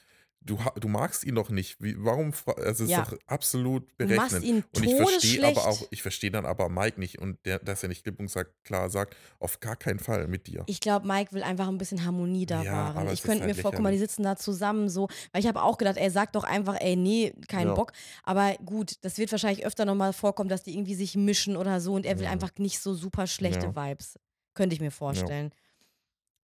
du, 0.44 0.58
du 0.78 0.88
magst 0.88 1.24
ihn 1.24 1.34
doch 1.34 1.50
nicht. 1.50 1.76
Wie, 1.82 1.94
warum? 1.98 2.32
Also 2.56 2.84
es 2.84 2.90
Ja. 2.90 3.02
ist 3.02 3.12
doch 3.12 3.18
absolut 3.26 3.82
Du 3.98 4.06
machst 4.06 4.30
berechnend. 4.30 4.44
ihn 4.44 4.64
Und 4.74 4.84
ich 4.84 4.94
verstehe 4.94 5.46
aber 5.46 5.66
auch, 5.66 5.86
ich 5.90 6.02
verstehe 6.02 6.30
dann 6.30 6.46
aber 6.46 6.68
Mike 6.68 7.00
nicht 7.00 7.18
und 7.18 7.44
der, 7.44 7.58
dass 7.58 7.82
er 7.82 7.88
nicht 7.88 8.02
klipp 8.04 8.20
und 8.20 8.30
sagt, 8.30 8.52
klar 8.64 8.88
sagt, 8.90 9.16
auf 9.40 9.60
gar 9.60 9.76
keinen 9.76 9.98
Fall 9.98 10.26
mit 10.28 10.46
dir. 10.46 10.62
Ich 10.66 10.80
glaube, 10.80 11.06
Mike 11.06 11.32
will 11.32 11.42
einfach 11.42 11.68
ein 11.68 11.78
bisschen 11.78 12.04
Harmonie 12.04 12.46
da 12.46 12.62
Ja, 12.62 12.72
wahren. 12.94 13.08
Ich 13.10 13.22
könnte 13.22 13.44
halt 13.44 13.48
mir 13.48 13.54
vorstellen, 13.54 13.74
guck 13.76 13.82
mal, 13.84 13.92
die 13.92 13.98
sitzen 13.98 14.22
da 14.22 14.36
zusammen 14.36 14.88
so, 14.88 15.08
weil 15.32 15.40
ich 15.40 15.48
habe 15.48 15.62
auch 15.62 15.78
gedacht, 15.78 15.96
ey, 15.96 16.10
sag 16.10 16.32
doch 16.32 16.44
einfach, 16.44 16.76
ey, 16.80 16.96
nee, 16.96 17.32
keinen 17.48 17.68
Ja. 17.68 17.74
Bock. 17.74 17.92
Aber 18.22 18.54
gut, 18.64 18.96
das 19.04 19.18
wird 19.18 19.32
wahrscheinlich 19.32 19.64
öfter 19.66 19.84
nochmal 19.84 20.12
vorkommen, 20.12 20.48
dass 20.48 20.62
die 20.62 20.74
irgendwie 20.76 20.94
sich 20.94 21.16
mischen 21.16 21.56
oder 21.56 21.80
so 21.80 21.94
und 21.94 22.06
er 22.06 22.18
will 22.18 22.24
Ja. 22.24 22.30
einfach 22.30 22.50
nicht 22.58 22.80
so 22.80 22.94
super 22.94 23.26
schlechte 23.26 23.66
Ja. 23.66 23.76
Vibes. 23.76 24.18
Könnte 24.54 24.74
ich 24.74 24.80
mir 24.80 24.90
vorstellen. 24.92 25.50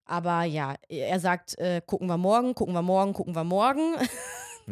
Aber 0.09 0.43
ja, 0.43 0.75
er 0.87 1.19
sagt, 1.19 1.55
äh, 1.59 1.81
gucken 1.85 2.07
wir 2.07 2.17
morgen, 2.17 2.55
gucken 2.55 2.73
wir 2.73 2.81
morgen, 2.81 3.13
gucken 3.13 3.35
wir 3.35 3.43
morgen. 3.43 3.95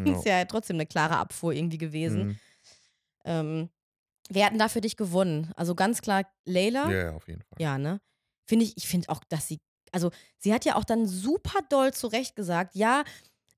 Ja. 0.05 0.15
ist 0.15 0.25
ja 0.27 0.45
trotzdem 0.45 0.75
eine 0.75 0.85
klare 0.85 1.17
Abfuhr 1.17 1.53
irgendwie 1.53 1.79
gewesen. 1.79 2.23
Mhm. 2.27 2.39
Ähm, 3.25 3.69
wer 4.29 4.45
hat 4.45 4.51
denn 4.51 4.59
da 4.59 4.67
für 4.69 4.79
dich 4.81 4.95
gewonnen? 4.95 5.51
Also 5.55 5.73
ganz 5.73 6.01
klar 6.03 6.23
Layla. 6.45 6.91
ja, 6.91 6.97
ja, 7.05 7.11
auf 7.15 7.27
jeden 7.27 7.41
Fall. 7.41 7.57
Ja, 7.59 7.79
ne? 7.79 7.99
Finde 8.45 8.65
ich, 8.65 8.77
ich 8.77 8.87
finde 8.87 9.09
auch, 9.09 9.23
dass 9.29 9.47
sie, 9.47 9.59
also 9.91 10.11
sie 10.37 10.53
hat 10.53 10.65
ja 10.65 10.75
auch 10.75 10.83
dann 10.83 11.07
super 11.07 11.61
doll 11.69 11.93
zurecht 11.93 12.35
gesagt, 12.35 12.75
ja, 12.75 13.03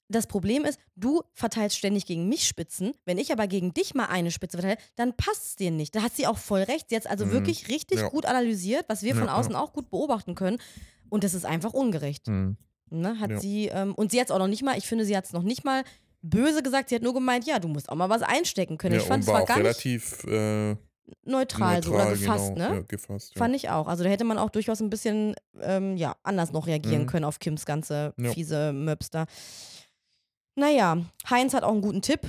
das 0.08 0.28
Problem 0.28 0.64
ist, 0.64 0.80
du 0.96 1.24
verteilst 1.34 1.78
ständig 1.78 2.06
gegen 2.06 2.30
mich 2.30 2.48
Spitzen. 2.48 2.94
Wenn 3.04 3.18
ich 3.18 3.34
aber 3.34 3.46
gegen 3.48 3.74
dich 3.74 3.94
mal 3.94 4.06
eine 4.06 4.32
Spitze 4.32 4.58
verteile, 4.58 4.80
dann 4.96 5.18
passt 5.18 5.46
es 5.46 5.56
dir 5.58 5.72
nicht. 5.72 5.94
Da 5.94 6.02
hat 6.04 6.16
sie 6.16 6.26
auch 6.26 6.38
voll 6.38 6.62
recht. 6.64 6.90
Sie 6.90 6.96
hat 6.96 7.04
es 7.04 7.10
also 7.12 7.26
Mhm. 7.26 7.32
wirklich 7.34 7.68
richtig 7.68 8.00
Ja. 8.00 8.08
gut 8.08 8.26
analysiert, 8.26 8.86
was 8.88 9.04
wir 9.04 9.10
Ja, 9.10 9.16
von 9.20 9.28
ja. 9.28 9.36
außen 9.36 9.56
auch 9.56 9.74
gut 9.74 9.90
beobachten 9.92 10.36
können. 10.36 10.58
Und 11.10 11.24
das 11.24 11.34
ist 11.34 11.46
einfach 11.46 11.74
ungerecht. 11.74 12.28
Mhm. 12.28 12.58
Ne? 12.92 13.20
Hat 13.20 13.30
Ja. 13.32 13.40
sie, 13.40 13.68
ähm, 13.68 13.94
und 13.96 14.12
sie 14.12 14.20
hat 14.20 14.28
es 14.28 14.32
auch 14.32 14.40
noch 14.40 14.48
nicht 14.48 14.64
mal, 14.64 14.78
ich 14.78 14.88
finde, 14.88 15.06
sie 15.06 15.16
hat 15.16 15.26
es 15.26 15.34
noch 15.34 15.44
nicht 15.44 15.64
mal 15.64 15.84
böse 16.22 16.64
gesagt. 16.64 16.90
Sie 16.90 16.96
hat 16.96 17.02
nur 17.04 17.14
gemeint, 17.14 17.46
ja, 17.46 17.60
du 17.60 17.68
musst 17.68 17.90
auch 17.90 17.96
mal 17.96 18.10
was 18.10 18.22
einstecken 18.24 18.78
können. 18.78 18.96
Ja, 18.96 19.02
ich 19.02 19.08
fand 19.08 19.24
es 19.24 19.28
war 19.28 19.36
war 19.40 19.46
gar 19.46 19.56
nicht 19.58 19.66
relativ 19.66 20.24
äh, 20.26 20.76
neutral, 21.24 21.84
so 21.84 21.92
oder 21.94 22.06
neutral, 22.06 22.18
gefasst, 22.18 22.54
genau, 22.56 22.70
ne? 22.70 22.76
Ja, 22.76 22.82
gefasst. 22.88 23.34
Fand 23.38 23.56
ich 23.56 23.70
auch. 23.70 23.88
Also 23.88 24.04
da 24.04 24.10
hätte 24.10 24.24
man 24.24 24.38
auch 24.38 24.50
durchaus 24.50 24.80
ein 24.82 24.90
bisschen 24.90 25.36
ähm, 25.62 25.96
ja, 25.98 26.16
anders 26.24 26.52
noch 26.52 26.68
reagieren 26.68 27.04
Mhm. 27.04 27.08
können 27.08 27.26
auf 27.26 27.40
Kims 27.40 27.66
ganze 27.66 28.14
fiese 28.34 28.74
Möpster. 28.74 29.26
Naja, 30.56 30.98
Heinz 31.30 31.54
hat 31.54 31.64
auch 31.64 31.72
einen 31.72 31.82
guten 31.82 32.02
Tipp. 32.02 32.22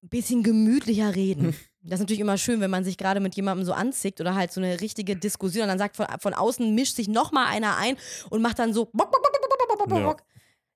Bisschen 0.00 0.42
gemütlicher 0.42 1.14
reden. 1.14 1.54
Das 1.88 1.98
ist 1.98 2.04
natürlich 2.04 2.20
immer 2.20 2.36
schön, 2.38 2.60
wenn 2.60 2.70
man 2.70 2.84
sich 2.84 2.96
gerade 2.98 3.20
mit 3.20 3.34
jemandem 3.34 3.64
so 3.64 3.72
anzickt 3.72 4.20
oder 4.20 4.34
halt 4.34 4.52
so 4.52 4.60
eine 4.60 4.80
richtige 4.80 5.16
Diskussion 5.16 5.62
und 5.64 5.68
dann 5.68 5.78
sagt 5.78 5.96
von, 5.96 6.06
von 6.20 6.34
außen, 6.34 6.74
mischt 6.74 6.96
sich 6.96 7.08
nochmal 7.08 7.46
einer 7.46 7.76
ein 7.76 7.96
und 8.30 8.42
macht 8.42 8.58
dann 8.58 8.72
so. 8.74 8.86
Bock, 8.86 9.10
bock, 9.10 9.22
bock, 9.22 9.90
Ja. 9.98 10.16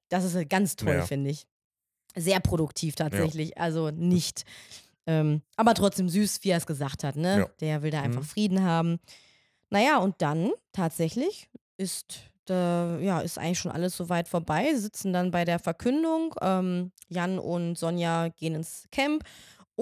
Das 0.09 0.25
ist 0.25 0.35
äh, 0.35 0.45
ganz 0.45 0.77
toll, 0.77 0.95
Ja. 0.97 1.03
finde 1.07 1.31
ich. 1.31 1.47
Sehr 2.17 2.41
produktiv 2.41 2.95
tatsächlich. 2.95 3.57
Also 3.59 3.91
nicht. 3.91 4.45
Ähm, 5.07 5.43
aber 5.57 5.75
trotzdem 5.75 6.09
süß, 6.09 6.41
wie 6.43 6.51
er 6.51 6.59
es 6.59 6.67
gesagt 6.67 7.03
hat, 7.05 7.17
ne? 7.17 7.39
Ja. 7.41 7.47
Der 7.61 7.83
will 7.83 7.91
da 7.91 8.03
einfach 8.03 8.21
Mhm. 8.21 8.27
Frieden 8.27 8.63
haben. 8.63 9.01
Naja, 9.71 9.99
und 9.99 10.21
dann 10.21 10.51
tatsächlich 10.73 11.49
ist, 11.79 12.21
da, 12.45 12.99
ja, 12.99 13.21
ist 13.21 13.39
eigentlich 13.39 13.59
schon 13.59 13.73
alles 13.73 13.97
soweit 13.97 14.29
vorbei. 14.29 14.75
Sitzen 14.75 15.13
dann 15.13 15.31
bei 15.31 15.45
der 15.45 15.59
Verkündung. 15.59 16.35
Ähm, 16.43 16.93
Jan 17.09 17.39
und 17.39 17.77
Sonja 17.79 18.29
gehen 18.29 18.55
ins 18.55 18.85
Camp 18.93 19.25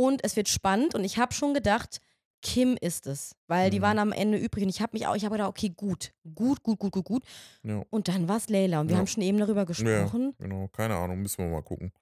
und 0.07 0.25
es 0.25 0.37
wird 0.37 0.49
spannend. 0.49 0.95
Und 0.95 1.05
ich 1.05 1.19
habe 1.19 1.33
schon 1.35 1.55
gedacht, 1.55 2.01
Kim 2.43 2.79
ist 2.81 3.07
es, 3.07 3.35
weil 3.49 3.71
die 3.71 3.79
Mhm. 3.81 3.83
waren 3.83 3.99
am 3.99 4.13
Ende 4.13 4.39
übrig. 4.39 4.63
Und 4.65 4.71
ich 4.71 4.81
habe 4.81 4.93
mich 4.95 5.07
auch, 5.07 5.15
ich 5.15 5.25
habe 5.25 5.35
gedacht, 5.35 5.51
okay, 5.51 5.69
gut, 5.77 6.13
gut, 6.35 6.63
gut, 6.63 6.79
gut, 6.79 6.93
gut, 6.93 7.05
gut. 7.05 7.25
Ja. 7.63 7.85
Und 7.91 8.09
dann 8.09 8.29
war 8.29 8.39
es 8.39 8.49
Leila. 8.49 8.81
Und 8.81 8.89
wir 8.89 8.95
Ja. 8.95 8.99
haben 9.01 9.07
schon 9.07 9.23
eben 9.23 9.39
darüber 9.39 9.67
gesprochen. 9.67 10.35
Genau, 10.39 10.69
keine 10.69 10.97
Ahnung, 10.97 11.21
müssen 11.21 11.45
wir 11.45 11.51
mal 11.51 11.63
gucken. 11.63 11.93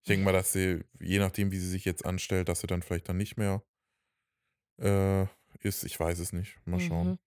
Ich 0.00 0.08
denke 0.08 0.24
mal, 0.24 0.32
dass 0.32 0.52
sie, 0.52 0.84
je 1.00 1.18
nachdem, 1.18 1.50
wie 1.52 1.58
sie 1.58 1.68
sich 1.68 1.84
jetzt 1.84 2.04
anstellt, 2.04 2.48
dass 2.48 2.60
sie 2.60 2.66
dann 2.66 2.82
vielleicht 2.82 3.08
dann 3.08 3.16
nicht 3.16 3.36
mehr 3.36 3.62
äh, 4.80 5.22
ist. 5.60 5.84
Ich 5.84 5.98
weiß 5.98 6.18
es 6.18 6.32
nicht. 6.32 6.56
Mal 6.66 6.80
schauen. 6.80 7.08
Mhm. 7.10 7.18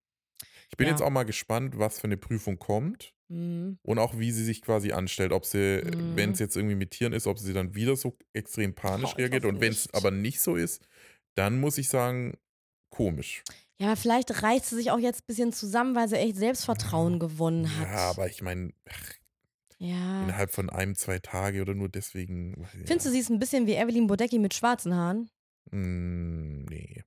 Ich 0.69 0.77
bin 0.77 0.87
Ja. 0.87 0.93
jetzt 0.93 1.01
auch 1.01 1.09
mal 1.09 1.23
gespannt, 1.23 1.77
was 1.79 1.99
für 1.99 2.05
eine 2.07 2.17
Prüfung 2.17 2.59
kommt 2.59 3.13
Mhm. 3.31 3.77
und 3.83 3.99
auch 3.99 4.17
wie 4.17 4.31
sie 4.31 4.43
sich 4.43 4.61
quasi 4.61 4.91
anstellt. 4.91 5.31
Ob 5.33 5.45
sie, 5.45 5.83
Mhm. 5.85 6.15
wenn 6.15 6.31
es 6.31 6.39
jetzt 6.39 6.55
irgendwie 6.57 6.75
mit 6.75 6.91
Tieren 6.91 7.13
ist, 7.13 7.27
ob 7.27 7.37
sie 7.39 7.53
dann 7.53 7.75
wieder 7.75 7.95
so 7.95 8.17
extrem 8.33 8.73
panisch 8.73 9.11
Oh, 9.13 9.17
reagiert. 9.17 9.45
Und 9.45 9.61
wenn 9.61 9.71
es 9.71 9.93
aber 9.93 10.09
nicht 10.11 10.41
so 10.41 10.55
ist, 10.55 10.81
dann 11.35 11.59
muss 11.59 11.77
ich 11.77 11.89
sagen, 11.89 12.33
komisch. 12.89 13.43
Ja, 13.79 13.87
aber 13.87 13.95
vielleicht 13.97 14.41
reißt 14.43 14.65
sie 14.69 14.75
sich 14.75 14.91
auch 14.91 14.97
jetzt 14.99 15.21
ein 15.21 15.27
bisschen 15.27 15.53
zusammen, 15.53 15.95
weil 15.95 16.09
sie 16.09 16.17
echt 16.17 16.35
Selbstvertrauen 16.37 17.19
gewonnen 17.19 17.77
hat. 17.77 17.87
Ja, 17.87 18.09
aber 18.09 18.27
ich 18.27 18.41
meine, 18.41 18.73
Ja. 19.77 20.23
innerhalb 20.23 20.51
von 20.51 20.69
einem, 20.69 20.95
zwei 20.95 21.19
Tage 21.19 21.61
oder 21.61 21.75
nur 21.75 21.87
deswegen. 21.87 22.55
ich- 22.73 22.87
Findest 22.87 23.05
du, 23.05 23.11
sie 23.11 23.19
ist 23.19 23.29
ein 23.29 23.39
bisschen 23.39 23.67
wie 23.67 23.75
Evelyn 23.75 24.07
Bodecki 24.07 24.39
mit 24.39 24.53
schwarzen 24.53 24.93
Haaren? 24.95 25.29
Mm, 25.71 26.65
nee. 26.65 27.03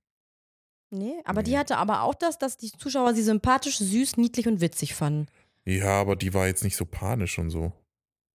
Nee, 0.89 1.15
aber 1.25 1.43
die 1.43 1.51
Nee. 1.51 1.57
hatte 1.57 1.77
aber 1.77 2.03
auch 2.03 2.13
das, 2.15 2.37
dass 2.37 2.55
die 2.57 2.71
Zuschauer 2.71 3.13
sie 3.13 3.23
sympathisch, 3.23 3.77
süß, 3.77 4.17
niedlich 4.17 4.47
und 4.47 4.61
witzig 4.61 4.93
fanden. 4.95 5.27
Ja, 5.65 5.99
aber 6.01 6.15
die 6.15 6.33
war 6.33 6.47
jetzt 6.47 6.63
nicht 6.63 6.75
so 6.75 6.85
panisch 6.85 7.39
und 7.39 7.49
so, 7.49 7.71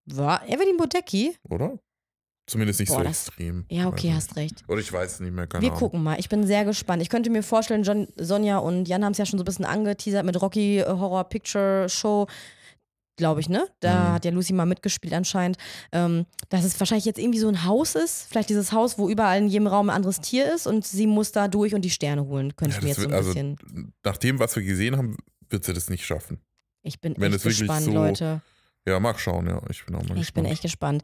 War 0.07 0.47
Evelyn 0.49 0.76
Bodecki? 0.79 1.37
oder? 1.49 1.79
Zumindest 2.49 2.81
nicht 2.81 2.89
Boah, 2.89 2.99
so 2.99 3.05
das- 3.05 3.26
extrem. 3.29 3.66
Ja, 3.68 3.89
okay, 3.89 4.07
nicht. 4.07 4.16
hast 4.16 4.37
recht. 4.37 4.64
Oder 4.68 4.81
ich 4.81 4.91
weiß 4.91 5.14
es 5.14 5.20
nicht 5.20 5.35
mehr, 5.35 5.47
keine 5.47 5.61
Wir 5.62 5.68
Ahnung. 5.68 5.79
gucken 5.81 6.03
mal. 6.03 6.18
Ich 6.18 6.31
bin 6.31 6.47
sehr 6.47 6.64
gespannt. 6.64 7.03
Ich 7.03 7.11
könnte 7.11 7.29
mir 7.29 7.43
vorstellen, 7.43 7.83
John, 7.83 8.09
Sonja 8.16 8.57
und 8.57 8.89
Jan 8.89 9.05
haben 9.05 9.12
es 9.12 9.18
ja 9.18 9.26
schon 9.26 9.39
so 9.39 9.43
ein 9.43 9.45
bisschen 9.45 9.66
angeteasert 9.66 10.24
mit 10.24 10.41
Rocky 10.41 10.79
äh, 10.79 10.87
Horror 10.87 11.24
Picture 11.29 11.87
Show. 11.91 12.26
Glaube 13.18 13.41
ich, 13.41 13.51
ne? 13.51 13.68
Da 13.81 13.93
Mhm. 14.09 14.12
hat 14.14 14.24
ja 14.24 14.31
Lucy 14.31 14.55
mal 14.55 14.64
mitgespielt 14.64 15.12
anscheinend. 15.12 15.59
Ähm, 15.93 16.24
dass 16.49 16.64
es 16.64 16.81
wahrscheinlich 16.81 17.05
jetzt 17.05 17.18
irgendwie 17.18 17.41
so 17.41 17.49
ein 17.49 17.64
Haus 17.64 17.95
ist. 17.97 18.29
Vielleicht 18.31 18.49
dieses 18.49 18.72
Haus, 18.72 18.97
wo 18.97 19.11
überall 19.11 19.39
in 19.43 19.49
jedem 19.49 19.66
Raum 19.66 19.91
ein 19.91 19.97
anderes 19.97 20.20
Tier 20.20 20.51
ist 20.55 20.66
und 20.66 20.87
sie 20.87 21.07
muss 21.07 21.33
da 21.33 21.49
durch 21.49 21.74
und 21.74 21.83
die 21.83 21.91
Sterne 21.91 22.24
holen. 22.26 22.57
Könnte 22.57 22.76
Ja, 22.76 22.79
ich 22.79 22.83
mir 22.85 22.89
jetzt 22.91 23.01
so 23.01 23.09
ein 23.09 23.12
also, 23.12 23.35
bisschen. 23.35 23.93
nach 24.05 24.16
dem, 24.16 24.39
was 24.39 24.57
wir 24.57 24.62
gesehen 24.62 24.97
haben, 24.97 25.16
wird 25.51 25.64
sie 25.64 25.74
das 25.74 25.91
nicht 25.91 26.07
schaffen. 26.07 26.39
Ich 26.83 27.01
bin 27.01 27.14
wenn 27.18 27.33
echt 27.33 27.43
gespannt, 27.45 27.85
so- 27.87 27.93
Leute. 27.93 28.41
Ja, 28.87 28.99
mag 29.01 29.18
schauen, 29.20 29.47
ja. 29.47 29.61
Ich 29.68 29.85
bin 29.85 29.95
auch 29.97 30.01
mal 30.01 30.05
Ich 30.05 30.33
bin 30.33 30.45
gespannt. 30.45 30.49
echt 30.49 30.62
gespannt. 30.62 31.03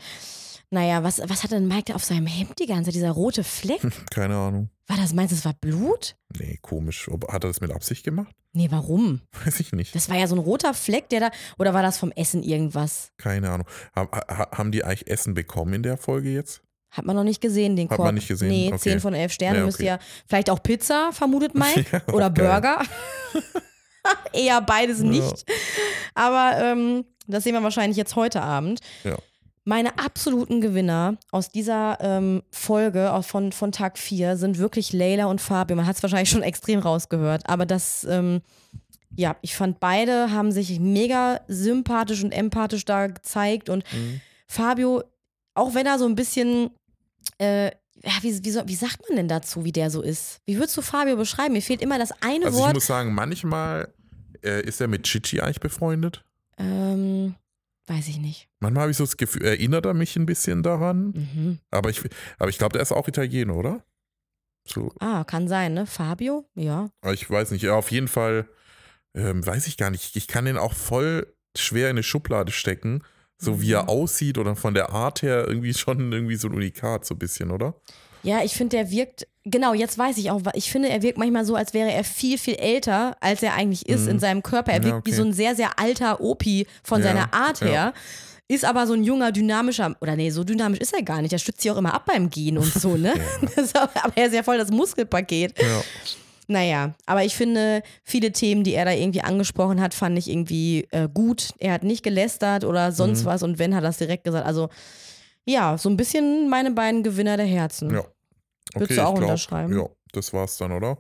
Naja, 0.71 1.03
was, 1.05 1.21
was 1.29 1.43
hat 1.45 1.51
denn 1.53 1.69
Mike 1.69 1.85
da 1.87 1.95
auf 1.95 2.05
seinem 2.05 2.27
Hemd 2.27 2.59
die 2.59 2.67
ganze? 2.67 2.91
Dieser 2.91 3.11
rote 3.11 3.45
Fleck? 3.45 3.81
Keine 4.11 4.37
Ahnung. 4.37 4.71
War 4.87 4.97
das, 4.97 5.13
meinst 5.13 5.33
du, 5.33 5.37
das 5.37 5.45
war 5.45 5.53
Blut? 5.55 6.17
Nee, 6.39 6.59
komisch. 6.63 7.09
Hat 7.29 7.45
er 7.45 7.49
das 7.49 7.61
mit 7.61 7.71
Absicht 7.71 8.05
gemacht? 8.05 8.35
Nee, 8.53 8.69
warum? 8.71 9.21
Weiß 9.45 9.61
ich 9.61 9.73
nicht. 9.73 9.95
Das 9.95 10.09
war 10.09 10.17
ja 10.17 10.27
so 10.27 10.35
ein 10.35 10.41
roter 10.41 10.73
Fleck, 10.75 11.09
der 11.11 11.21
da. 11.21 11.31
Oder 11.59 11.75
war 11.75 11.83
das 11.83 11.99
vom 11.99 12.11
Essen 12.13 12.43
irgendwas? 12.43 13.11
Keine 13.19 13.51
Ahnung. 13.51 13.67
Ha, 13.97 14.09
ha, 14.13 14.49
haben 14.57 14.73
die 14.73 14.85
eigentlich 14.85 15.09
Essen 15.09 15.35
bekommen 15.35 15.75
in 15.75 15.83
der 15.83 15.97
Folge 15.99 16.31
jetzt? 16.31 16.63
Hat 16.91 17.05
man 17.05 17.17
noch 17.17 17.25
nicht 17.25 17.41
gesehen, 17.41 17.77
den 17.77 17.89
Hat 17.91 17.97
Korb. 17.97 18.07
man 18.07 18.15
nicht 18.15 18.29
gesehen, 18.29 18.49
Nee, 18.49 18.69
okay. 18.69 18.79
10 18.79 19.01
von 19.01 19.15
11 19.15 19.33
Sterne 19.33 19.59
Ja, 19.59 19.65
müsste 19.65 19.83
okay. 19.83 19.89
ja. 19.91 19.99
Vielleicht 20.29 20.49
auch 20.51 20.63
Pizza, 20.63 21.11
vermutet 21.13 21.55
Mike. 21.55 21.85
Ja, 22.07 22.15
oder. 22.15 22.31
Burger. 22.31 22.83
Eher 24.33 24.61
beides 24.61 24.99
Ja. 25.01 25.05
nicht. 25.07 25.45
Aber 26.15 26.57
ähm, 26.59 27.05
das 27.27 27.45
sehen 27.45 27.55
wir 27.55 27.63
wahrscheinlich 27.63 27.97
jetzt 27.97 28.17
heute 28.17 28.43
Abend. 28.43 28.81
Ja. 29.05 29.17
Meine 29.67 29.99
absoluten 29.99 30.61
Gewinner 30.61 31.17
aus 31.31 31.49
dieser 31.49 31.97
ähm, 32.01 32.43
Folge 32.51 33.19
von, 33.23 33.51
von 33.51 33.73
Tag 33.73 33.97
4 33.99 34.37
sind 34.37 34.59
wirklich 34.59 34.93
Leila 34.93 35.25
und 35.27 35.41
Fabio. 35.41 35.75
Man 35.75 35.87
hat 35.87 35.97
es 35.97 36.03
wahrscheinlich 36.03 36.29
schon 36.29 36.43
extrem 36.43 36.81
rausgehört, 36.81 37.49
aber 37.49 37.65
das, 37.65 38.05
ähm, 38.05 38.43
ja, 39.17 39.37
ich 39.41 39.57
fand 39.57 39.81
beide 39.81 40.31
haben 40.33 40.53
sich 40.53 40.79
mega 40.81 41.41
sympathisch 41.49 42.23
und 42.23 42.33
empathisch 42.33 42.85
da 42.85 43.07
gezeigt 43.07 43.71
und 43.71 43.85
Mhm. 43.93 44.21
Fabio, 44.47 45.03
auch 45.55 45.73
wenn 45.75 45.87
er 45.87 45.99
so 45.99 46.05
ein 46.05 46.15
bisschen, 46.15 46.71
äh, 47.39 47.71
ja, 48.03 48.13
wie, 48.23 48.33
wie, 48.45 48.55
wie 48.69 48.75
sagt 48.75 49.01
man 49.09 49.17
denn 49.17 49.29
dazu, 49.29 49.65
wie 49.65 49.73
der 49.73 49.91
so 49.91 50.03
ist? 50.03 50.41
Wie 50.47 50.57
würdest 50.57 50.77
du 50.77 50.83
Fabio 50.83 51.17
beschreiben? 51.17 51.53
Mir 51.55 51.63
fehlt 51.63 51.81
immer 51.83 51.99
das 51.99 52.13
eine 52.23 52.47
Also 52.47 52.59
ich 52.59 52.65
Wort. 52.65 52.75
muss 52.75 52.87
sagen, 52.87 53.15
manchmal 53.15 53.93
äh, 54.43 54.63
ist 54.63 54.81
er 54.81 54.89
mit 54.89 55.05
Chichi 55.05 55.41
eigentlich 55.41 55.61
befreundet. 55.61 56.25
Ähm, 56.59 57.35
weiß 57.87 58.09
ich 58.09 58.19
nicht. 58.19 58.49
Manchmal 58.61 58.83
habe 58.83 58.91
ich 58.91 58.97
so 58.97 59.05
das 59.05 59.17
Gefühl, 59.17 59.45
erinnert 59.45 59.87
er 59.87 59.95
mich 59.95 60.17
ein 60.17 60.27
bisschen 60.27 60.63
daran. 60.63 61.07
Mhm. 61.35 61.59
Aber 61.71 61.91
ich, 61.91 62.01
aber 62.39 62.51
ich 62.51 62.59
glaube, 62.59 62.73
der 62.75 62.83
ist 62.83 62.93
auch 62.93 63.09
Italiener, 63.09 63.55
oder? 63.57 63.85
So, 64.67 64.93
Ah, 65.01 65.25
kann 65.25 65.47
sein, 65.49 65.75
ne? 65.75 65.87
Fabio? 65.87 66.49
Ja. 66.55 66.89
ich 67.13 67.29
weiß 67.29 67.51
nicht. 67.51 67.63
Ja, 67.63 67.75
auf 67.75 67.91
jeden 67.91 68.09
Fall 68.09 68.49
ähm, 69.15 69.45
weiß 69.47 69.67
ich 69.67 69.77
gar 69.77 69.91
nicht. 69.91 70.17
Ich 70.17 70.27
kann 70.27 70.47
den 70.47 70.57
auch 70.57 70.73
voll 70.73 71.33
schwer 71.57 71.89
in 71.91 71.97
eine 71.97 72.03
Schublade 72.03 72.51
stecken. 72.51 73.03
So 73.39 73.61
wie 73.61 73.73
er 73.73 73.83
Mhm. 73.85 73.89
aussieht 73.89 74.39
oder 74.39 74.57
von 74.57 74.75
der 74.75 74.91
Art 74.91 75.23
her 75.23 75.45
irgendwie 75.47 75.75
schon 75.75 76.13
irgendwie 76.13 76.37
so 76.37 76.49
ein 76.49 76.55
Unikat, 76.55 77.05
so 77.05 77.15
ein 77.15 77.19
bisschen, 77.19 77.51
oder? 77.51 77.75
Ja, 78.23 78.43
ich 78.43 78.55
finde, 78.55 78.77
der 78.79 78.91
wirkt, 78.91 79.27
genau, 79.45 79.75
jetzt 79.75 79.99
weiß 79.99 80.17
ich 80.17 80.31
auch, 80.31 80.41
ich 80.55 80.71
finde, 80.71 80.89
er 80.89 81.03
wirkt 81.03 81.19
manchmal 81.19 81.45
so, 81.45 81.57
als 81.57 81.75
wäre 81.75 81.93
er 81.93 82.05
viel, 82.05 82.39
viel 82.39 82.55
älter, 82.55 83.17
als 83.21 83.43
er 83.43 83.53
eigentlich 83.55 83.87
ist 83.87 84.05
Mhm. 84.05 84.09
in 84.13 84.19
seinem 84.19 84.43
Körper. 84.43 84.73
Er 84.73 84.79
Ja, 84.79 84.85
wirkt 84.85 85.07
wie 85.07 85.11
okay. 85.11 85.19
so 85.21 85.25
ein 85.25 85.33
sehr, 85.35 85.55
sehr 85.55 85.79
alter 85.79 86.21
Opi 86.23 86.67
von 86.83 87.03
Ja, 87.03 87.09
seiner 87.09 87.35
Art 87.35 87.61
ja. 87.61 87.67
her. 87.67 87.95
Ist 88.47 88.65
aber 88.65 88.87
so 88.87 88.93
ein 88.95 89.05
junger, 89.05 89.33
dynamischer, 89.33 89.97
oder 90.01 90.17
nee, 90.17 90.31
so 90.31 90.45
dynamisch 90.45 90.79
ist 90.81 90.95
er 90.95 91.03
gar 91.03 91.21
nicht. 91.23 91.33
Er 91.33 91.39
stützt 91.39 91.63
sich 91.63 91.71
auch 91.71 91.77
immer 91.79 91.93
ab 91.95 92.05
beim 92.07 92.29
Gehen 92.31 92.57
und 92.59 92.73
so, 92.73 92.97
ne? 92.97 93.15
Aber 93.75 94.13
er 94.17 94.27
ist 94.27 94.35
ja 94.35 94.43
voll 94.43 94.59
das 94.59 94.71
Muskelpaket. 94.71 95.61
Ja. 95.61 95.83
Naja, 96.47 96.95
aber 97.07 97.25
ich 97.25 97.35
finde, 97.35 97.83
viele 98.03 98.33
Themen, 98.33 98.65
die 98.65 98.75
er 98.75 98.85
da 98.85 98.91
irgendwie 98.93 99.23
angesprochen 99.23 99.81
hat, 99.81 99.95
fand 99.95 100.19
ich 100.19 100.29
irgendwie 100.29 100.87
äh, 100.91 101.09
gut. 101.13 101.51
Er 101.59 101.73
hat 101.73 101.85
nicht 101.85 102.03
gelästert 102.03 102.65
oder 102.65 102.93
sonst 102.93 103.23
Mhm. 103.23 103.27
was 103.27 103.43
und 103.43 103.59
wenn, 103.59 103.75
hat 103.75 103.83
er 103.83 103.89
das 103.89 103.99
direkt 103.99 104.25
gesagt. 104.25 104.47
Also, 104.47 104.69
ja, 105.47 105.77
so 105.79 105.89
ein 105.89 105.97
bisschen 105.97 106.49
meine 106.49 106.71
beiden 106.71 107.03
Gewinner 107.03 107.37
der 107.37 107.47
Herzen. 107.47 107.91
ja. 107.95 108.03
Würdest 108.77 108.99
du 108.99 109.05
auch 109.07 109.15
glaub, 109.15 109.23
unterschreiben? 109.29 109.77
Ja, 109.79 109.87
das 110.13 110.33
war's 110.33 110.57
dann, 110.57 110.73
oder? 110.73 110.99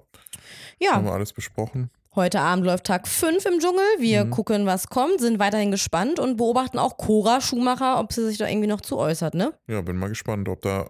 ja. 0.79 0.93
Haben 0.93 1.07
wir 1.07 1.13
alles 1.13 1.33
besprochen? 1.33 1.91
Heute 2.15 2.41
Abend 2.41 2.65
läuft 2.65 2.85
Tag 2.85 3.09
5 3.09 3.45
im 3.47 3.59
Dschungel. 3.59 3.83
Wir 3.99 4.25
Mhm. 4.27 4.31
gucken, 4.31 4.67
was 4.67 4.87
kommt, 4.89 5.21
sind 5.21 5.41
weiterhin 5.41 5.73
gespannt 5.73 6.21
und 6.21 6.37
beobachten 6.37 6.79
auch 6.79 6.97
Cora 6.97 7.41
Schumacher, 7.41 7.99
ob 7.99 8.13
sie 8.13 8.25
sich 8.27 8.39
da 8.39 8.47
irgendwie 8.49 8.69
noch 8.69 8.81
zu 8.81 8.97
äußert, 8.99 9.35
ne? 9.35 9.53
Ja, 9.67 9.81
bin 9.81 9.97
mal 9.97 10.09
gespannt, 10.09 10.49
ob 10.49 10.63
da 10.63 10.89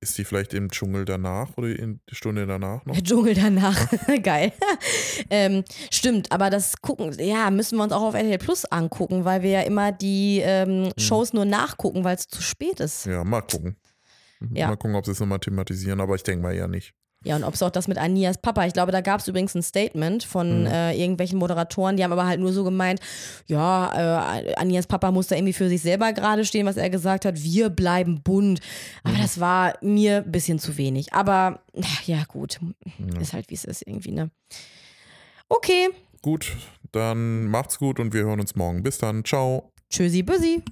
ist 0.00 0.14
sie 0.14 0.24
vielleicht 0.24 0.54
im 0.54 0.70
Dschungel 0.70 1.04
danach 1.04 1.56
oder 1.56 1.68
in 1.68 2.00
die 2.08 2.14
Stunde 2.14 2.46
danach 2.46 2.84
noch? 2.84 2.94
Der 2.94 3.02
Dschungel 3.04 3.34
danach. 3.34 3.86
Geil. 4.22 4.52
ähm, 5.30 5.64
stimmt, 5.90 6.30
aber 6.30 6.50
das 6.50 6.80
gucken, 6.80 7.12
ja, 7.18 7.50
müssen 7.50 7.76
wir 7.76 7.84
uns 7.84 7.92
auch 7.92 8.02
auf 8.02 8.14
RTL 8.14 8.38
Plus 8.38 8.64
angucken, 8.64 9.24
weil 9.24 9.42
wir 9.42 9.50
ja 9.50 9.60
immer 9.62 9.92
die 9.92 10.40
ähm, 10.42 10.92
Shows 10.98 11.32
nur 11.32 11.44
nachgucken, 11.44 12.04
weil 12.04 12.16
es 12.16 12.28
zu 12.28 12.42
spät 12.42 12.80
ist. 12.80 13.06
Ja, 13.06 13.24
mal 13.24 13.42
gucken. 13.42 13.76
Ja. 14.54 14.68
Mal 14.68 14.76
gucken, 14.76 14.94
ob 14.94 15.04
sie 15.04 15.12
es 15.12 15.20
nochmal 15.20 15.40
thematisieren, 15.40 16.00
aber 16.00 16.14
ich 16.14 16.22
denke 16.22 16.42
mal 16.42 16.54
eher 16.54 16.68
nicht. 16.68 16.94
Ja, 17.24 17.34
und 17.34 17.42
ob 17.42 17.54
es 17.54 17.62
auch 17.64 17.70
das 17.70 17.88
mit 17.88 17.98
Anias 17.98 18.38
Papa, 18.38 18.64
ich 18.66 18.72
glaube, 18.72 18.92
da 18.92 19.00
gab 19.00 19.20
es 19.20 19.26
übrigens 19.26 19.54
ein 19.56 19.62
Statement 19.62 20.22
von 20.22 20.60
Mhm. 20.62 20.66
äh, 20.66 20.94
irgendwelchen 20.94 21.38
Moderatoren, 21.38 21.96
die 21.96 22.04
haben 22.04 22.12
aber 22.12 22.26
halt 22.26 22.38
nur 22.38 22.52
so 22.52 22.62
gemeint, 22.62 23.00
ja, 23.46 24.38
äh, 24.38 24.54
Anias 24.54 24.86
Papa 24.86 25.10
muss 25.10 25.26
da 25.26 25.34
irgendwie 25.34 25.52
für 25.52 25.68
sich 25.68 25.82
selber 25.82 26.12
gerade 26.12 26.44
stehen, 26.44 26.64
was 26.64 26.76
er 26.76 26.90
gesagt 26.90 27.24
hat, 27.24 27.42
wir 27.42 27.70
bleiben 27.70 28.22
bunt. 28.22 28.60
Aber 29.02 29.14
Mhm. 29.16 29.20
das 29.22 29.40
war 29.40 29.74
mir 29.82 30.18
ein 30.18 30.30
bisschen 30.30 30.60
zu 30.60 30.76
wenig. 30.76 31.12
Aber 31.12 31.60
ja, 32.06 32.22
gut, 32.28 32.60
Ja. 32.98 33.20
ist 33.20 33.32
halt 33.32 33.50
wie 33.50 33.54
es 33.54 33.64
ist 33.64 33.82
irgendwie, 33.86 34.12
ne? 34.12 34.30
Okay, 35.48 35.88
Gut, 36.20 36.56
dann 36.90 37.46
macht's 37.46 37.78
gut 37.78 38.00
und 38.00 38.12
wir 38.12 38.24
hören 38.24 38.40
uns 38.40 38.56
morgen. 38.56 38.82
Bis 38.82 38.98
dann. 38.98 39.24
Ciao. 39.24 39.70
tschüssi, 39.88 40.22
büssi. 40.24 40.62